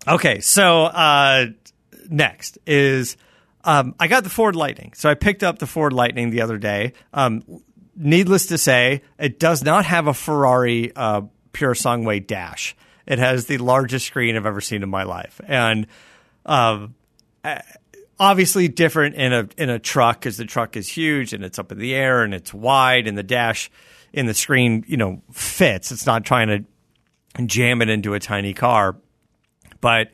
okay, 0.07 0.40
so 0.40 0.85
uh, 0.85 1.46
next 2.11 2.59
is 2.66 3.16
um, 3.64 3.94
I 3.98 4.09
got 4.09 4.24
the 4.24 4.31
Ford 4.31 4.57
Lightning. 4.57 4.92
So 4.94 5.09
I 5.09 5.14
picked 5.14 5.42
up 5.42 5.59
the 5.59 5.66
Ford 5.66 5.94
Lightning 5.94 6.29
the 6.31 6.42
other 6.42 6.59
day. 6.59 6.92
Um, 7.14 7.62
needless 7.96 8.46
to 8.46 8.59
say, 8.59 9.03
it 9.18 9.38
does 9.38 9.64
not 9.64 9.87
have 9.87 10.07
a 10.07 10.14
Ferrari 10.14 10.94
uh, 10.94 11.22
Purosangue 11.55 12.27
dash. 12.27 12.77
It 13.07 13.18
has 13.18 13.46
the 13.46 13.57
largest 13.57 14.07
screen 14.07 14.37
I've 14.37 14.44
ever 14.44 14.61
seen 14.61 14.83
in 14.83 14.90
my 14.90 15.05
life, 15.05 15.40
and 15.46 15.87
um, 16.46 16.85
uh, 16.85 16.87
obviously 18.19 18.69
different 18.69 19.16
in 19.16 19.33
a 19.33 19.48
in 19.56 19.71
a 19.71 19.79
truck 19.79 20.21
because 20.21 20.37
the 20.37 20.44
truck 20.44 20.77
is 20.77 20.88
huge 20.88 21.33
and 21.33 21.44
it's 21.44 21.58
up 21.58 21.73
in 21.73 21.79
the 21.79 21.94
air 21.94 22.23
and 22.23 22.35
it's 22.35 22.54
wide 22.54 23.06
and 23.06 23.19
the 23.19 23.23
dash 23.23 23.71
in 24.12 24.27
the 24.27 24.35
screen 24.35 24.85
you 24.87 24.96
know 24.96 25.23
fits. 25.33 25.92
It's 25.92 26.06
not 26.06 26.25
trying 26.25 26.48
to 26.48 27.44
jam 27.46 27.83
it 27.83 27.88
into 27.88 28.14
a 28.14 28.21
tiny 28.21 28.54
car, 28.54 28.96
but 29.81 30.10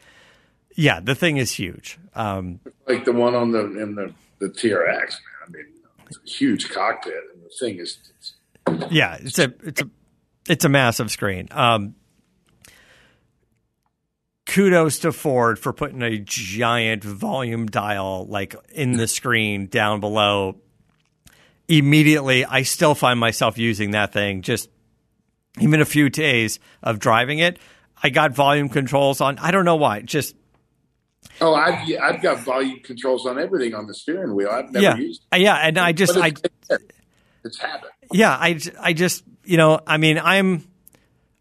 yeah, 0.75 1.01
the 1.01 1.15
thing 1.15 1.37
is 1.37 1.53
huge. 1.53 1.99
Um, 2.15 2.61
Like 2.89 3.05
the 3.05 3.13
one 3.13 3.35
on 3.35 3.53
the 3.53 3.61
in 3.81 3.95
the 3.95 4.15
the 4.39 4.49
TRX, 4.49 4.87
man. 4.89 5.47
I 5.47 5.51
mean, 5.51 5.67
it's 6.09 6.19
a 6.19 6.29
huge 6.29 6.71
cockpit, 6.71 7.15
and 7.35 7.43
the 7.45 7.51
thing 7.59 7.79
is, 7.79 7.99
it's, 8.19 8.35
yeah, 8.91 9.19
it's 9.21 9.39
a 9.39 9.53
it's 9.63 9.83
a 9.83 9.91
it's 10.49 10.65
a 10.65 10.69
massive 10.69 11.11
screen. 11.11 11.49
Um, 11.51 11.95
kudos 14.51 15.01
to 15.01 15.13
Ford 15.13 15.59
for 15.59 15.73
putting 15.73 16.03
a 16.03 16.19
giant 16.19 17.05
volume 17.05 17.67
dial 17.67 18.27
like 18.27 18.55
in 18.73 18.97
the 18.97 19.07
screen 19.07 19.67
down 19.67 20.01
below. 20.01 20.57
Immediately, 21.69 22.45
I 22.45 22.63
still 22.63 22.95
find 22.97 23.21
myself 23.21 23.57
using 23.57 23.93
that 23.93 24.13
thing 24.13 24.43
just 24.43 24.69
even 25.61 25.81
a 25.81 25.85
few 25.85 26.09
days 26.09 26.59
of 26.83 26.99
driving 26.99 27.39
it, 27.39 27.59
I 28.03 28.11
got 28.11 28.33
volume 28.33 28.69
controls 28.69 29.21
on. 29.21 29.39
I 29.39 29.51
don't 29.51 29.65
know 29.65 29.77
why. 29.77 30.01
Just 30.03 30.35
Oh, 31.41 31.55
I've 31.55 31.87
I've 32.03 32.23
got 32.23 32.41
volume 32.41 32.81
controls 32.81 33.27
on 33.27 33.39
everything 33.39 33.75
on 33.75 33.87
the 33.87 33.95
steering 33.95 34.35
wheel. 34.35 34.49
I've 34.51 34.73
never 34.73 34.83
yeah, 34.83 34.97
used. 34.97 35.23
Uh, 35.33 35.37
yeah, 35.37 35.55
and 35.57 35.79
I 35.79 35.93
just 35.93 36.15
But 36.15 36.23
I 36.23 36.27
it's, 36.29 36.85
it's 37.45 37.59
habit. 37.59 37.91
yeah 38.13 38.31
I 38.33 38.59
I 38.81 38.93
just 38.95 39.23
you 39.45 39.57
know 39.57 39.81
I 39.87 39.97
mean 39.99 40.19
I'm 40.19 40.65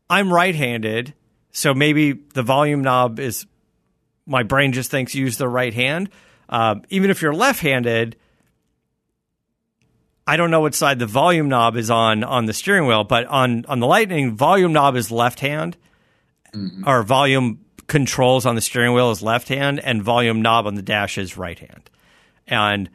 I'm 0.09 0.33
right-handed, 0.33 1.13
so 1.51 1.73
maybe 1.73 2.13
the 2.13 2.43
volume 2.43 2.81
knob 2.81 3.19
is 3.19 3.45
my 4.25 4.43
brain 4.43 4.73
just 4.73 4.91
thinks 4.91 5.15
use 5.15 5.37
the 5.37 5.47
right 5.47 5.73
hand. 5.73 6.09
Um, 6.49 6.83
even 6.89 7.09
if 7.09 7.21
you're 7.21 7.33
left-handed, 7.33 8.15
I 10.27 10.37
don't 10.37 10.51
know 10.51 10.61
what 10.61 10.75
side 10.75 10.99
the 10.99 11.07
volume 11.07 11.49
knob 11.49 11.75
is 11.75 11.89
on 11.89 12.23
on 12.23 12.45
the 12.45 12.53
steering 12.53 12.85
wheel, 12.85 13.03
but 13.03 13.25
on 13.25 13.65
on 13.65 13.79
the 13.79 13.87
Lightning, 13.87 14.35
volume 14.35 14.73
knob 14.73 14.95
is 14.95 15.09
left 15.09 15.39
hand, 15.39 15.75
or 16.85 17.01
volume 17.01 17.65
controls 17.87 18.45
on 18.45 18.53
the 18.53 18.61
steering 18.61 18.93
wheel 18.93 19.09
is 19.09 19.23
left 19.23 19.47
hand, 19.47 19.79
and 19.79 20.03
volume 20.03 20.41
knob 20.43 20.67
on 20.67 20.75
the 20.75 20.83
dash 20.83 21.17
is 21.17 21.35
right 21.35 21.57
hand. 21.57 21.89
And 22.47 22.91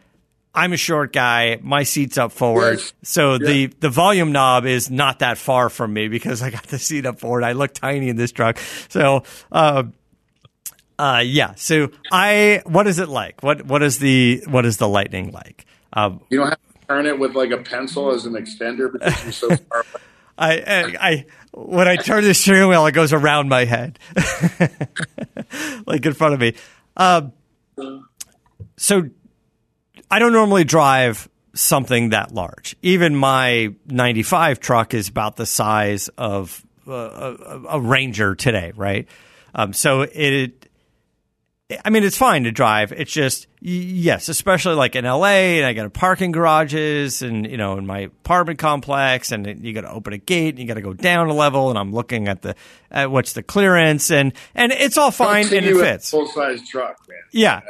I'm 0.55 0.73
a 0.73 0.77
short 0.77 1.13
guy. 1.13 1.59
My 1.63 1.83
seat's 1.83 2.17
up 2.17 2.31
forward, 2.33 2.79
Yes. 2.79 2.93
so 3.03 3.39
the 3.39 3.67
the 3.81 3.89
volume 3.91 4.31
knob 4.33 4.67
is 4.67 4.91
not 4.91 5.19
that 5.19 5.37
far 5.37 5.69
from 5.69 5.93
me 5.93 6.09
because 6.09 6.43
I 6.43 6.51
got 6.51 6.65
the 6.69 6.79
seat 6.79 7.07
up 7.07 7.19
forward. 7.19 7.43
I 7.43 7.53
look 7.53 7.75
tiny 7.75 8.09
in 8.09 8.17
this 8.17 8.33
truck, 8.33 8.59
so. 8.89 9.25
Uh, 9.51 9.85
uh, 10.97 11.23
yeah. 11.27 11.55
So 11.57 11.91
I, 12.13 12.63
what 12.67 12.87
is 12.87 13.01
it 13.01 13.09
like? 13.09 13.43
What 13.43 13.67
what 13.67 13.83
is 13.83 13.99
the 13.99 14.45
what 14.47 14.65
is 14.65 14.77
the 14.77 14.89
lightning 14.89 15.33
like? 15.33 15.67
Um, 15.93 16.21
You 16.31 16.39
don't 16.39 16.51
have 16.51 16.59
to 16.59 16.87
turn 16.87 17.07
it 17.07 17.19
with 17.19 17.35
like 17.35 17.51
a 17.51 17.57
pencil 17.59 18.13
as 18.13 18.27
an 18.27 18.35
extender 18.35 18.93
because 18.93 19.25
you're 19.25 19.33
so 19.33 19.49
far 19.57 19.81
away. 19.81 20.03
I, 20.39 20.53
I, 20.59 20.97
I 21.01 21.27
when 21.53 21.89
I 21.89 21.97
turn 21.97 22.23
the 22.25 22.33
steering 22.35 22.69
wheel, 22.69 22.87
it 22.87 22.93
goes 22.93 23.13
around 23.13 23.49
my 23.49 23.65
head, 23.65 23.99
like 25.87 26.05
in 26.07 26.13
front 26.15 26.35
of 26.35 26.41
me. 26.41 26.55
Um, 26.97 27.33
so 28.77 29.09
I 30.15 30.21
don't 30.21 30.33
normally 30.33 30.63
drive 30.63 31.29
something 31.55 32.11
that 32.11 32.33
large. 32.33 32.77
Even 32.83 33.17
my 33.17 33.75
'95 33.87 34.61
truck 34.61 34.95
is 34.95 35.09
about 35.09 35.35
the 35.35 35.45
size 35.45 36.07
of 36.17 36.65
uh, 36.87 36.93
a, 36.93 37.63
a 37.71 37.81
Ranger 37.81 38.37
today, 38.37 38.73
right? 38.77 39.09
Um, 39.57 39.73
so 39.73 40.03
it. 40.03 40.71
I 41.85 41.91
mean, 41.91 42.05
it's 42.05 42.17
fine 42.17 42.45
to 42.45 42.53
drive. 42.53 42.93
It's 42.93 43.11
just, 43.11 43.49
yes, 43.61 44.29
especially 44.29 44.77
like 44.77 44.95
in 44.95 45.05
LA, 45.05 45.57
and 45.59 45.67
I 45.67 45.73
got 45.73 45.85
to 45.85 45.91
park 45.91 46.21
in 46.21 46.31
garages 46.31 47.23
and, 47.23 47.51
you 47.51 47.57
know, 47.57 47.79
in 47.79 47.87
my 47.87 48.01
apartment 48.01 48.61
complex, 48.61 49.33
and 49.33 49.65
you 49.65 49.73
got 49.73 49.81
to 49.81 49.91
open 49.91 50.13
a 50.13 50.19
gate 50.19 50.51
and 50.51 50.59
you 50.61 50.67
got 50.67 50.75
to 50.75 50.83
go 50.83 50.93
down 50.93 51.29
a 51.29 51.35
level, 51.35 51.71
and 51.71 51.79
I'm 51.79 51.91
looking 51.91 52.29
at 52.29 52.43
the, 52.43 52.55
at 52.91 53.11
what's 53.11 53.33
the 53.33 53.43
clearance, 53.43 54.11
and, 54.11 54.35
and 54.55 54.73
it's 54.73 54.99
all 54.99 55.11
fine 55.11 55.47
and 55.47 55.67
it 55.67 55.75
fits. 55.75 56.11
Full 56.11 56.29
size 56.29 56.69
truck, 56.69 56.99
man. 57.09 57.19
Yeah. 57.33 57.63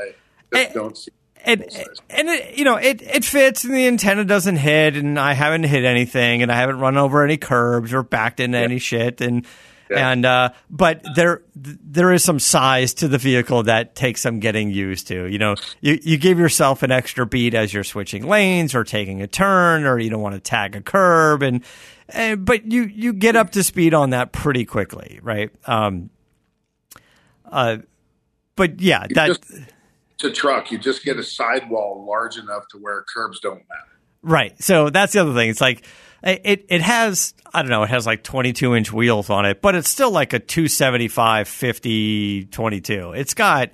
I 0.53 0.65
just 0.65 0.75
don't 0.75 0.99
see. 0.99 1.13
And, 1.47 1.63
and 2.09 2.29
it, 2.29 2.57
you 2.57 2.65
know, 2.65 2.77
it, 2.77 3.03
it 3.03 3.25
fits 3.25 3.65
and 3.65 3.75
the 3.75 3.87
antenna 3.87 4.25
doesn't 4.25 4.57
hit 4.57 4.97
and 4.97 5.19
I 5.19 5.35
haven't 5.35 5.65
hit 5.65 5.85
anything 5.85 6.43
and 6.43 6.51
I 6.51 6.57
haven't 6.57 6.79
run 6.79 6.97
over 6.97 7.23
any 7.23 7.37
curbs 7.37 7.93
or 7.93 8.03
backed 8.03 8.41
into 8.41 8.57
any 8.57 8.79
shit 8.79 9.21
and, 9.21 9.45
and, 9.91 10.25
uh, 10.25 10.49
but 10.71 11.03
there, 11.15 11.43
there 11.55 12.11
is 12.13 12.25
some 12.25 12.39
size 12.39 12.95
to 12.95 13.09
the 13.09 13.19
vehicle 13.19 13.65
that 13.65 13.95
takes 13.95 14.23
some 14.23 14.41
getting 14.41 14.71
used 14.71 15.09
to. 15.09 15.27
You 15.27 15.39
know, 15.39 15.57
you, 15.83 15.99
you 16.03 16.17
give 16.17 16.39
yourself 16.39 16.83
an 16.83 16.91
extra 16.91 17.27
beat 17.27 17.53
as 17.53 17.75
you're 17.75 17.85
switching 17.85 18.27
lanes 18.27 18.75
or 18.75 18.83
taking 18.83 19.21
a 19.21 19.27
turn 19.27 19.85
or 19.85 19.99
you 19.99 20.09
don't 20.09 20.23
want 20.23 20.35
to 20.37 20.41
tag 20.41 20.75
a 20.77 20.81
curb 20.81 21.43
and, 21.43 21.63
and 22.09 22.45
but 22.47 22.65
you, 22.73 22.85
you 22.85 23.13
get 23.13 23.37
up 23.37 23.51
to 23.51 23.63
speed 23.63 23.93
on 23.93 24.11
that 24.11 24.33
pretty 24.33 24.65
quickly, 24.65 25.21
right? 25.23 25.51
Um, 25.67 26.09
uh, 27.45 27.77
but 28.57 28.81
yeah, 28.81 29.07
that, 29.11 29.27
just- 29.29 29.53
A 30.23 30.31
truck. 30.31 30.71
You 30.71 30.79
just 30.79 31.05
get 31.05 31.19
a 31.19 31.23
sidewall 31.23 32.05
large 32.07 32.39
enough 32.39 32.67
to 32.69 32.79
where 32.79 33.05
curbs 33.13 33.41
don't 33.41 33.63
matter. 33.69 33.99
Right. 34.23 34.61
So 34.63 34.89
that's 34.89 35.13
the 35.13 35.21
other 35.21 35.35
thing. 35.35 35.51
It's 35.51 35.61
like 35.61 35.85
it 36.23 36.65
it 36.69 36.81
has 36.81 37.35
I 37.53 37.61
don't 37.61 37.71
know, 37.71 37.83
it 37.83 37.91
has 37.91 38.07
like 38.07 38.23
22 38.23 38.75
inch 38.75 38.93
wheels 38.93 39.29
on 39.29 39.45
it, 39.45 39.61
but 39.61 39.75
it's 39.75 39.89
still 39.89 40.11
like 40.11 40.33
a 40.33 40.39
275 40.39 41.47
50 41.47 42.45
22. 42.47 43.13
It's 43.13 43.35
got 43.35 43.71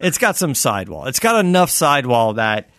it's 0.00 0.18
got 0.18 0.36
some 0.36 0.56
sidewall. 0.56 1.06
It's 1.06 1.20
got 1.20 1.44
enough 1.44 1.70
sidewall 1.70 2.34
that 2.34 2.70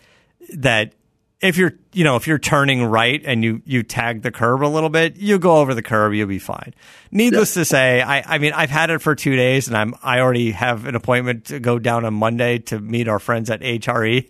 that 0.56 0.94
if 1.42 1.56
you're 1.56 1.76
you 1.94 2.04
know 2.04 2.16
if 2.16 2.28
you're 2.28 2.40
turning 2.40 2.84
right 2.84 3.22
and 3.26 3.44
you 3.44 3.62
you 3.66 3.84
tag 3.84 4.22
the 4.22 4.32
curb 4.32 4.64
a 4.64 4.68
little 4.68 4.90
bit, 4.90 5.16
you 5.18 5.40
go 5.40 5.58
over 5.58 5.74
the 5.74 5.82
curb, 5.82 6.14
you'll 6.14 6.28
be 6.28 6.40
fine. 6.40 6.74
Needless 7.12 7.54
to 7.54 7.66
say, 7.66 8.02
I 8.02 8.36
I 8.36 8.38
mean 8.40 8.54
I've 8.54 8.70
had 8.70 8.90
it 8.90 9.00
for 9.02 9.16
two 9.16 9.36
days 9.36 9.68
and 9.68 9.78
I'm 9.78 9.96
I 10.04 10.20
already 10.20 10.52
have 10.52 10.86
an 10.86 10.96
appointment 10.96 11.46
to 11.46 11.60
go 11.60 11.80
down 11.80 12.06
on 12.06 12.14
Monday 12.14 12.58
to 12.60 12.80
meet 12.80 13.08
our 13.08 13.20
friends 13.20 13.50
at 13.50 13.62
HRE. 13.62 14.28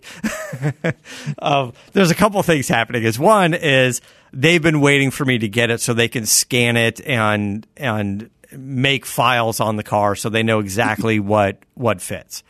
um, 1.38 1.72
there's 1.92 2.10
a 2.10 2.14
couple 2.14 2.42
things 2.42 2.68
happening. 2.68 3.02
Is 3.02 3.18
one 3.18 3.54
is 3.54 4.00
they've 4.32 4.62
been 4.62 4.80
waiting 4.80 5.10
for 5.10 5.24
me 5.24 5.38
to 5.38 5.48
get 5.48 5.70
it 5.70 5.80
so 5.80 5.94
they 5.94 6.08
can 6.08 6.26
scan 6.26 6.76
it 6.76 7.00
and 7.06 7.66
and 7.76 8.30
make 8.52 9.04
files 9.06 9.58
on 9.60 9.76
the 9.76 9.82
car 9.82 10.14
so 10.14 10.28
they 10.28 10.42
know 10.42 10.60
exactly 10.60 11.18
what 11.20 11.58
what 11.74 12.00
fits, 12.00 12.42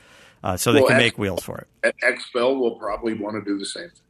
uh, 0.43 0.57
so 0.57 0.73
they 0.73 0.81
Well, 0.81 0.89
can 0.89 0.97
X- 0.97 1.03
make 1.03 1.19
wheels 1.19 1.43
for 1.43 1.59
it. 1.59 1.69
At 1.83 1.95
XPEL 2.01 2.59
will 2.59 2.77
probably 2.77 3.15
want 3.15 3.43
to 3.43 3.51
do 3.51 3.59
the 3.59 3.67
same 3.67 3.89
thing. 3.89 4.01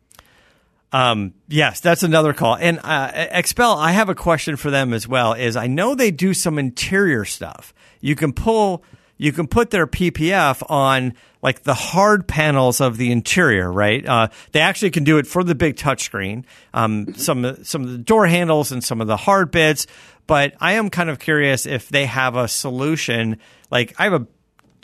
Um, 0.94 1.34
yes, 1.48 1.80
that's 1.80 2.04
another 2.04 2.32
call. 2.32 2.54
And 2.54 2.78
uh, 2.78 3.10
XPEL, 3.10 3.76
I 3.76 3.90
have 3.90 4.08
a 4.08 4.14
question 4.14 4.54
for 4.54 4.70
them 4.70 4.92
as 4.92 5.08
well. 5.08 5.32
Is 5.32 5.56
I 5.56 5.66
know 5.66 5.96
they 5.96 6.12
do 6.12 6.32
some 6.32 6.56
interior 6.56 7.24
stuff. 7.24 7.74
You 8.00 8.14
can 8.14 8.32
pull, 8.32 8.84
you 9.18 9.32
can 9.32 9.48
put 9.48 9.70
their 9.70 9.88
PPF 9.88 10.62
on 10.70 11.14
like 11.42 11.64
the 11.64 11.74
hard 11.74 12.28
panels 12.28 12.80
of 12.80 12.96
the 12.96 13.10
interior, 13.10 13.72
right? 13.72 14.06
Uh, 14.06 14.28
they 14.52 14.60
actually 14.60 14.92
can 14.92 15.02
do 15.02 15.18
it 15.18 15.26
for 15.26 15.42
the 15.42 15.56
big 15.56 15.74
touchscreen. 15.74 16.44
Um, 16.72 17.12
some 17.14 17.64
some 17.64 17.82
of 17.82 17.90
the 17.90 17.98
door 17.98 18.28
handles 18.28 18.70
and 18.70 18.82
some 18.84 19.00
of 19.00 19.08
the 19.08 19.16
hard 19.16 19.50
bits. 19.50 19.88
But 20.28 20.54
I 20.60 20.74
am 20.74 20.90
kind 20.90 21.10
of 21.10 21.18
curious 21.18 21.66
if 21.66 21.88
they 21.88 22.06
have 22.06 22.36
a 22.36 22.46
solution. 22.46 23.40
Like 23.68 23.96
I 23.98 24.04
have 24.04 24.12
a 24.12 24.26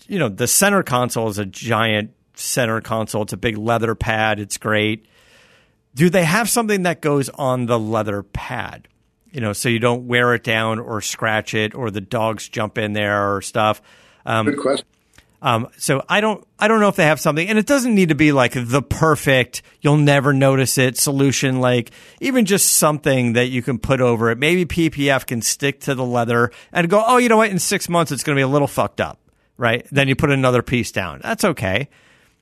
you 0.09 0.19
know, 0.19 0.29
the 0.29 0.49
center 0.49 0.83
console 0.83 1.29
is 1.29 1.39
a 1.39 1.47
giant 1.47 2.15
center 2.35 2.81
console. 2.81 3.23
It's 3.23 3.33
a 3.33 3.37
big 3.37 3.57
leather 3.57 3.95
pad. 3.95 4.41
It's 4.41 4.59
great. 4.59 5.07
Do 6.01 6.09
they 6.09 6.25
have 6.25 6.49
something 6.49 6.85
that 6.85 7.03
goes 7.03 7.29
on 7.29 7.67
the 7.67 7.79
leather 7.79 8.23
pad? 8.23 8.89
You 9.33 9.43
know, 9.43 9.53
so 9.53 9.69
you 9.69 9.79
don't 9.79 10.07
wear 10.07 10.33
it 10.33 10.43
down 10.43 10.79
or 10.79 11.03
scratch 11.03 11.53
it 11.53 11.75
or 11.75 11.91
the 11.91 12.01
dogs 12.01 12.49
jump 12.49 12.79
in 12.79 12.95
there 12.95 13.35
or 13.35 13.43
stuff. 13.43 13.83
Um, 14.25 14.47
Good 14.47 14.61
question. 14.61 14.87
um, 15.43 15.69
so 15.77 16.03
I 16.09 16.23
don't, 16.23 16.43
I 16.59 16.69
don't 16.69 16.81
know 16.81 16.89
if 16.89 16.97
they 16.97 17.05
have 17.05 17.21
something, 17.21 17.47
and 17.47 17.59
it 17.59 17.67
doesn't 17.67 17.95
need 17.95 18.09
to 18.09 18.15
be 18.15 18.33
like 18.33 18.55
the 18.55 18.81
perfect, 18.81 19.61
you'll 19.83 19.99
never 19.99 20.33
notice 20.33 20.79
it 20.79 20.97
solution. 20.97 21.61
Like 21.61 21.91
even 22.19 22.47
just 22.47 22.77
something 22.77 23.35
that 23.35 23.49
you 23.49 23.61
can 23.61 23.79
put 23.79 24.01
over 24.01 24.31
it. 24.31 24.39
Maybe 24.39 24.65
PPF 24.65 25.27
can 25.27 25.43
stick 25.43 25.81
to 25.81 25.95
the 25.95 26.03
leather 26.03 26.51
and 26.73 26.89
go, 26.89 27.05
oh, 27.07 27.19
you 27.19 27.29
know 27.29 27.37
what? 27.37 27.51
In 27.51 27.59
six 27.59 27.91
months, 27.91 28.11
it's 28.11 28.23
going 28.23 28.37
to 28.37 28.39
be 28.39 28.45
a 28.45 28.49
little 28.49 28.69
fucked 28.69 29.03
up, 29.03 29.21
right? 29.59 29.87
Then 29.93 30.09
you 30.09 30.17
put 30.17 30.31
another 30.31 30.63
piece 30.63 30.93
down. 30.93 31.21
That's 31.23 31.45
okay. 31.45 31.91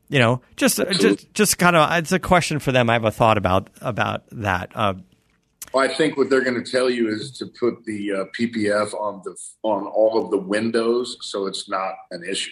You 0.09 0.19
know, 0.19 0.41
just, 0.57 0.79
just, 0.93 1.35
just 1.35 1.59
kind 1.59 1.77
of, 1.77 1.91
it's 1.99 2.13
a 2.13 2.19
question 2.19 2.59
for 2.61 2.73
them. 2.73 2.89
I 2.89 2.95
have 2.95 3.05
a 3.05 3.11
thought 3.11 3.37
about 3.37 3.69
about 3.81 4.23
that. 4.33 4.73
Uh, 4.75 4.95
Well, 5.75 5.85
I 5.85 5.93
think 5.93 6.17
what 6.17 6.31
they're 6.31 6.45
going 6.45 6.63
to 6.63 6.71
tell 6.71 6.89
you 6.89 7.09
is 7.09 7.31
to 7.39 7.47
put 7.47 7.85
the 7.85 8.13
uh, 8.13 8.25
PPF 8.39 8.95
on 8.95 9.21
the 9.25 9.37
on 9.63 9.87
all 9.87 10.25
of 10.25 10.31
the 10.31 10.39
windows, 10.39 11.19
so 11.21 11.47
it's 11.47 11.69
not 11.69 11.93
an 12.11 12.25
issue. 12.25 12.51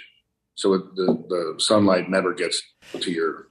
So 0.55 0.75
it, 0.75 0.95
the 0.97 1.07
the 1.29 1.55
sunlight 1.59 2.11
never 2.11 2.35
gets 2.35 2.63
to 3.01 3.11
your 3.11 3.47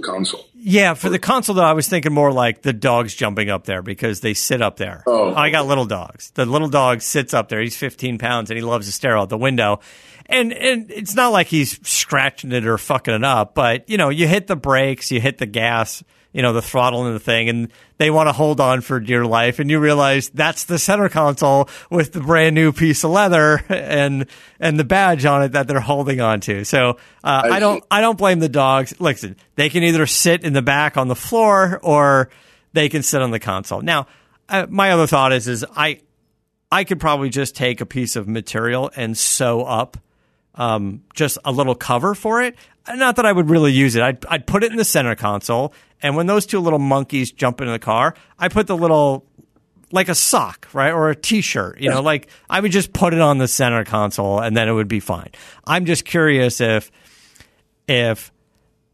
console. 0.00 0.46
Yeah, 0.54 0.94
for 0.94 1.08
the 1.08 1.18
console 1.18 1.54
though, 1.54 1.64
I 1.64 1.72
was 1.72 1.88
thinking 1.88 2.12
more 2.12 2.32
like 2.32 2.62
the 2.62 2.72
dogs 2.72 3.14
jumping 3.14 3.50
up 3.50 3.64
there 3.64 3.82
because 3.82 4.20
they 4.20 4.34
sit 4.34 4.60
up 4.60 4.76
there. 4.76 5.02
Oh. 5.06 5.34
I 5.34 5.50
got 5.50 5.66
little 5.66 5.86
dogs. 5.86 6.30
The 6.32 6.46
little 6.46 6.68
dog 6.68 7.00
sits 7.00 7.34
up 7.34 7.48
there. 7.48 7.60
He's 7.60 7.76
15 7.76 8.18
pounds 8.18 8.50
and 8.50 8.58
he 8.58 8.62
loves 8.62 8.86
to 8.86 8.92
stare 8.92 9.16
out 9.16 9.28
the 9.28 9.38
window. 9.38 9.80
And 10.26 10.52
and 10.52 10.90
it's 10.90 11.14
not 11.14 11.32
like 11.32 11.48
he's 11.48 11.80
scratching 11.88 12.52
it 12.52 12.66
or 12.66 12.78
fucking 12.78 13.14
it 13.14 13.24
up, 13.24 13.54
but 13.54 13.88
you 13.88 13.96
know, 13.96 14.10
you 14.10 14.28
hit 14.28 14.46
the 14.46 14.56
brakes, 14.56 15.10
you 15.10 15.20
hit 15.20 15.38
the 15.38 15.46
gas, 15.46 16.04
you 16.32 16.42
know, 16.42 16.52
the 16.52 16.62
throttle 16.62 17.06
and 17.06 17.14
the 17.14 17.20
thing, 17.20 17.48
and 17.48 17.72
they 17.98 18.10
want 18.10 18.28
to 18.28 18.32
hold 18.32 18.60
on 18.60 18.80
for 18.80 19.00
dear 19.00 19.24
life, 19.24 19.58
and 19.58 19.70
you 19.70 19.80
realize 19.80 20.28
that's 20.30 20.64
the 20.64 20.78
center 20.78 21.08
console 21.08 21.68
with 21.90 22.12
the 22.12 22.20
brand 22.20 22.54
new 22.54 22.72
piece 22.72 23.04
of 23.04 23.10
leather 23.10 23.64
and 23.68 24.26
and 24.58 24.78
the 24.78 24.84
badge 24.84 25.24
on 25.24 25.42
it 25.42 25.52
that 25.52 25.66
they're 25.66 25.80
holding 25.80 26.20
on 26.20 26.40
to. 26.40 26.64
So 26.64 26.98
uh, 27.24 27.42
I 27.50 27.58
don't 27.58 27.84
I 27.90 28.00
don't 28.00 28.18
blame 28.18 28.38
the 28.38 28.48
dogs. 28.48 28.94
Listen, 29.00 29.36
they 29.56 29.68
can 29.68 29.82
either 29.82 30.06
sit 30.06 30.44
in 30.44 30.52
the 30.52 30.62
back 30.62 30.96
on 30.96 31.08
the 31.08 31.16
floor 31.16 31.80
or 31.82 32.30
they 32.72 32.88
can 32.88 33.02
sit 33.02 33.22
on 33.22 33.32
the 33.32 33.40
console. 33.40 33.82
Now, 33.82 34.06
uh, 34.48 34.66
my 34.68 34.92
other 34.92 35.06
thought 35.06 35.32
is 35.32 35.48
is 35.48 35.64
I 35.76 36.00
I 36.70 36.84
could 36.84 37.00
probably 37.00 37.30
just 37.30 37.56
take 37.56 37.80
a 37.80 37.86
piece 37.86 38.14
of 38.14 38.28
material 38.28 38.90
and 38.94 39.18
sew 39.18 39.62
up 39.62 39.96
um, 40.54 41.02
just 41.14 41.38
a 41.44 41.52
little 41.52 41.74
cover 41.74 42.14
for 42.14 42.42
it. 42.42 42.56
Not 42.88 43.16
that 43.16 43.26
I 43.26 43.32
would 43.32 43.50
really 43.50 43.72
use 43.72 43.96
it. 43.96 44.02
I'd, 44.02 44.24
I'd 44.26 44.46
put 44.46 44.64
it 44.64 44.70
in 44.70 44.76
the 44.76 44.84
center 44.84 45.14
console, 45.14 45.72
and 46.02 46.16
when 46.16 46.26
those 46.26 46.46
two 46.46 46.60
little 46.60 46.78
monkeys 46.78 47.32
jump 47.32 47.60
into 47.60 47.72
the 47.72 47.78
car, 47.78 48.14
I 48.38 48.48
put 48.48 48.66
the 48.66 48.76
little 48.76 49.26
like 49.92 50.08
a 50.08 50.14
sock, 50.14 50.68
right? 50.72 50.92
Or 50.92 51.10
a 51.10 51.16
t-shirt, 51.16 51.80
you 51.80 51.90
know, 51.90 52.00
like 52.00 52.28
I 52.48 52.60
would 52.60 52.72
just 52.72 52.92
put 52.92 53.12
it 53.12 53.20
on 53.20 53.38
the 53.38 53.48
center 53.48 53.84
console 53.84 54.38
and 54.40 54.56
then 54.56 54.68
it 54.68 54.72
would 54.72 54.88
be 54.88 55.00
fine. 55.00 55.30
I'm 55.64 55.84
just 55.84 56.04
curious 56.04 56.60
if, 56.60 56.90
if 57.88 58.32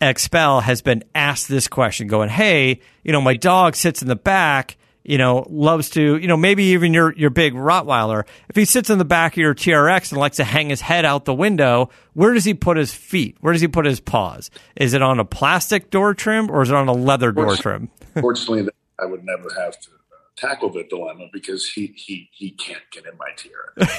XPEL 0.01 0.63
has 0.63 0.83
been 0.83 1.05
asked 1.15 1.49
this 1.49 1.69
question 1.69 2.07
going, 2.07 2.29
Hey, 2.29 2.81
you 3.05 3.13
know, 3.13 3.21
my 3.21 3.37
dog 3.37 3.77
sits 3.77 4.03
in 4.03 4.09
the 4.09 4.17
back, 4.17 4.77
you 5.07 5.19
know, 5.19 5.47
loves 5.49 5.91
to, 5.91 6.17
you 6.17 6.27
know, 6.27 6.37
maybe 6.37 6.65
even 6.65 6.93
your, 6.93 7.15
your 7.15 7.31
big 7.31 7.55
Rottweiler. 7.55 8.25
If 8.49 8.57
he 8.57 8.65
sits 8.65 8.91
in 8.91 8.99
the 8.99 9.05
back 9.05 9.35
of 9.35 9.39
your 9.39 9.55
TRX 9.55 10.11
and 10.11 10.21
likes 10.21 10.39
to 10.39 10.45
hang 10.45 10.69
his 10.69 10.81
head 10.81 11.05
out 11.05 11.25
the 11.25 11.35
window, 11.35 11.91
where 12.13 12.35
does 12.35 12.45
he 12.45 12.55
put 12.55 12.77
his 12.77 12.93
feet? 12.93 13.37
Where 13.41 13.53
does 13.53 13.63
he 13.63 13.69
put 13.69 13.87
his 13.87 14.01
paws? 14.01 14.51
Is 14.75 14.95
it 14.95 15.03
on 15.03 15.21
a 15.21 15.25
plastic 15.25 15.91
door 15.91 16.13
trim 16.13 16.51
or 16.51 16.63
is 16.63 16.71
it 16.71 16.75
on 16.75 16.89
a 16.89 16.93
leather 16.93 17.31
door 17.31 17.55
trim? 17.55 17.89
Fortunately, 18.21 18.69
I 18.99 19.07
would 19.07 19.25
never 19.25 19.49
have 19.61 19.79
to 19.79 19.91
uh, 19.91 20.17
tackle 20.35 20.71
the 20.71 20.83
dilemma 20.83 21.29
because 21.33 21.69
he 21.69 21.93
he 21.95 22.29
he 22.33 22.51
can't 22.51 22.83
get 22.91 23.05
in 23.05 23.17
my 23.17 23.27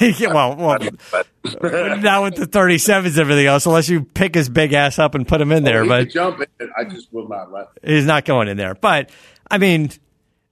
yeah, 0.00 0.34
well, 0.34 0.56
well 0.56 0.78
not 0.80 2.22
with 2.22 2.34
the 2.34 2.48
37s 2.50 3.06
and 3.06 3.18
everything 3.18 3.46
else, 3.46 3.64
unless 3.64 3.88
you 3.88 4.02
pick 4.02 4.34
his 4.34 4.48
big 4.48 4.72
ass 4.72 4.98
up 4.98 5.14
and 5.14 5.26
put 5.26 5.40
him 5.40 5.52
in 5.52 5.62
oh, 5.62 5.70
there, 5.70 5.82
he 5.84 5.88
but 5.88 6.10
jump 6.10 6.42
in, 6.58 6.70
I 6.76 6.84
just 6.84 7.12
will 7.12 7.28
not 7.28 7.52
let. 7.52 7.68
Him. 7.82 7.94
he's 7.94 8.04
not 8.04 8.24
going 8.24 8.48
in 8.48 8.56
there. 8.56 8.74
But 8.74 9.10
I 9.48 9.58
mean, 9.58 9.90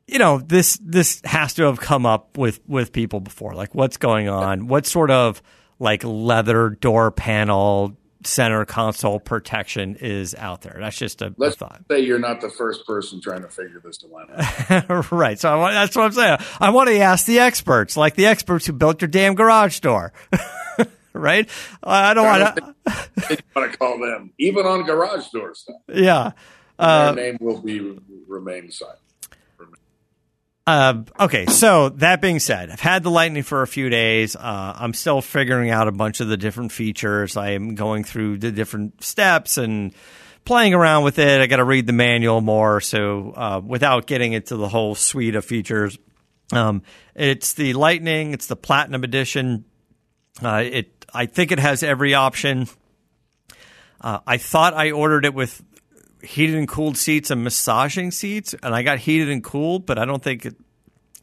you 0.06 0.18
know, 0.18 0.38
this 0.38 0.78
this 0.82 1.20
has 1.24 1.54
to 1.54 1.64
have 1.64 1.80
come 1.80 2.06
up 2.06 2.36
with 2.38 2.60
with 2.66 2.92
people 2.92 3.20
before. 3.20 3.54
Like, 3.54 3.74
what's 3.74 3.96
going 3.96 4.28
on? 4.28 4.68
What 4.68 4.86
sort 4.86 5.10
of 5.10 5.42
like 5.78 6.02
leather 6.04 6.70
door 6.70 7.10
panel 7.10 7.96
center 8.24 8.64
console 8.64 9.20
protection 9.20 9.96
is 9.96 10.34
out 10.34 10.62
there. 10.62 10.76
That's 10.80 10.96
just 10.96 11.22
a, 11.22 11.34
Let's 11.36 11.54
a 11.56 11.58
thought. 11.58 11.82
say 11.90 12.00
you're 12.00 12.18
not 12.18 12.40
the 12.40 12.50
first 12.50 12.86
person 12.86 13.20
trying 13.20 13.42
to 13.42 13.48
figure 13.48 13.80
this 13.84 13.98
dilemma. 13.98 15.04
right. 15.10 15.38
So 15.38 15.60
I 15.62 15.72
that's 15.72 15.96
what 15.96 16.04
I'm 16.04 16.12
saying. 16.12 16.38
I 16.60 16.70
want 16.70 16.88
to 16.88 16.98
ask 16.98 17.26
the 17.26 17.38
experts, 17.38 17.96
like 17.96 18.14
the 18.14 18.26
experts 18.26 18.66
who 18.66 18.72
built 18.72 19.00
your 19.00 19.08
damn 19.08 19.34
garage 19.34 19.80
door. 19.80 20.12
right? 21.12 21.48
I 21.82 22.14
don't 22.14 22.24
want 22.26 22.56
to. 22.56 23.42
want 23.54 23.72
to 23.72 23.78
call 23.78 23.98
them 23.98 24.32
even 24.38 24.66
on 24.66 24.84
garage 24.84 25.28
door 25.30 25.54
stuff. 25.54 25.76
Yeah. 25.88 26.32
Uh, 26.78 27.12
Their 27.12 27.32
name 27.32 27.38
will 27.40 27.60
be 27.60 27.98
remain 28.28 28.70
silent. 28.70 28.98
Uh, 30.66 31.04
okay, 31.20 31.46
so 31.46 31.90
that 31.90 32.20
being 32.20 32.40
said, 32.40 32.70
I've 32.70 32.80
had 32.80 33.04
the 33.04 33.10
Lightning 33.10 33.44
for 33.44 33.62
a 33.62 33.68
few 33.68 33.88
days. 33.88 34.34
Uh, 34.34 34.74
I'm 34.76 34.94
still 34.94 35.22
figuring 35.22 35.70
out 35.70 35.86
a 35.86 35.92
bunch 35.92 36.18
of 36.18 36.26
the 36.26 36.36
different 36.36 36.72
features. 36.72 37.36
I 37.36 37.50
am 37.50 37.76
going 37.76 38.02
through 38.02 38.38
the 38.38 38.50
different 38.50 39.04
steps 39.04 39.58
and 39.58 39.94
playing 40.44 40.74
around 40.74 41.04
with 41.04 41.20
it. 41.20 41.40
I 41.40 41.46
got 41.46 41.58
to 41.58 41.64
read 41.64 41.86
the 41.86 41.92
manual 41.92 42.40
more. 42.40 42.80
So, 42.80 43.32
uh, 43.36 43.60
without 43.64 44.08
getting 44.08 44.32
into 44.32 44.56
the 44.56 44.68
whole 44.68 44.96
suite 44.96 45.36
of 45.36 45.44
features, 45.44 45.98
um, 46.52 46.82
it's 47.14 47.52
the 47.52 47.74
Lightning. 47.74 48.32
It's 48.32 48.48
the 48.48 48.56
Platinum 48.56 49.04
Edition. 49.04 49.66
Uh, 50.42 50.64
it, 50.64 51.06
I 51.14 51.26
think 51.26 51.52
it 51.52 51.60
has 51.60 51.84
every 51.84 52.14
option. 52.14 52.66
Uh, 54.00 54.18
I 54.26 54.36
thought 54.38 54.74
I 54.74 54.90
ordered 54.90 55.24
it 55.24 55.32
with 55.32 55.62
heated 56.26 56.56
and 56.56 56.68
cooled 56.68 56.96
seats 56.96 57.30
and 57.30 57.42
massaging 57.42 58.10
seats, 58.10 58.54
and 58.62 58.74
I 58.74 58.82
got 58.82 58.98
heated 58.98 59.30
and 59.30 59.42
cooled, 59.42 59.86
but 59.86 59.98
I 59.98 60.04
don't 60.04 60.22
think 60.22 60.46
it, 60.46 60.56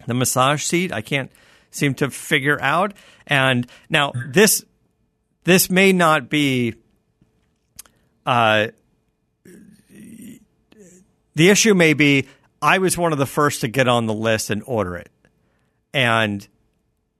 the 0.08 0.14
massage 0.14 0.64
seat 0.64 0.91
I 0.91 1.01
can't 1.01 1.32
seem 1.72 1.93
to 1.95 2.10
figure 2.10 2.60
out. 2.62 2.93
And 3.28 3.68
now 3.89 4.14
this 4.28 4.66
this 5.43 5.70
may 5.70 5.93
not 5.93 6.30
be 6.30 6.76
uh, 8.26 8.68
the 11.36 11.49
issue 11.49 11.74
may 11.74 11.93
be 11.93 12.28
I 12.62 12.78
was 12.78 12.97
one 12.97 13.12
of 13.12 13.20
the 13.20 13.26
first 13.26 13.62
to 13.62 13.68
get 13.68 13.88
on 13.88 14.06
the 14.06 14.14
list 14.14 14.49
and 14.49 14.64
order 14.66 14.95
it. 14.95 15.10
And 15.93 16.47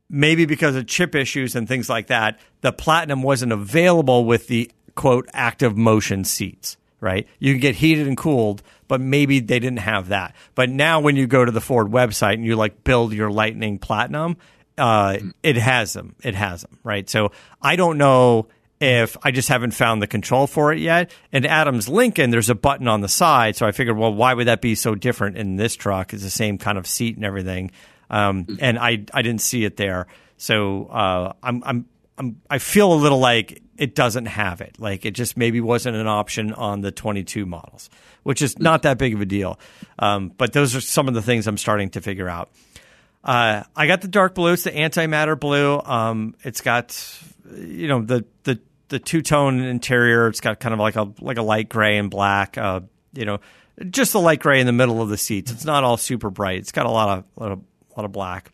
maybe 0.10 0.46
because 0.46 0.76
of 0.76 0.88
chip 0.88 1.16
issues 1.16 1.56
and 1.56 1.68
things 1.68 1.90
like 1.90 2.08
that, 2.08 2.40
the 2.62 2.72
platinum 2.72 3.22
wasn't 3.24 3.52
available 3.52 4.26
with 4.26 4.48
the 4.48 4.72
quote 4.96 5.28
active 5.34 5.76
motion 5.76 6.24
seats 6.24 6.78
right? 7.04 7.28
You 7.38 7.54
can 7.54 7.60
get 7.60 7.76
heated 7.76 8.08
and 8.08 8.16
cooled, 8.16 8.64
but 8.88 9.02
maybe 9.02 9.42
they 9.42 9.60
didn't 9.60 9.80
have 9.80 10.08
that. 10.08 10.36
But 10.56 10.70
now 10.70 11.02
when 11.02 11.18
you 11.18 11.28
go 11.28 11.44
to 11.44 11.52
the 11.52 11.62
Ford 11.62 11.88
website 11.88 12.36
and 12.36 12.46
you 12.46 12.56
like 12.56 12.86
build 12.86 13.12
your 13.12 13.30
Lightning 13.30 13.78
Platinum, 13.78 14.38
uh, 14.78 15.18
it 15.44 15.58
has 15.58 15.92
them. 15.92 16.16
It 16.24 16.34
has 16.34 16.62
them, 16.62 16.80
right? 16.82 17.08
So 17.10 17.34
I 17.62 17.76
don't 17.76 17.98
know 17.98 18.48
if 18.80 19.18
I 19.22 19.32
just 19.32 19.50
haven't 19.50 19.72
found 19.72 20.02
the 20.02 20.08
control 20.08 20.48
for 20.48 20.72
it 20.72 20.80
yet. 20.80 21.12
And 21.34 21.46
Adams 21.46 21.90
Lincoln, 21.90 22.32
there's 22.32 22.50
a 22.50 22.56
button 22.56 22.88
on 22.88 23.02
the 23.02 23.10
side, 23.10 23.58
so 23.58 23.66
I 23.66 23.72
figured, 23.72 23.98
well, 23.98 24.14
why 24.14 24.34
would 24.34 24.48
that 24.48 24.62
be 24.62 24.76
so 24.76 24.96
different 24.96 25.38
in 25.38 25.58
this 25.58 25.76
truck? 25.76 26.14
It's 26.14 26.24
the 26.24 26.30
same 26.30 26.58
kind 26.58 26.78
of 26.78 26.88
seat 26.88 27.18
and 27.18 27.26
everything, 27.26 27.72
um, 28.10 28.58
and 28.60 28.80
I 28.80 29.06
I 29.14 29.22
didn't 29.22 29.42
see 29.42 29.66
it 29.66 29.76
there. 29.78 30.08
So 30.38 30.86
uh, 30.86 31.34
I'm 31.44 31.64
I'm 31.66 31.86
I'm 32.24 32.42
I 32.50 32.58
feel 32.60 32.94
a 32.94 32.96
little 32.96 33.20
like 33.20 33.62
it 33.78 33.96
doesn't 33.96 34.28
have 34.28 34.62
it. 34.62 34.80
Like 34.80 35.06
it 35.06 35.12
just 35.12 35.36
maybe 35.36 35.60
wasn't 35.60 35.98
an 35.98 36.08
option 36.08 36.54
on 36.54 36.82
the 36.82 36.92
22 36.92 37.46
models, 37.46 37.90
which 38.24 38.42
is 38.42 38.60
not 38.60 38.84
that 38.84 38.98
big 38.98 39.14
of 39.14 39.22
a 39.22 39.26
deal. 39.26 39.60
Um, 40.00 40.30
but 40.30 40.54
those 40.54 40.76
are 40.76 40.82
some 40.82 41.08
of 41.08 41.14
the 41.14 41.22
things 41.22 41.48
I'm 41.48 41.58
starting 41.58 41.90
to 41.92 42.02
figure 42.02 42.30
out. 42.30 42.50
Uh, 43.24 43.64
I 43.76 43.88
got 43.88 44.02
the 44.02 44.08
dark 44.08 44.36
blue. 44.36 44.54
It's 44.54 44.64
the 44.64 44.72
antimatter 44.72 45.40
blue. 45.40 45.82
Um, 45.84 46.36
it's 46.44 46.62
got, 46.62 46.98
you 47.56 47.88
know, 47.88 48.02
the 48.02 48.26
the 48.44 48.60
the 48.90 49.00
two 49.00 49.22
tone 49.22 49.60
interior. 49.60 50.28
It's 50.28 50.42
got 50.42 50.60
kind 50.60 50.74
of 50.74 50.80
like 50.80 50.96
a 50.96 51.12
like 51.20 51.38
a 51.38 51.42
light 51.42 51.70
gray 51.70 51.98
and 51.98 52.10
black. 52.10 52.58
Uh, 52.58 52.82
you 53.14 53.26
know, 53.26 53.40
just 53.90 54.14
the 54.14 54.20
light 54.20 54.40
gray 54.40 54.60
in 54.60 54.66
the 54.66 54.74
middle 54.74 55.02
of 55.02 55.10
the 55.10 55.18
seats. 55.18 55.52
It's 55.52 55.66
not 55.66 55.84
all 55.84 55.98
super 55.98 56.30
bright. 56.30 56.60
It's 56.60 56.72
got 56.72 56.86
a 56.86 56.92
lot 56.92 57.18
of 57.18 57.26
lot 57.36 57.52
of, 57.54 57.62
lot 57.98 58.06
of 58.06 58.12
black. 58.12 58.52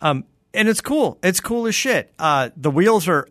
Um, 0.00 0.24
and 0.54 0.68
it's 0.68 0.80
cool. 0.80 1.18
It's 1.22 1.40
cool 1.40 1.66
as 1.66 1.74
shit. 1.74 2.12
Uh, 2.18 2.50
the 2.56 2.70
wheels 2.70 3.08
are 3.08 3.28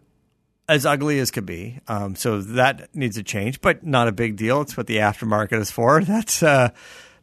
as 0.70 0.86
ugly 0.86 1.20
as 1.20 1.32
could 1.32 1.46
be. 1.46 1.80
Um, 1.88 2.16
so 2.16 2.42
that 2.42 2.96
needs 2.96 3.18
a 3.18 3.24
change, 3.24 3.60
but 3.60 3.86
not 3.86 4.08
a 4.08 4.12
big 4.12 4.38
deal. 4.38 4.62
It's 4.62 4.78
what 4.78 4.88
the 4.88 4.98
aftermarket 4.98 5.60
is 5.60 5.72
for. 5.72 6.02
That's 6.04 6.44
uh, 6.44 6.70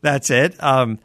that's 0.02 0.30
it. 0.30 0.62
Um, 0.62 0.98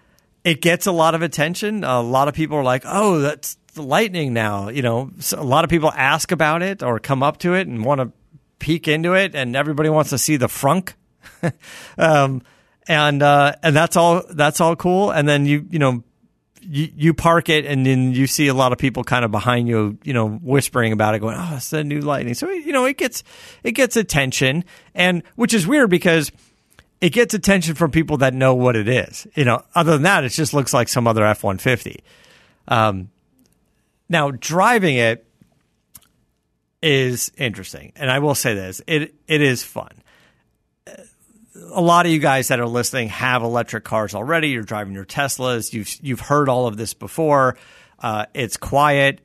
it 0.43 0.61
gets 0.61 0.85
a 0.85 0.91
lot 0.91 1.15
of 1.15 1.21
attention. 1.21 1.83
A 1.83 2.01
lot 2.01 2.27
of 2.27 2.33
people 2.33 2.57
are 2.57 2.63
like, 2.63 2.83
"Oh, 2.85 3.19
that's 3.19 3.57
the 3.73 3.81
Lightning 3.81 4.33
now." 4.33 4.69
You 4.69 4.81
know, 4.81 5.11
so 5.19 5.39
a 5.39 5.43
lot 5.43 5.63
of 5.63 5.69
people 5.69 5.91
ask 5.95 6.31
about 6.31 6.61
it 6.61 6.83
or 6.83 6.99
come 6.99 7.23
up 7.23 7.37
to 7.39 7.53
it 7.53 7.67
and 7.67 7.85
want 7.85 8.01
to 8.01 8.11
peek 8.59 8.87
into 8.87 9.13
it, 9.13 9.33
and 9.33 9.55
everybody 9.55 9.89
wants 9.89 10.09
to 10.11 10.17
see 10.17 10.35
the 10.37 10.47
frunk. 10.47 10.93
um, 11.97 12.43
and 12.87 13.23
uh, 13.23 13.53
and 13.63 13.75
that's 13.75 13.95
all. 13.95 14.23
That's 14.29 14.59
all 14.59 14.75
cool. 14.75 15.09
And 15.09 15.27
then 15.27 15.45
you 15.45 15.65
you 15.69 15.79
know 15.79 16.03
you, 16.61 16.89
you 16.95 17.13
park 17.13 17.49
it 17.49 17.65
and 17.65 17.85
then 17.85 18.13
you 18.13 18.27
see 18.27 18.47
a 18.47 18.53
lot 18.53 18.71
of 18.71 18.77
people 18.77 19.03
kind 19.03 19.25
of 19.25 19.31
behind 19.31 19.67
you, 19.67 19.97
you 20.03 20.13
know, 20.13 20.29
whispering 20.29 20.93
about 20.93 21.15
it, 21.15 21.19
going, 21.19 21.35
"Oh, 21.37 21.55
it's 21.55 21.69
the 21.69 21.83
new 21.83 22.01
Lightning." 22.01 22.33
So 22.33 22.49
you 22.49 22.71
know, 22.71 22.85
it 22.85 22.97
gets 22.97 23.23
it 23.63 23.71
gets 23.73 23.95
attention, 23.95 24.63
and 24.93 25.23
which 25.35 25.53
is 25.53 25.67
weird 25.67 25.89
because 25.89 26.31
it 26.99 27.09
gets 27.09 27.33
attention 27.33 27.75
from 27.75 27.91
people 27.91 28.17
that 28.17 28.33
know 28.33 28.53
what 28.53 28.75
it 28.75 28.87
is. 28.87 29.27
You 29.35 29.45
know, 29.45 29.63
other 29.75 29.93
than 29.93 30.03
that, 30.03 30.23
it 30.23 30.29
just 30.29 30.53
looks 30.53 30.73
like 30.73 30.87
some 30.87 31.07
other 31.07 31.25
F 31.25 31.43
one 31.43 31.57
fifty. 31.57 32.03
Um, 32.67 33.09
now 34.07 34.31
driving 34.31 34.97
it 34.97 35.25
is 36.81 37.31
interesting, 37.37 37.91
and 37.95 38.09
I 38.09 38.19
will 38.19 38.35
say 38.35 38.53
this: 38.53 38.81
it 38.87 39.15
it 39.27 39.41
is 39.41 39.63
fun 39.63 40.01
a 41.69 41.81
lot 41.81 42.05
of 42.05 42.11
you 42.11 42.19
guys 42.19 42.49
that 42.49 42.59
are 42.59 42.67
listening 42.67 43.09
have 43.09 43.43
electric 43.43 43.83
cars 43.83 44.15
already. 44.15 44.49
You're 44.49 44.63
driving 44.63 44.93
your 44.93 45.05
Teslas. 45.05 45.73
You've 45.73 45.95
you've 46.01 46.19
heard 46.19 46.49
all 46.49 46.67
of 46.67 46.77
this 46.77 46.93
before. 46.93 47.57
Uh, 47.99 48.25
it's 48.33 48.57
quiet, 48.57 49.21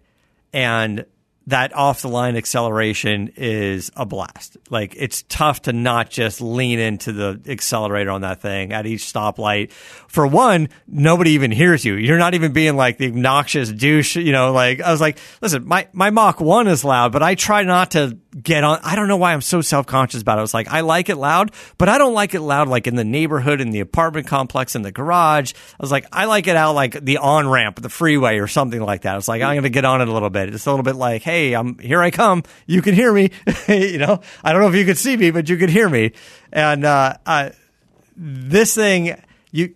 and 0.53 1.07
that 1.49 1.73
off 1.75 2.03
the 2.03 2.09
line 2.09 2.37
acceleration 2.37 3.33
is 3.37 3.93
a 3.95 4.05
blast. 4.05 4.57
Like 4.69 4.95
it's 4.97 5.23
tough 5.29 5.63
to 5.63 5.73
not 5.73 6.11
just 6.11 6.41
lean 6.41 6.81
into 6.81 7.13
the 7.13 7.41
accelerator 7.47 8.11
on 8.11 8.23
that 8.23 8.41
thing 8.41 8.73
at 8.73 8.85
each 8.85 9.03
stoplight. 9.03 9.71
For 9.71 10.27
one, 10.27 10.69
nobody 10.89 11.33
even 11.33 11.53
hears 11.53 11.85
you. 11.85 11.95
You're 11.95 12.19
not 12.19 12.35
even 12.35 12.53
being 12.53 12.75
like 12.75 12.99
the 12.99 13.07
obnoxious 13.07 13.71
douche, 13.71 14.17
you 14.17 14.33
know, 14.33 14.53
like 14.53 14.81
I 14.81 14.91
was 14.91 15.01
like, 15.01 15.19
listen, 15.41 15.67
my, 15.67 15.87
my 15.93 16.11
Mach 16.11 16.41
1 16.41 16.67
is 16.67 16.85
loud, 16.85 17.13
but 17.13 17.23
I 17.23 17.37
try 17.37 17.63
not 17.63 17.93
to 17.93 18.19
get 18.43 18.65
on. 18.65 18.81
I 18.83 18.97
don't 18.97 19.09
know 19.09 19.17
why 19.17 19.33
I'm 19.33 19.41
so 19.41 19.61
self 19.61 19.87
conscious 19.87 20.23
about 20.23 20.39
it. 20.39 20.41
I 20.41 20.43
was 20.43 20.55
like, 20.55 20.69
I 20.69 20.81
like 20.81 21.09
it 21.09 21.17
loud, 21.17 21.53
but 21.79 21.89
I 21.89 21.99
don't 21.99 22.15
like 22.15 22.35
it 22.35 22.41
loud 22.41 22.69
like 22.69 22.87
in 22.87 22.97
the 22.97 23.05
neighborhood, 23.05 23.61
in 23.61 23.71
the 23.71 23.81
apartment 23.81 24.27
complex, 24.27 24.75
in 24.75 24.83
the 24.83 24.93
garage. 24.93 25.53
I 25.55 25.77
was 25.83 25.91
like, 25.91 26.07
I 26.13 26.27
like 26.27 26.47
it 26.47 26.57
out 26.57 26.75
like 26.75 27.01
the 27.05 27.19
on 27.19 27.49
ramp, 27.49 27.81
the 27.81 27.89
freeway 27.89 28.39
or 28.39 28.47
something 28.47 28.81
like 28.81 29.03
that. 29.03 29.15
I 29.15 29.17
was 29.17 29.29
like, 29.29 29.43
I'm 29.43 29.55
going 29.55 29.63
to 29.63 29.71
get 29.71 29.85
on 29.85 30.01
it 30.01 30.09
a 30.09 30.13
little 30.13 30.31
bit. 30.31 30.53
It's 30.53 30.67
a 30.67 30.71
little 30.71 30.85
bit 30.85 30.97
like, 30.97 31.23
hey, 31.23 31.55
I'm 31.55 31.79
here. 31.79 32.03
I 32.03 32.11
come. 32.11 32.43
You 32.67 32.83
can 32.83 32.95
hear 32.95 33.13
me. 33.13 33.31
you 33.69 33.99
know, 33.99 34.21
I 34.45 34.53
don't 34.53 34.61
know 34.61 34.69
if 34.69 34.75
you 34.75 34.85
could 34.85 34.99
see 34.99 35.17
me, 35.17 35.31
but 35.31 35.49
you 35.49 35.57
could 35.57 35.71
hear 35.71 35.89
me. 35.89 36.13
And 36.53 36.85
uh, 36.85 37.15
this 38.17 38.75
thing, 38.75 39.21
you, 39.51 39.75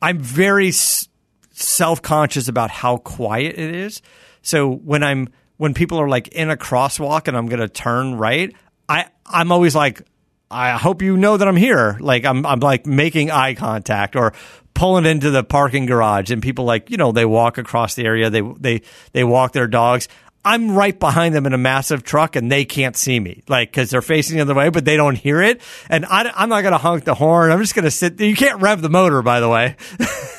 I'm 0.00 0.18
very 0.18 0.68
s- 0.68 1.08
self 1.52 2.02
conscious 2.02 2.48
about 2.48 2.70
how 2.70 2.98
quiet 2.98 3.58
it 3.58 3.74
is. 3.74 4.02
So 4.42 4.70
when 4.70 5.02
I'm 5.02 5.28
when 5.56 5.74
people 5.74 5.98
are 5.98 6.08
like 6.08 6.28
in 6.28 6.50
a 6.50 6.56
crosswalk 6.56 7.28
and 7.28 7.36
I'm 7.36 7.46
going 7.46 7.60
to 7.60 7.68
turn 7.68 8.16
right, 8.16 8.54
I 8.88 9.06
I'm 9.24 9.52
always 9.52 9.74
like 9.74 10.02
I 10.50 10.76
hope 10.76 11.02
you 11.02 11.16
know 11.16 11.36
that 11.36 11.48
I'm 11.48 11.56
here. 11.56 11.96
Like 12.00 12.24
I'm 12.24 12.46
I'm 12.46 12.60
like 12.60 12.86
making 12.86 13.30
eye 13.30 13.54
contact 13.54 14.16
or 14.16 14.32
pulling 14.76 15.06
into 15.06 15.30
the 15.30 15.42
parking 15.42 15.86
garage 15.86 16.30
and 16.30 16.42
people 16.42 16.66
like 16.66 16.90
you 16.90 16.98
know 16.98 17.10
they 17.10 17.24
walk 17.24 17.56
across 17.56 17.94
the 17.94 18.04
area 18.04 18.28
they 18.28 18.42
they 18.42 18.82
they 19.12 19.24
walk 19.24 19.52
their 19.52 19.66
dogs 19.66 20.06
i'm 20.44 20.76
right 20.76 21.00
behind 21.00 21.34
them 21.34 21.46
in 21.46 21.54
a 21.54 21.58
massive 21.58 22.02
truck 22.04 22.36
and 22.36 22.52
they 22.52 22.66
can't 22.66 22.94
see 22.94 23.18
me 23.18 23.42
like 23.48 23.70
because 23.70 23.88
they're 23.88 24.02
facing 24.02 24.36
the 24.36 24.42
other 24.42 24.54
way 24.54 24.68
but 24.68 24.84
they 24.84 24.98
don't 24.98 25.16
hear 25.16 25.40
it 25.40 25.62
and 25.88 26.04
I, 26.04 26.30
i'm 26.36 26.50
not 26.50 26.60
going 26.60 26.72
to 26.72 26.78
honk 26.78 27.04
the 27.04 27.14
horn 27.14 27.50
i'm 27.50 27.60
just 27.60 27.74
going 27.74 27.86
to 27.86 27.90
sit 27.90 28.18
there. 28.18 28.28
you 28.28 28.36
can't 28.36 28.60
rev 28.60 28.82
the 28.82 28.90
motor 28.90 29.22
by 29.22 29.40
the 29.40 29.48
way 29.48 29.76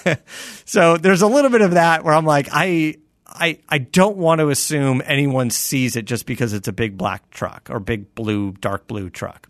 so 0.66 0.98
there's 0.98 1.24
a 1.24 1.28
little 1.28 1.50
bit 1.50 1.62
of 1.62 1.72
that 1.72 2.04
where 2.04 2.14
i'm 2.14 2.26
like 2.26 2.48
i 2.52 2.96
I, 3.40 3.60
I 3.70 3.78
don't 3.78 4.18
want 4.18 4.40
to 4.40 4.50
assume 4.50 5.02
anyone 5.06 5.50
sees 5.50 5.96
it 5.96 6.06
just 6.06 6.26
because 6.26 6.54
it's 6.54 6.68
a 6.68 6.74
big 6.74 6.98
black 6.98 7.30
truck 7.30 7.70
or 7.70 7.80
big 7.80 8.14
blue, 8.16 8.52
dark 8.54 8.88
blue 8.88 9.10
truck. 9.10 9.48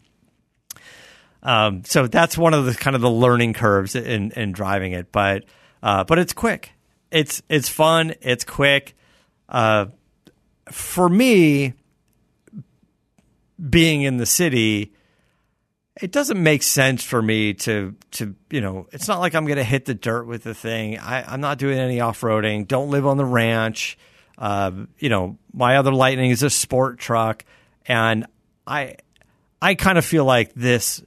Um, 1.43 1.83
so 1.85 2.07
that's 2.07 2.37
one 2.37 2.53
of 2.53 2.65
the 2.65 2.73
kind 2.73 2.95
of 2.95 3.01
the 3.01 3.09
learning 3.09 3.53
curves 3.53 3.95
in, 3.95 4.31
in 4.31 4.51
driving 4.51 4.91
it, 4.91 5.11
but 5.11 5.45
uh, 5.81 6.03
but 6.03 6.19
it's 6.19 6.33
quick. 6.33 6.71
It's 7.11 7.41
it's 7.47 7.69
fun. 7.69 8.15
It's 8.21 8.43
quick. 8.43 8.95
Uh, 9.47 9.85
for 10.71 11.07
me, 11.07 11.73
being 13.69 14.01
in 14.01 14.17
the 14.17 14.25
city, 14.25 14.93
it 16.01 16.11
doesn't 16.11 16.41
make 16.41 16.63
sense 16.63 17.03
for 17.03 17.21
me 17.21 17.53
to 17.53 17.95
to 18.11 18.35
you 18.49 18.61
know. 18.61 18.87
It's 18.91 19.07
not 19.07 19.19
like 19.19 19.35
I'm 19.35 19.45
going 19.45 19.57
to 19.57 19.63
hit 19.63 19.85
the 19.85 19.93
dirt 19.93 20.25
with 20.25 20.43
the 20.43 20.53
thing. 20.53 20.99
I, 20.99 21.33
am 21.33 21.41
not 21.41 21.57
doing 21.57 21.77
any 21.77 21.99
off 21.99 22.21
roading. 22.21 22.67
Don't 22.67 22.89
live 22.89 23.05
on 23.05 23.17
the 23.17 23.25
ranch. 23.25 23.97
Uh, 24.37 24.71
you 24.99 25.09
know, 25.09 25.37
my 25.53 25.77
other 25.77 25.91
Lightning 25.91 26.31
is 26.31 26.43
a 26.43 26.49
sport 26.49 26.99
truck, 26.99 27.45
and 27.85 28.25
I 28.65 28.95
I 29.61 29.75
kind 29.75 29.97
of 29.97 30.05
feel 30.05 30.25
like 30.25 30.53
this 30.53 31.03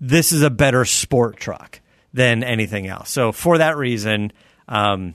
this 0.00 0.32
is 0.32 0.42
a 0.42 0.50
better 0.50 0.84
sport 0.84 1.36
truck 1.36 1.80
than 2.12 2.42
anything 2.42 2.88
else. 2.88 3.10
So 3.10 3.30
for 3.30 3.58
that 3.58 3.76
reason, 3.76 4.32
um, 4.66 5.14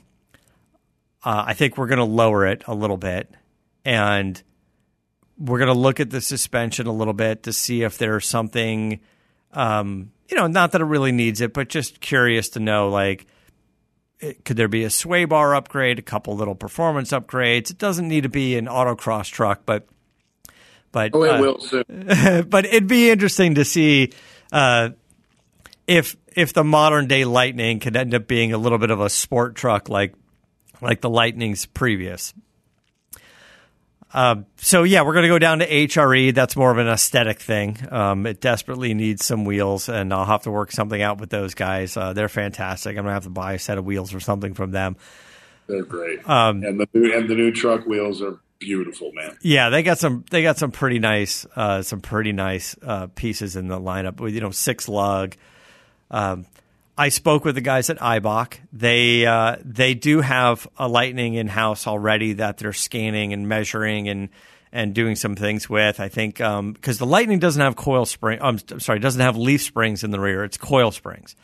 uh, 1.24 1.44
I 1.48 1.54
think 1.54 1.78
we're 1.78 1.88
going 1.88 2.00
to 2.00 2.06
lower 2.06 2.46
it 2.46 2.64
a 2.68 2.74
little 2.74 2.98
bit, 2.98 3.30
and 3.84 4.42
we're 5.38 5.60
going 5.60 5.74
to 5.74 5.80
look 5.80 6.00
at 6.00 6.10
the 6.10 6.22
suspension 6.22 6.88
a 6.88 6.94
little 6.94 7.14
bit 7.14 7.44
to 7.44 7.54
see 7.54 7.84
if 7.84 7.98
there's 7.98 8.28
something, 8.28 9.00
um, 9.54 10.12
you 10.30 10.38
know, 10.38 10.48
not 10.48 10.72
that 10.72 10.82
it 10.82 10.86
really 10.86 11.12
needs 11.12 11.42
it, 11.42 11.54
but 11.54 11.70
just 11.70 12.00
curious 12.00 12.50
to 12.50 12.60
know, 12.60 12.90
like, 12.90 13.26
it, 14.20 14.46
could 14.46 14.58
there 14.58 14.68
be 14.68 14.84
a 14.84 14.90
sway 14.90 15.26
bar 15.26 15.56
upgrade, 15.56 16.00
a 16.00 16.02
couple 16.02 16.36
little 16.36 16.56
performance 16.56 17.12
upgrades? 17.12 17.70
It 17.70 17.78
doesn't 17.78 18.08
need 18.08 18.24
to 18.24 18.30
be 18.30 18.58
an 18.58 18.68
autocross 18.68 19.30
truck, 19.30 19.62
but 19.66 19.88
but 20.92 21.12
oh, 21.14 21.24
it 21.24 21.30
uh, 21.30 21.42
will 21.42 21.60
soon. 21.60 22.46
but 22.50 22.66
it'd 22.66 22.88
be 22.88 23.10
interesting 23.10 23.56
to 23.56 23.66
see 23.66 24.14
uh, 24.54 24.92
if 25.86 26.16
if 26.34 26.54
the 26.54 26.64
modern 26.64 27.08
day 27.08 27.26
Lightning 27.26 27.82
could 27.82 27.98
end 27.98 28.14
up 28.14 28.28
being 28.28 28.54
a 28.54 28.58
little 28.58 28.78
bit 28.78 28.92
of 28.92 29.02
a 29.02 29.10
sport 29.10 29.56
truck 29.56 29.90
like 29.90 30.14
like 30.82 31.02
the 31.02 31.10
Lightning's 31.10 31.66
previous. 31.66 32.34
Uh, 34.14 34.44
so 34.58 34.84
yeah, 34.84 35.02
we're 35.02 35.14
going 35.14 35.24
to 35.24 35.30
go 35.30 35.40
down 35.40 35.60
to 35.60 35.68
HRE. 35.68 36.34
That's 36.34 36.56
more 36.56 36.72
of 36.72 36.78
an 36.78 36.88
aesthetic 36.88 37.40
thing. 37.40 37.78
Um, 37.92 38.26
it 38.26 38.40
desperately 38.40 38.94
needs 38.94 39.26
some 39.26 39.44
wheels, 39.44 39.90
and 39.90 40.14
I'll 40.14 40.26
have 40.26 40.44
to 40.44 40.52
work 40.52 40.72
something 40.72 41.02
out 41.02 41.20
with 41.20 41.30
those 41.30 41.54
guys. 41.54 41.98
Uh, 41.98 42.14
they're 42.14 42.30
fantastic. 42.30 42.92
I'm 42.92 43.04
going 43.04 43.08
to 43.08 43.12
have 43.12 43.24
to 43.24 43.30
buy 43.30 43.54
a 43.54 43.60
set 43.60 43.78
of 43.78 43.86
wheels 43.86 44.14
or 44.14 44.20
something 44.20 44.54
from 44.54 44.72
them. 44.72 44.96
They're 45.68 45.84
great, 45.84 46.28
um, 46.30 46.64
and 46.64 46.80
the 46.80 46.88
new, 46.94 47.12
and 47.12 47.28
the 47.28 47.34
new 47.34 47.52
truck 47.52 47.88
wheels 47.88 48.22
are 48.22 48.40
beautiful, 48.60 49.12
man. 49.14 49.36
Yeah, 49.42 49.70
they 49.70 49.82
got 49.82 49.98
some. 49.98 50.24
They 50.30 50.44
got 50.44 50.58
some 50.58 50.72
pretty 50.72 51.00
nice, 51.00 51.46
uh, 51.56 51.82
some 51.82 52.02
pretty 52.02 52.34
nice 52.34 52.76
uh, 52.84 53.08
pieces 53.16 53.56
in 53.56 53.68
the 53.68 53.80
lineup. 53.80 54.20
With 54.20 54.36
you 54.36 54.42
know, 54.42 54.52
six 54.52 54.88
lug. 54.88 55.36
Um, 56.12 56.46
I 56.98 57.10
spoke 57.10 57.44
with 57.44 57.56
the 57.56 57.62
guys 57.62 57.90
at 57.90 58.00
Eibach. 58.00 58.58
They 58.72 59.26
uh, 59.26 59.58
they 59.64 59.94
do 59.94 60.22
have 60.22 60.68
a 60.78 60.88
Lightning 60.88 61.34
in 61.34 61.48
house 61.48 61.88
already 61.88 62.34
that 62.34 62.58
they're 62.58 62.74
scanning 62.74 63.34
and 63.34 63.48
measuring 63.50 64.08
and 64.08 64.30
and 64.72 64.94
doing 64.94 65.16
some 65.16 65.36
things 65.36 65.70
with. 65.70 66.00
I 66.00 66.08
think 66.08 66.36
because 66.36 66.50
um, 66.58 66.76
the 66.84 67.06
Lightning 67.06 67.40
doesn't 67.40 67.62
have 67.62 67.76
coil 67.76 68.06
spring. 68.06 68.40
Um, 68.42 68.60
I'm 68.72 68.80
sorry, 68.80 69.00
doesn't 69.00 69.22
have 69.22 69.36
leaf 69.36 69.62
springs 69.62 70.04
in 70.04 70.12
the 70.12 70.20
rear. 70.20 70.44
It's 70.44 70.58
coil 70.58 70.92
springs. 70.92 71.36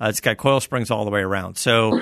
Uh, 0.00 0.06
it's 0.08 0.20
got 0.20 0.36
coil 0.38 0.60
springs 0.60 0.90
all 0.90 1.04
the 1.04 1.10
way 1.10 1.20
around. 1.20 1.56
So 1.56 2.00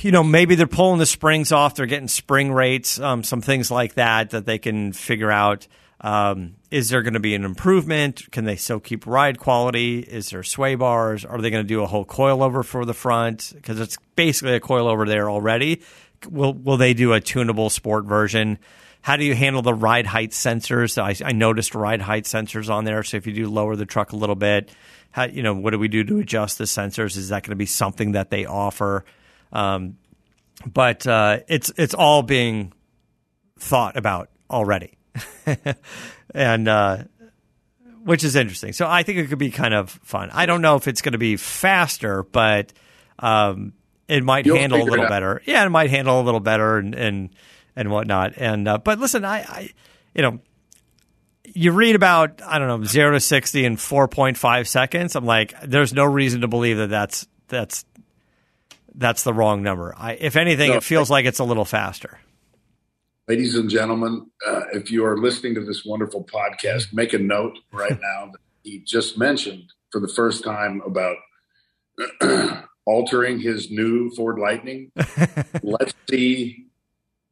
you 0.00 0.10
know, 0.10 0.24
maybe 0.24 0.54
they're 0.54 0.66
pulling 0.66 0.98
the 0.98 1.06
springs 1.06 1.52
off. 1.52 1.76
They're 1.76 1.86
getting 1.86 2.08
spring 2.08 2.52
rates, 2.52 2.98
um, 2.98 3.22
some 3.22 3.40
things 3.40 3.70
like 3.70 3.94
that 3.94 4.30
that 4.30 4.44
they 4.44 4.58
can 4.58 4.92
figure 4.92 5.30
out. 5.30 5.66
Um, 6.00 6.56
is 6.70 6.90
there 6.90 7.02
going 7.02 7.14
to 7.14 7.20
be 7.20 7.34
an 7.34 7.44
improvement? 7.44 8.30
Can 8.30 8.44
they 8.44 8.56
still 8.56 8.80
keep 8.80 9.06
ride 9.06 9.38
quality? 9.38 10.00
Is 10.00 10.30
there 10.30 10.42
sway 10.42 10.74
bars? 10.74 11.24
Are 11.24 11.40
they 11.40 11.50
going 11.50 11.64
to 11.64 11.68
do 11.68 11.82
a 11.82 11.86
whole 11.86 12.04
coilover 12.04 12.64
for 12.64 12.84
the 12.84 12.94
front? 12.94 13.52
Because 13.54 13.80
it's 13.80 13.96
basically 14.14 14.54
a 14.54 14.60
coilover 14.60 15.06
there 15.06 15.30
already. 15.30 15.82
Will 16.28 16.52
Will 16.52 16.76
they 16.76 16.94
do 16.94 17.12
a 17.12 17.20
tunable 17.20 17.70
sport 17.70 18.04
version? 18.04 18.58
How 19.00 19.16
do 19.16 19.24
you 19.24 19.34
handle 19.34 19.62
the 19.62 19.72
ride 19.72 20.06
height 20.06 20.32
sensors? 20.32 21.00
I, 21.00 21.14
I 21.24 21.32
noticed 21.32 21.74
ride 21.74 22.02
height 22.02 22.24
sensors 22.24 22.68
on 22.68 22.84
there. 22.84 23.02
So 23.04 23.16
if 23.16 23.26
you 23.26 23.32
do 23.32 23.48
lower 23.48 23.76
the 23.76 23.86
truck 23.86 24.12
a 24.12 24.16
little 24.16 24.34
bit, 24.34 24.70
how, 25.12 25.24
you 25.24 25.42
know, 25.42 25.54
what 25.54 25.70
do 25.70 25.78
we 25.78 25.88
do 25.88 26.02
to 26.04 26.18
adjust 26.18 26.58
the 26.58 26.64
sensors? 26.64 27.16
Is 27.16 27.28
that 27.28 27.42
going 27.44 27.50
to 27.50 27.56
be 27.56 27.66
something 27.66 28.12
that 28.12 28.30
they 28.30 28.46
offer? 28.46 29.04
Um, 29.52 29.96
but 30.66 31.06
uh, 31.06 31.38
it's 31.48 31.72
it's 31.76 31.94
all 31.94 32.22
being 32.22 32.72
thought 33.58 33.96
about 33.96 34.28
already, 34.50 34.98
and 36.34 36.68
uh, 36.68 36.98
which 38.04 38.24
is 38.24 38.36
interesting. 38.36 38.72
So 38.72 38.86
I 38.86 39.02
think 39.02 39.18
it 39.18 39.28
could 39.28 39.38
be 39.38 39.50
kind 39.50 39.74
of 39.74 39.90
fun. 39.90 40.30
I 40.32 40.46
don't 40.46 40.62
know 40.62 40.76
if 40.76 40.86
it's 40.86 41.02
going 41.02 41.12
to 41.12 41.18
be 41.18 41.36
faster, 41.36 42.22
but 42.22 42.72
um, 43.18 43.72
it 44.08 44.22
might 44.22 44.46
You'll 44.46 44.58
handle 44.58 44.80
a 44.80 44.84
little 44.84 45.08
better. 45.08 45.42
Yeah, 45.44 45.64
it 45.64 45.70
might 45.70 45.90
handle 45.90 46.20
a 46.20 46.22
little 46.22 46.40
better 46.40 46.78
and 46.78 46.94
and 46.94 47.30
and 47.74 47.90
whatnot. 47.90 48.34
And 48.36 48.68
uh, 48.68 48.78
but 48.78 48.98
listen, 48.98 49.24
I, 49.24 49.38
I 49.40 49.70
you 50.14 50.22
know 50.22 50.38
you 51.44 51.72
read 51.72 51.96
about 51.96 52.40
I 52.44 52.58
don't 52.58 52.68
know 52.68 52.86
zero 52.86 53.12
to 53.12 53.20
sixty 53.20 53.64
in 53.64 53.76
four 53.76 54.08
point 54.08 54.36
five 54.36 54.68
seconds. 54.68 55.16
I'm 55.16 55.26
like, 55.26 55.54
there's 55.62 55.92
no 55.92 56.04
reason 56.04 56.42
to 56.42 56.48
believe 56.48 56.76
that 56.78 56.90
that's 56.90 57.26
that's 57.48 57.84
that's 58.94 59.24
the 59.24 59.34
wrong 59.34 59.62
number. 59.62 59.94
I, 59.96 60.12
if 60.12 60.36
anything, 60.36 60.70
no, 60.70 60.76
it 60.76 60.82
feels 60.82 61.10
like 61.10 61.26
it's 61.26 61.38
a 61.38 61.44
little 61.44 61.64
faster. 61.64 62.18
Ladies 63.28 63.56
and 63.56 63.68
gentlemen, 63.68 64.30
uh, 64.46 64.66
if 64.72 64.88
you 64.92 65.04
are 65.04 65.18
listening 65.18 65.56
to 65.56 65.64
this 65.64 65.84
wonderful 65.84 66.22
podcast, 66.22 66.92
make 66.92 67.12
a 67.12 67.18
note 67.18 67.58
right 67.72 67.98
now 68.00 68.30
that 68.30 68.38
he 68.62 68.78
just 68.78 69.18
mentioned 69.18 69.72
for 69.90 70.00
the 70.00 70.06
first 70.06 70.44
time 70.44 70.80
about 70.86 71.16
altering 72.84 73.40
his 73.40 73.68
new 73.68 74.10
Ford 74.10 74.38
Lightning. 74.38 74.92
Let's 75.64 75.92
see 76.08 76.66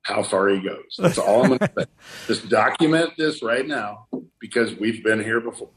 how 0.02 0.24
far 0.24 0.48
he 0.48 0.60
goes. 0.60 0.96
That's 0.98 1.16
all 1.16 1.42
I'm 1.42 1.48
going 1.50 1.58
to 1.60 1.72
say. 1.78 1.84
Just 2.26 2.48
document 2.48 3.10
this 3.16 3.40
right 3.40 3.66
now 3.66 4.08
because 4.40 4.74
we've 4.74 5.04
been 5.04 5.22
here 5.22 5.40
before. 5.40 5.70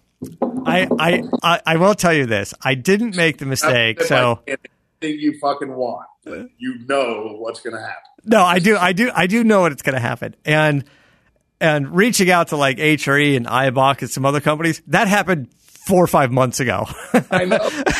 I, 0.65 0.87
I 0.99 1.61
I 1.63 1.77
will 1.77 1.93
tell 1.93 2.13
you 2.13 2.25
this. 2.25 2.55
I 2.63 2.73
didn't 2.73 3.15
make 3.15 3.37
the 3.37 3.45
mistake. 3.45 4.01
So 4.01 4.39
anything 4.47 5.19
you 5.19 5.37
fucking 5.39 5.73
want. 5.75 6.07
you 6.57 6.79
know 6.87 7.35
what's 7.39 7.61
going 7.61 7.75
to 7.75 7.81
happen. 7.81 8.03
No, 8.25 8.43
I 8.43 8.59
do. 8.59 8.77
I 8.77 8.93
do. 8.93 9.11
I 9.13 9.27
do 9.27 9.43
know 9.43 9.61
what 9.61 9.71
it's 9.71 9.81
going 9.81 9.95
to 9.95 10.01
happen. 10.01 10.35
And 10.45 10.83
and 11.59 11.95
reaching 11.95 12.29
out 12.29 12.49
to 12.49 12.57
like 12.57 12.77
HRE 12.77 13.35
and 13.35 13.45
Eibach 13.45 14.01
and 14.01 14.09
some 14.09 14.25
other 14.25 14.41
companies, 14.41 14.81
that 14.87 15.07
happened 15.07 15.49
four 15.87 16.03
or 16.03 16.07
five 16.07 16.31
months 16.31 16.59
ago. 16.59 16.85
I 17.31 17.45
know. 17.45 17.57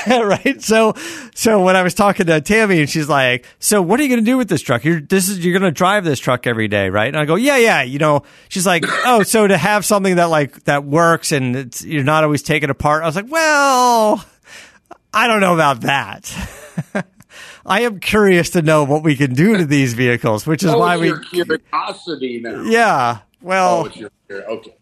right. 0.25 0.61
So, 0.61 0.93
so 1.33 1.63
when 1.63 1.77
I 1.77 1.83
was 1.83 1.93
talking 1.93 2.25
to 2.25 2.41
Tammy 2.41 2.81
and 2.81 2.89
she's 2.89 3.07
like, 3.07 3.45
so 3.59 3.81
what 3.81 3.99
are 3.99 4.03
you 4.03 4.09
going 4.09 4.19
to 4.19 4.29
do 4.29 4.37
with 4.37 4.49
this 4.49 4.61
truck? 4.61 4.83
You're, 4.83 4.99
this 4.99 5.29
is, 5.29 5.43
you're 5.43 5.57
going 5.57 5.71
to 5.71 5.75
drive 5.75 6.03
this 6.03 6.19
truck 6.19 6.45
every 6.45 6.67
day, 6.67 6.89
right? 6.89 7.07
And 7.07 7.17
I 7.17 7.23
go, 7.23 7.35
yeah, 7.35 7.55
yeah. 7.55 7.83
You 7.83 7.97
know, 7.97 8.23
she's 8.49 8.65
like, 8.65 8.83
oh, 9.05 9.23
so 9.23 9.47
to 9.47 9.57
have 9.57 9.85
something 9.85 10.17
that 10.17 10.25
like, 10.25 10.65
that 10.65 10.83
works 10.83 11.31
and 11.31 11.73
you're 11.81 12.03
not 12.03 12.25
always 12.25 12.43
taking 12.43 12.69
apart. 12.69 13.03
I 13.03 13.05
was 13.05 13.15
like, 13.15 13.31
well, 13.31 14.23
I 15.13 15.27
don't 15.27 15.39
know 15.39 15.53
about 15.53 15.81
that. 15.81 17.05
I 17.67 17.81
am 17.81 17.99
curious 17.99 18.51
to 18.51 18.61
know 18.61 18.85
what 18.85 19.03
we 19.03 19.15
can 19.15 19.33
do 19.33 19.57
to 19.57 19.65
these 19.65 19.93
vehicles, 19.93 20.47
which 20.47 20.63
is 20.63 20.71
oh, 20.71 20.79
why 20.79 20.97
we 20.97 21.13
curiosity 21.19 22.39
now. 22.39 22.61
Yeah, 22.63 23.19
well, 23.41 23.89
oh, 23.93 24.09
okay, 24.31 24.75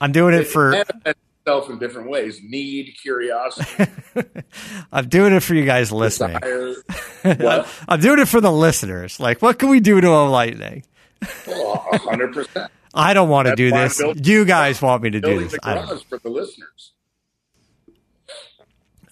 I'm 0.00 0.12
doing 0.12 0.34
it, 0.34 0.42
it 0.42 0.48
for 0.48 0.74
itself 0.74 1.70
in 1.70 1.78
different 1.78 2.10
ways. 2.10 2.40
Need 2.42 2.94
curiosity. 3.00 3.90
I'm 4.92 5.08
doing 5.08 5.32
it 5.32 5.40
for 5.40 5.54
you 5.54 5.64
guys 5.64 5.90
listening. 5.90 6.36
I'm 7.24 8.00
doing 8.00 8.18
it 8.18 8.28
for 8.28 8.40
the 8.40 8.52
listeners. 8.52 9.18
Like, 9.18 9.40
what 9.40 9.58
can 9.58 9.70
we 9.70 9.80
do 9.80 10.00
to 10.00 10.08
a 10.08 10.28
lightning? 10.28 10.84
hundred 11.24 12.34
percent. 12.34 12.70
I 12.94 13.14
don't 13.14 13.28
want 13.28 13.48
to 13.48 13.56
do 13.56 13.70
this. 13.70 14.00
You 14.16 14.44
guys 14.44 14.80
want 14.82 15.02
me 15.02 15.10
to 15.10 15.20
do 15.20 15.40
this. 15.40 15.58
I 15.62 15.74
don't. 15.74 16.04
for 16.04 16.18
the 16.18 16.30
listeners. 16.30 16.92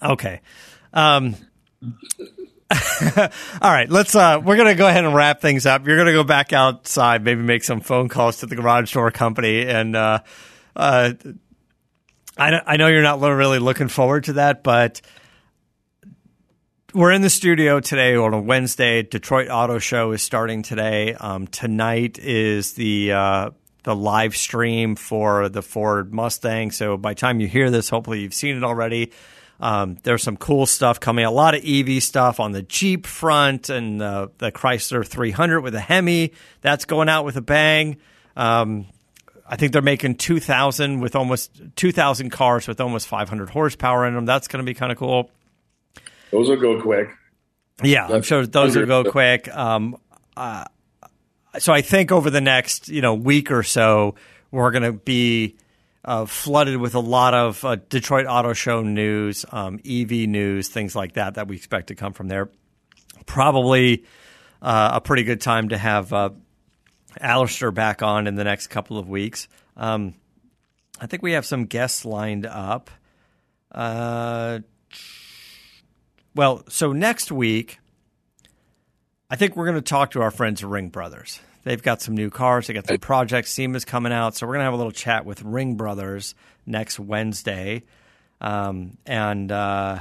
Okay. 0.01 0.41
Um, 0.93 1.35
all 3.61 3.71
right, 3.71 3.89
let's. 3.89 4.13
Uh, 4.13 4.41
we're 4.43 4.57
gonna 4.57 4.75
go 4.75 4.87
ahead 4.87 5.05
and 5.05 5.15
wrap 5.15 5.39
things 5.39 5.65
up. 5.65 5.87
You're 5.87 5.97
gonna 5.97 6.11
go 6.11 6.23
back 6.23 6.51
outside, 6.51 7.23
maybe 7.23 7.41
make 7.41 7.63
some 7.63 7.79
phone 7.79 8.09
calls 8.09 8.37
to 8.37 8.45
the 8.45 8.55
garage 8.55 8.93
door 8.93 9.09
company, 9.09 9.65
and 9.65 9.95
uh, 9.95 10.19
uh, 10.75 11.13
I 12.37 12.61
I 12.65 12.77
know 12.77 12.87
you're 12.87 13.03
not 13.03 13.21
really 13.21 13.59
looking 13.59 13.87
forward 13.87 14.25
to 14.25 14.33
that, 14.33 14.63
but 14.63 15.01
we're 16.93 17.11
in 17.11 17.21
the 17.21 17.29
studio 17.29 17.79
today 17.79 18.15
on 18.15 18.33
a 18.33 18.41
Wednesday. 18.41 19.01
Detroit 19.01 19.49
Auto 19.49 19.79
Show 19.79 20.11
is 20.11 20.21
starting 20.21 20.61
today. 20.61 21.13
Um, 21.13 21.47
tonight 21.47 22.17
is 22.19 22.73
the 22.73 23.13
uh, 23.13 23.49
the 23.83 23.95
live 23.95 24.35
stream 24.35 24.97
for 24.97 25.47
the 25.47 25.61
Ford 25.61 26.13
Mustang. 26.13 26.71
So 26.71 26.97
by 26.97 27.13
the 27.13 27.19
time 27.19 27.39
you 27.39 27.47
hear 27.47 27.71
this, 27.71 27.87
hopefully 27.89 28.19
you've 28.19 28.33
seen 28.33 28.57
it 28.57 28.63
already. 28.63 29.13
Um, 29.59 29.97
there's 30.03 30.23
some 30.23 30.37
cool 30.37 30.65
stuff 30.65 30.99
coming. 30.99 31.25
A 31.25 31.31
lot 31.31 31.55
of 31.55 31.63
EV 31.65 32.03
stuff 32.03 32.39
on 32.39 32.51
the 32.51 32.61
Jeep 32.61 33.07
front 33.07 33.69
and 33.69 34.01
uh, 34.01 34.27
the 34.37 34.51
Chrysler 34.51 35.05
300 35.05 35.61
with 35.61 35.73
a 35.75 35.79
Hemi. 35.79 36.33
That's 36.61 36.85
going 36.85 37.09
out 37.09 37.25
with 37.25 37.37
a 37.37 37.41
bang. 37.41 37.97
Um, 38.35 38.85
I 39.49 39.55
think 39.55 39.71
they're 39.73 39.81
making 39.81 40.15
2,000 40.15 40.99
with 40.99 41.15
almost 41.15 41.59
2,000 41.75 42.29
cars 42.29 42.67
with 42.67 42.79
almost 42.81 43.07
500 43.07 43.49
horsepower 43.49 44.05
in 44.05 44.13
them. 44.13 44.25
That's 44.25 44.47
going 44.47 44.63
to 44.63 44.69
be 44.69 44.73
kind 44.73 44.91
of 44.91 44.97
cool. 44.97 45.31
Those 46.31 46.49
will 46.49 46.57
go 46.57 46.81
quick. 46.81 47.09
Yeah, 47.83 48.07
I'm 48.07 48.23
sure 48.23 48.45
those 48.45 48.75
will 48.75 48.85
go 48.85 49.09
quick. 49.09 49.47
Um, 49.55 49.97
uh, 50.35 50.65
so 51.59 51.73
I 51.73 51.81
think 51.81 52.11
over 52.11 52.29
the 52.29 52.41
next 52.41 52.89
you 52.89 53.01
know 53.01 53.13
week 53.13 53.51
or 53.51 53.63
so, 53.63 54.15
we're 54.51 54.71
going 54.71 54.83
to 54.83 54.93
be 54.93 55.55
uh, 56.05 56.25
flooded 56.25 56.77
with 56.77 56.95
a 56.95 56.99
lot 56.99 57.33
of 57.33 57.63
uh, 57.65 57.75
Detroit 57.89 58.25
Auto 58.27 58.53
Show 58.53 58.81
news, 58.81 59.45
um, 59.51 59.79
EV 59.85 60.11
news, 60.29 60.69
things 60.69 60.95
like 60.95 61.13
that 61.13 61.35
that 61.35 61.47
we 61.47 61.55
expect 61.55 61.87
to 61.87 61.95
come 61.95 62.13
from 62.13 62.27
there. 62.27 62.49
Probably 63.25 64.05
uh, 64.61 64.91
a 64.93 65.01
pretty 65.01 65.23
good 65.23 65.41
time 65.41 65.69
to 65.69 65.77
have 65.77 66.13
uh, 66.13 66.29
Alistair 67.19 67.71
back 67.71 68.01
on 68.01 68.27
in 68.27 68.35
the 68.35 68.43
next 68.43 68.67
couple 68.67 68.97
of 68.97 69.09
weeks. 69.09 69.47
Um, 69.75 70.15
I 70.99 71.07
think 71.07 71.21
we 71.21 71.33
have 71.33 71.45
some 71.45 71.65
guests 71.65 72.05
lined 72.05 72.45
up. 72.45 72.89
Uh, 73.71 74.59
well, 76.33 76.63
so 76.69 76.93
next 76.93 77.31
week, 77.31 77.79
I 79.29 79.35
think 79.35 79.55
we're 79.55 79.65
going 79.65 79.75
to 79.75 79.81
talk 79.81 80.11
to 80.11 80.21
our 80.21 80.31
friends 80.31 80.63
Ring 80.63 80.89
Brothers. 80.89 81.39
They've 81.67 81.83
got 81.83 82.01
some 82.01 82.15
new 82.15 82.29
cars. 82.29 82.67
They 82.67 82.73
got 82.73 82.87
some 82.87 82.97
projects. 82.97 83.51
SEMA's 83.51 83.83
coming 83.83 84.13
out, 84.13 84.35
so 84.35 84.47
we're 84.47 84.53
going 84.53 84.61
to 84.61 84.65
have 84.65 84.73
a 84.73 84.77
little 84.77 84.93
chat 84.93 85.25
with 85.25 85.41
Ring 85.41 85.75
Brothers 85.75 86.33
next 86.65 86.97
Wednesday, 86.97 87.83
um, 88.39 88.97
and 89.05 89.51
uh, 89.51 89.99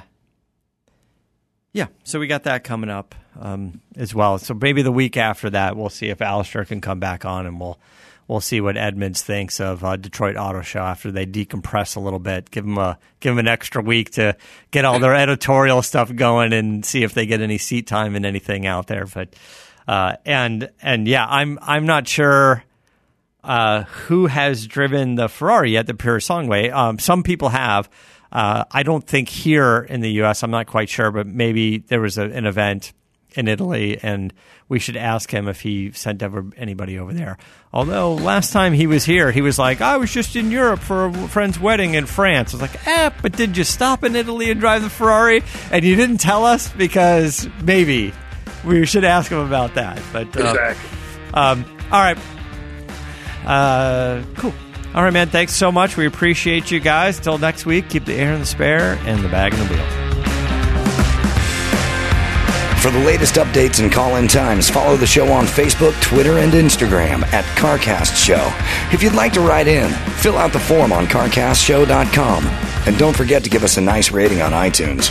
yeah, 1.72 1.88
so 2.04 2.20
we 2.20 2.28
got 2.28 2.44
that 2.44 2.62
coming 2.62 2.88
up 2.88 3.16
um, 3.40 3.80
as 3.96 4.14
well. 4.14 4.38
So 4.38 4.54
maybe 4.54 4.82
the 4.82 4.92
week 4.92 5.16
after 5.16 5.50
that, 5.50 5.76
we'll 5.76 5.88
see 5.88 6.08
if 6.08 6.22
Alistair 6.22 6.64
can 6.64 6.80
come 6.80 7.00
back 7.00 7.24
on, 7.24 7.46
and 7.46 7.58
we'll 7.58 7.80
we'll 8.28 8.40
see 8.40 8.60
what 8.60 8.76
Edmunds 8.76 9.22
thinks 9.22 9.58
of 9.58 9.82
uh, 9.82 9.96
Detroit 9.96 10.36
Auto 10.36 10.62
Show 10.62 10.80
after 10.80 11.10
they 11.10 11.26
decompress 11.26 11.96
a 11.96 12.00
little 12.00 12.20
bit. 12.20 12.48
Give 12.52 12.64
them 12.64 12.78
a 12.78 12.96
give 13.18 13.32
them 13.32 13.40
an 13.40 13.48
extra 13.48 13.82
week 13.82 14.12
to 14.12 14.36
get 14.70 14.84
all 14.84 15.00
their 15.00 15.14
editorial 15.16 15.82
stuff 15.82 16.14
going 16.14 16.52
and 16.52 16.84
see 16.84 17.02
if 17.02 17.12
they 17.12 17.26
get 17.26 17.40
any 17.40 17.58
seat 17.58 17.88
time 17.88 18.14
and 18.14 18.24
anything 18.24 18.66
out 18.66 18.86
there. 18.86 19.06
But 19.06 19.34
uh, 19.86 20.16
and 20.24 20.70
and 20.82 21.06
yeah, 21.06 21.26
I'm 21.26 21.58
I'm 21.62 21.86
not 21.86 22.08
sure. 22.08 22.64
Uh, 23.44 23.84
who 23.84 24.26
has 24.26 24.66
driven 24.66 25.14
the 25.14 25.28
Ferrari 25.28 25.70
yet, 25.72 25.86
the 25.86 25.94
Purosangue? 25.94 26.72
Um, 26.72 26.98
some 26.98 27.22
people 27.22 27.50
have. 27.50 27.88
Uh, 28.32 28.64
I 28.72 28.82
don't 28.82 29.06
think 29.06 29.28
here 29.28 29.86
in 29.88 30.00
the 30.00 30.10
U.S. 30.14 30.42
I'm 30.42 30.50
not 30.50 30.66
quite 30.66 30.88
sure, 30.88 31.12
but 31.12 31.28
maybe 31.28 31.78
there 31.78 32.00
was 32.00 32.18
a, 32.18 32.24
an 32.24 32.44
event 32.44 32.92
in 33.36 33.46
Italy, 33.46 33.98
and 34.02 34.32
we 34.68 34.78
should 34.78 34.96
ask 34.96 35.30
him 35.30 35.46
if 35.46 35.60
he 35.60 35.92
sent 35.92 36.22
ever 36.22 36.46
anybody 36.56 36.98
over 36.98 37.12
there. 37.12 37.38
Although 37.72 38.14
last 38.14 38.52
time 38.52 38.72
he 38.72 38.86
was 38.86 39.04
here, 39.04 39.30
he 39.30 39.42
was 39.42 39.58
like, 39.58 39.80
"I 39.80 39.96
was 39.96 40.12
just 40.12 40.34
in 40.34 40.50
Europe 40.50 40.80
for 40.80 41.06
a 41.06 41.12
friend's 41.28 41.60
wedding 41.60 41.94
in 41.94 42.06
France." 42.06 42.52
I 42.52 42.56
was 42.56 42.62
like, 42.62 42.86
"Eh, 42.86 43.10
but 43.22 43.32
did 43.36 43.56
you 43.56 43.64
stop 43.64 44.02
in 44.02 44.16
Italy 44.16 44.50
and 44.50 44.58
drive 44.58 44.82
the 44.82 44.90
Ferrari?" 44.90 45.42
And 45.70 45.84
you 45.84 45.94
didn't 45.94 46.18
tell 46.18 46.44
us 46.44 46.68
because 46.72 47.48
maybe 47.62 48.12
we 48.66 48.84
should 48.84 49.04
ask 49.04 49.30
him 49.30 49.38
about 49.38 49.74
that. 49.74 50.02
But 50.12 50.36
uh, 50.36 50.50
exactly. 50.50 50.98
Um, 51.34 51.64
all 51.92 52.00
right. 52.00 52.18
Uh, 53.44 54.22
cool. 54.36 54.52
All 54.94 55.02
right, 55.02 55.12
man. 55.12 55.28
Thanks 55.28 55.54
so 55.54 55.70
much. 55.70 55.96
We 55.96 56.06
appreciate 56.06 56.70
you 56.70 56.80
guys. 56.80 57.18
Until 57.18 57.38
next 57.38 57.66
week, 57.66 57.88
keep 57.88 58.04
the 58.04 58.14
air 58.14 58.32
in 58.32 58.40
the 58.40 58.46
spare 58.46 58.98
and 59.04 59.22
the 59.22 59.28
bag 59.28 59.52
in 59.52 59.60
the 59.60 59.66
wheel. 59.66 60.06
For 62.80 62.90
the 62.92 62.98
latest 63.00 63.34
updates 63.34 63.80
and 63.82 63.90
call 63.90 64.14
in 64.16 64.28
times, 64.28 64.70
follow 64.70 64.96
the 64.96 65.06
show 65.06 65.32
on 65.32 65.44
Facebook, 65.44 66.00
Twitter, 66.00 66.38
and 66.38 66.52
Instagram 66.52 67.24
at 67.32 67.44
CarCast 67.58 68.14
Show. 68.14 68.52
If 68.94 69.02
you'd 69.02 69.14
like 69.14 69.32
to 69.32 69.40
write 69.40 69.66
in, 69.66 69.90
fill 69.90 70.38
out 70.38 70.52
the 70.52 70.60
form 70.60 70.92
on 70.92 71.06
CarCastShow.com. 71.06 72.46
And 72.86 72.96
don't 72.96 73.16
forget 73.16 73.42
to 73.42 73.50
give 73.50 73.64
us 73.64 73.76
a 73.76 73.80
nice 73.80 74.12
rating 74.12 74.40
on 74.40 74.52
iTunes. 74.52 75.10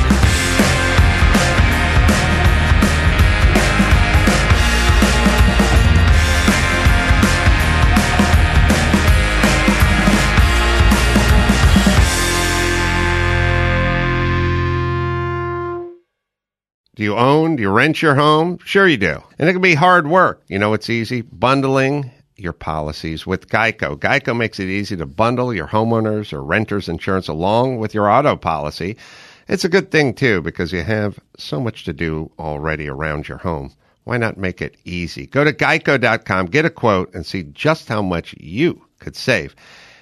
Do 17.01 17.05
you 17.05 17.17
own? 17.17 17.55
Do 17.55 17.63
you 17.63 17.71
rent 17.71 18.03
your 18.03 18.13
home? 18.13 18.59
Sure 18.63 18.87
you 18.87 18.95
do. 18.95 19.23
And 19.39 19.49
it 19.49 19.53
can 19.53 19.61
be 19.63 19.73
hard 19.73 20.05
work. 20.05 20.43
You 20.49 20.59
know, 20.59 20.75
it's 20.75 20.87
easy. 20.87 21.21
Bundling 21.23 22.11
your 22.35 22.53
policies 22.53 23.25
with 23.25 23.49
Geico. 23.49 23.97
Geico 23.97 24.37
makes 24.37 24.59
it 24.59 24.69
easy 24.69 24.95
to 24.97 25.07
bundle 25.07 25.51
your 25.51 25.65
homeowners 25.65 26.31
or 26.31 26.43
renters 26.43 26.87
insurance 26.87 27.27
along 27.27 27.79
with 27.79 27.95
your 27.95 28.07
auto 28.07 28.35
policy. 28.35 28.97
It's 29.47 29.65
a 29.65 29.67
good 29.69 29.89
thing 29.89 30.13
too 30.13 30.43
because 30.43 30.71
you 30.71 30.83
have 30.83 31.19
so 31.39 31.59
much 31.59 31.85
to 31.85 31.93
do 31.93 32.29
already 32.37 32.87
around 32.87 33.27
your 33.27 33.39
home. 33.39 33.73
Why 34.03 34.17
not 34.17 34.37
make 34.37 34.61
it 34.61 34.77
easy? 34.85 35.25
Go 35.25 35.43
to 35.43 35.53
geico.com, 35.53 36.45
get 36.45 36.65
a 36.65 36.69
quote, 36.69 37.11
and 37.15 37.25
see 37.25 37.41
just 37.45 37.87
how 37.87 38.03
much 38.03 38.35
you 38.39 38.79
could 38.99 39.15
save. 39.15 39.55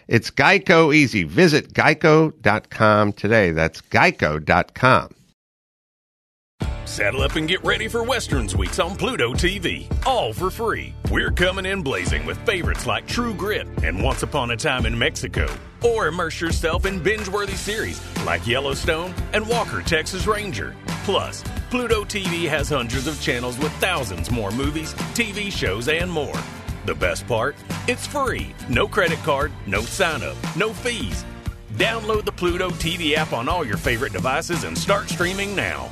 It's 0.10 0.30
Geico 0.30 0.94
easy. 0.94 1.24
Visit 1.24 1.74
geico.com 1.74 3.14
today. 3.14 3.52
That's 3.52 3.80
geico.com. 3.80 5.16
Saddle 6.90 7.22
up 7.22 7.36
and 7.36 7.48
get 7.48 7.64
ready 7.64 7.88
for 7.88 8.02
Westerns 8.04 8.56
Weeks 8.56 8.80
on 8.80 8.96
Pluto 8.96 9.34
TV, 9.34 9.88
all 10.08 10.34
for 10.34 10.50
free. 10.50 10.96
We're 11.12 11.30
coming 11.30 11.68
in 11.68 11.84
blazing 11.84 12.26
with 12.26 12.44
favorites 12.48 12.88
like 12.88 13.06
True 13.06 13.36
Grit 13.36 13.68
and 13.84 14.02
Once 14.02 14.24
Upon 14.24 14.50
a 14.50 14.58
Time 14.58 14.88
in 14.88 14.98
Mexico. 14.98 15.48
Or 15.84 16.08
immerse 16.08 16.42
yourself 16.42 16.88
in 16.88 16.98
binge 16.98 17.30
worthy 17.30 17.54
series 17.54 18.02
like 18.26 18.48
Yellowstone 18.48 19.14
and 19.34 19.48
Walker, 19.48 19.84
Texas 19.84 20.26
Ranger. 20.26 20.76
Plus, 21.04 21.44
Pluto 21.70 22.04
TV 22.06 22.50
has 22.50 22.70
hundreds 22.70 23.06
of 23.06 23.22
channels 23.22 23.58
with 23.60 23.72
thousands 23.74 24.32
more 24.32 24.50
movies, 24.52 24.96
TV 25.14 25.52
shows, 25.52 25.90
and 25.90 26.12
more. 26.12 26.38
The 26.86 26.96
best 26.96 27.28
part? 27.28 27.56
It's 27.88 28.08
free. 28.08 28.50
No 28.68 28.88
credit 28.88 29.20
card, 29.20 29.54
no 29.68 29.82
sign 29.82 30.24
up, 30.24 30.36
no 30.56 30.74
fees. 30.74 31.24
Download 31.74 32.26
the 32.26 32.32
Pluto 32.32 32.72
TV 32.72 33.14
app 33.16 33.32
on 33.32 33.48
all 33.48 33.64
your 33.64 33.78
favorite 33.78 34.12
devices 34.12 34.64
and 34.64 34.76
start 34.76 35.08
streaming 35.08 35.56
now. 35.56 35.92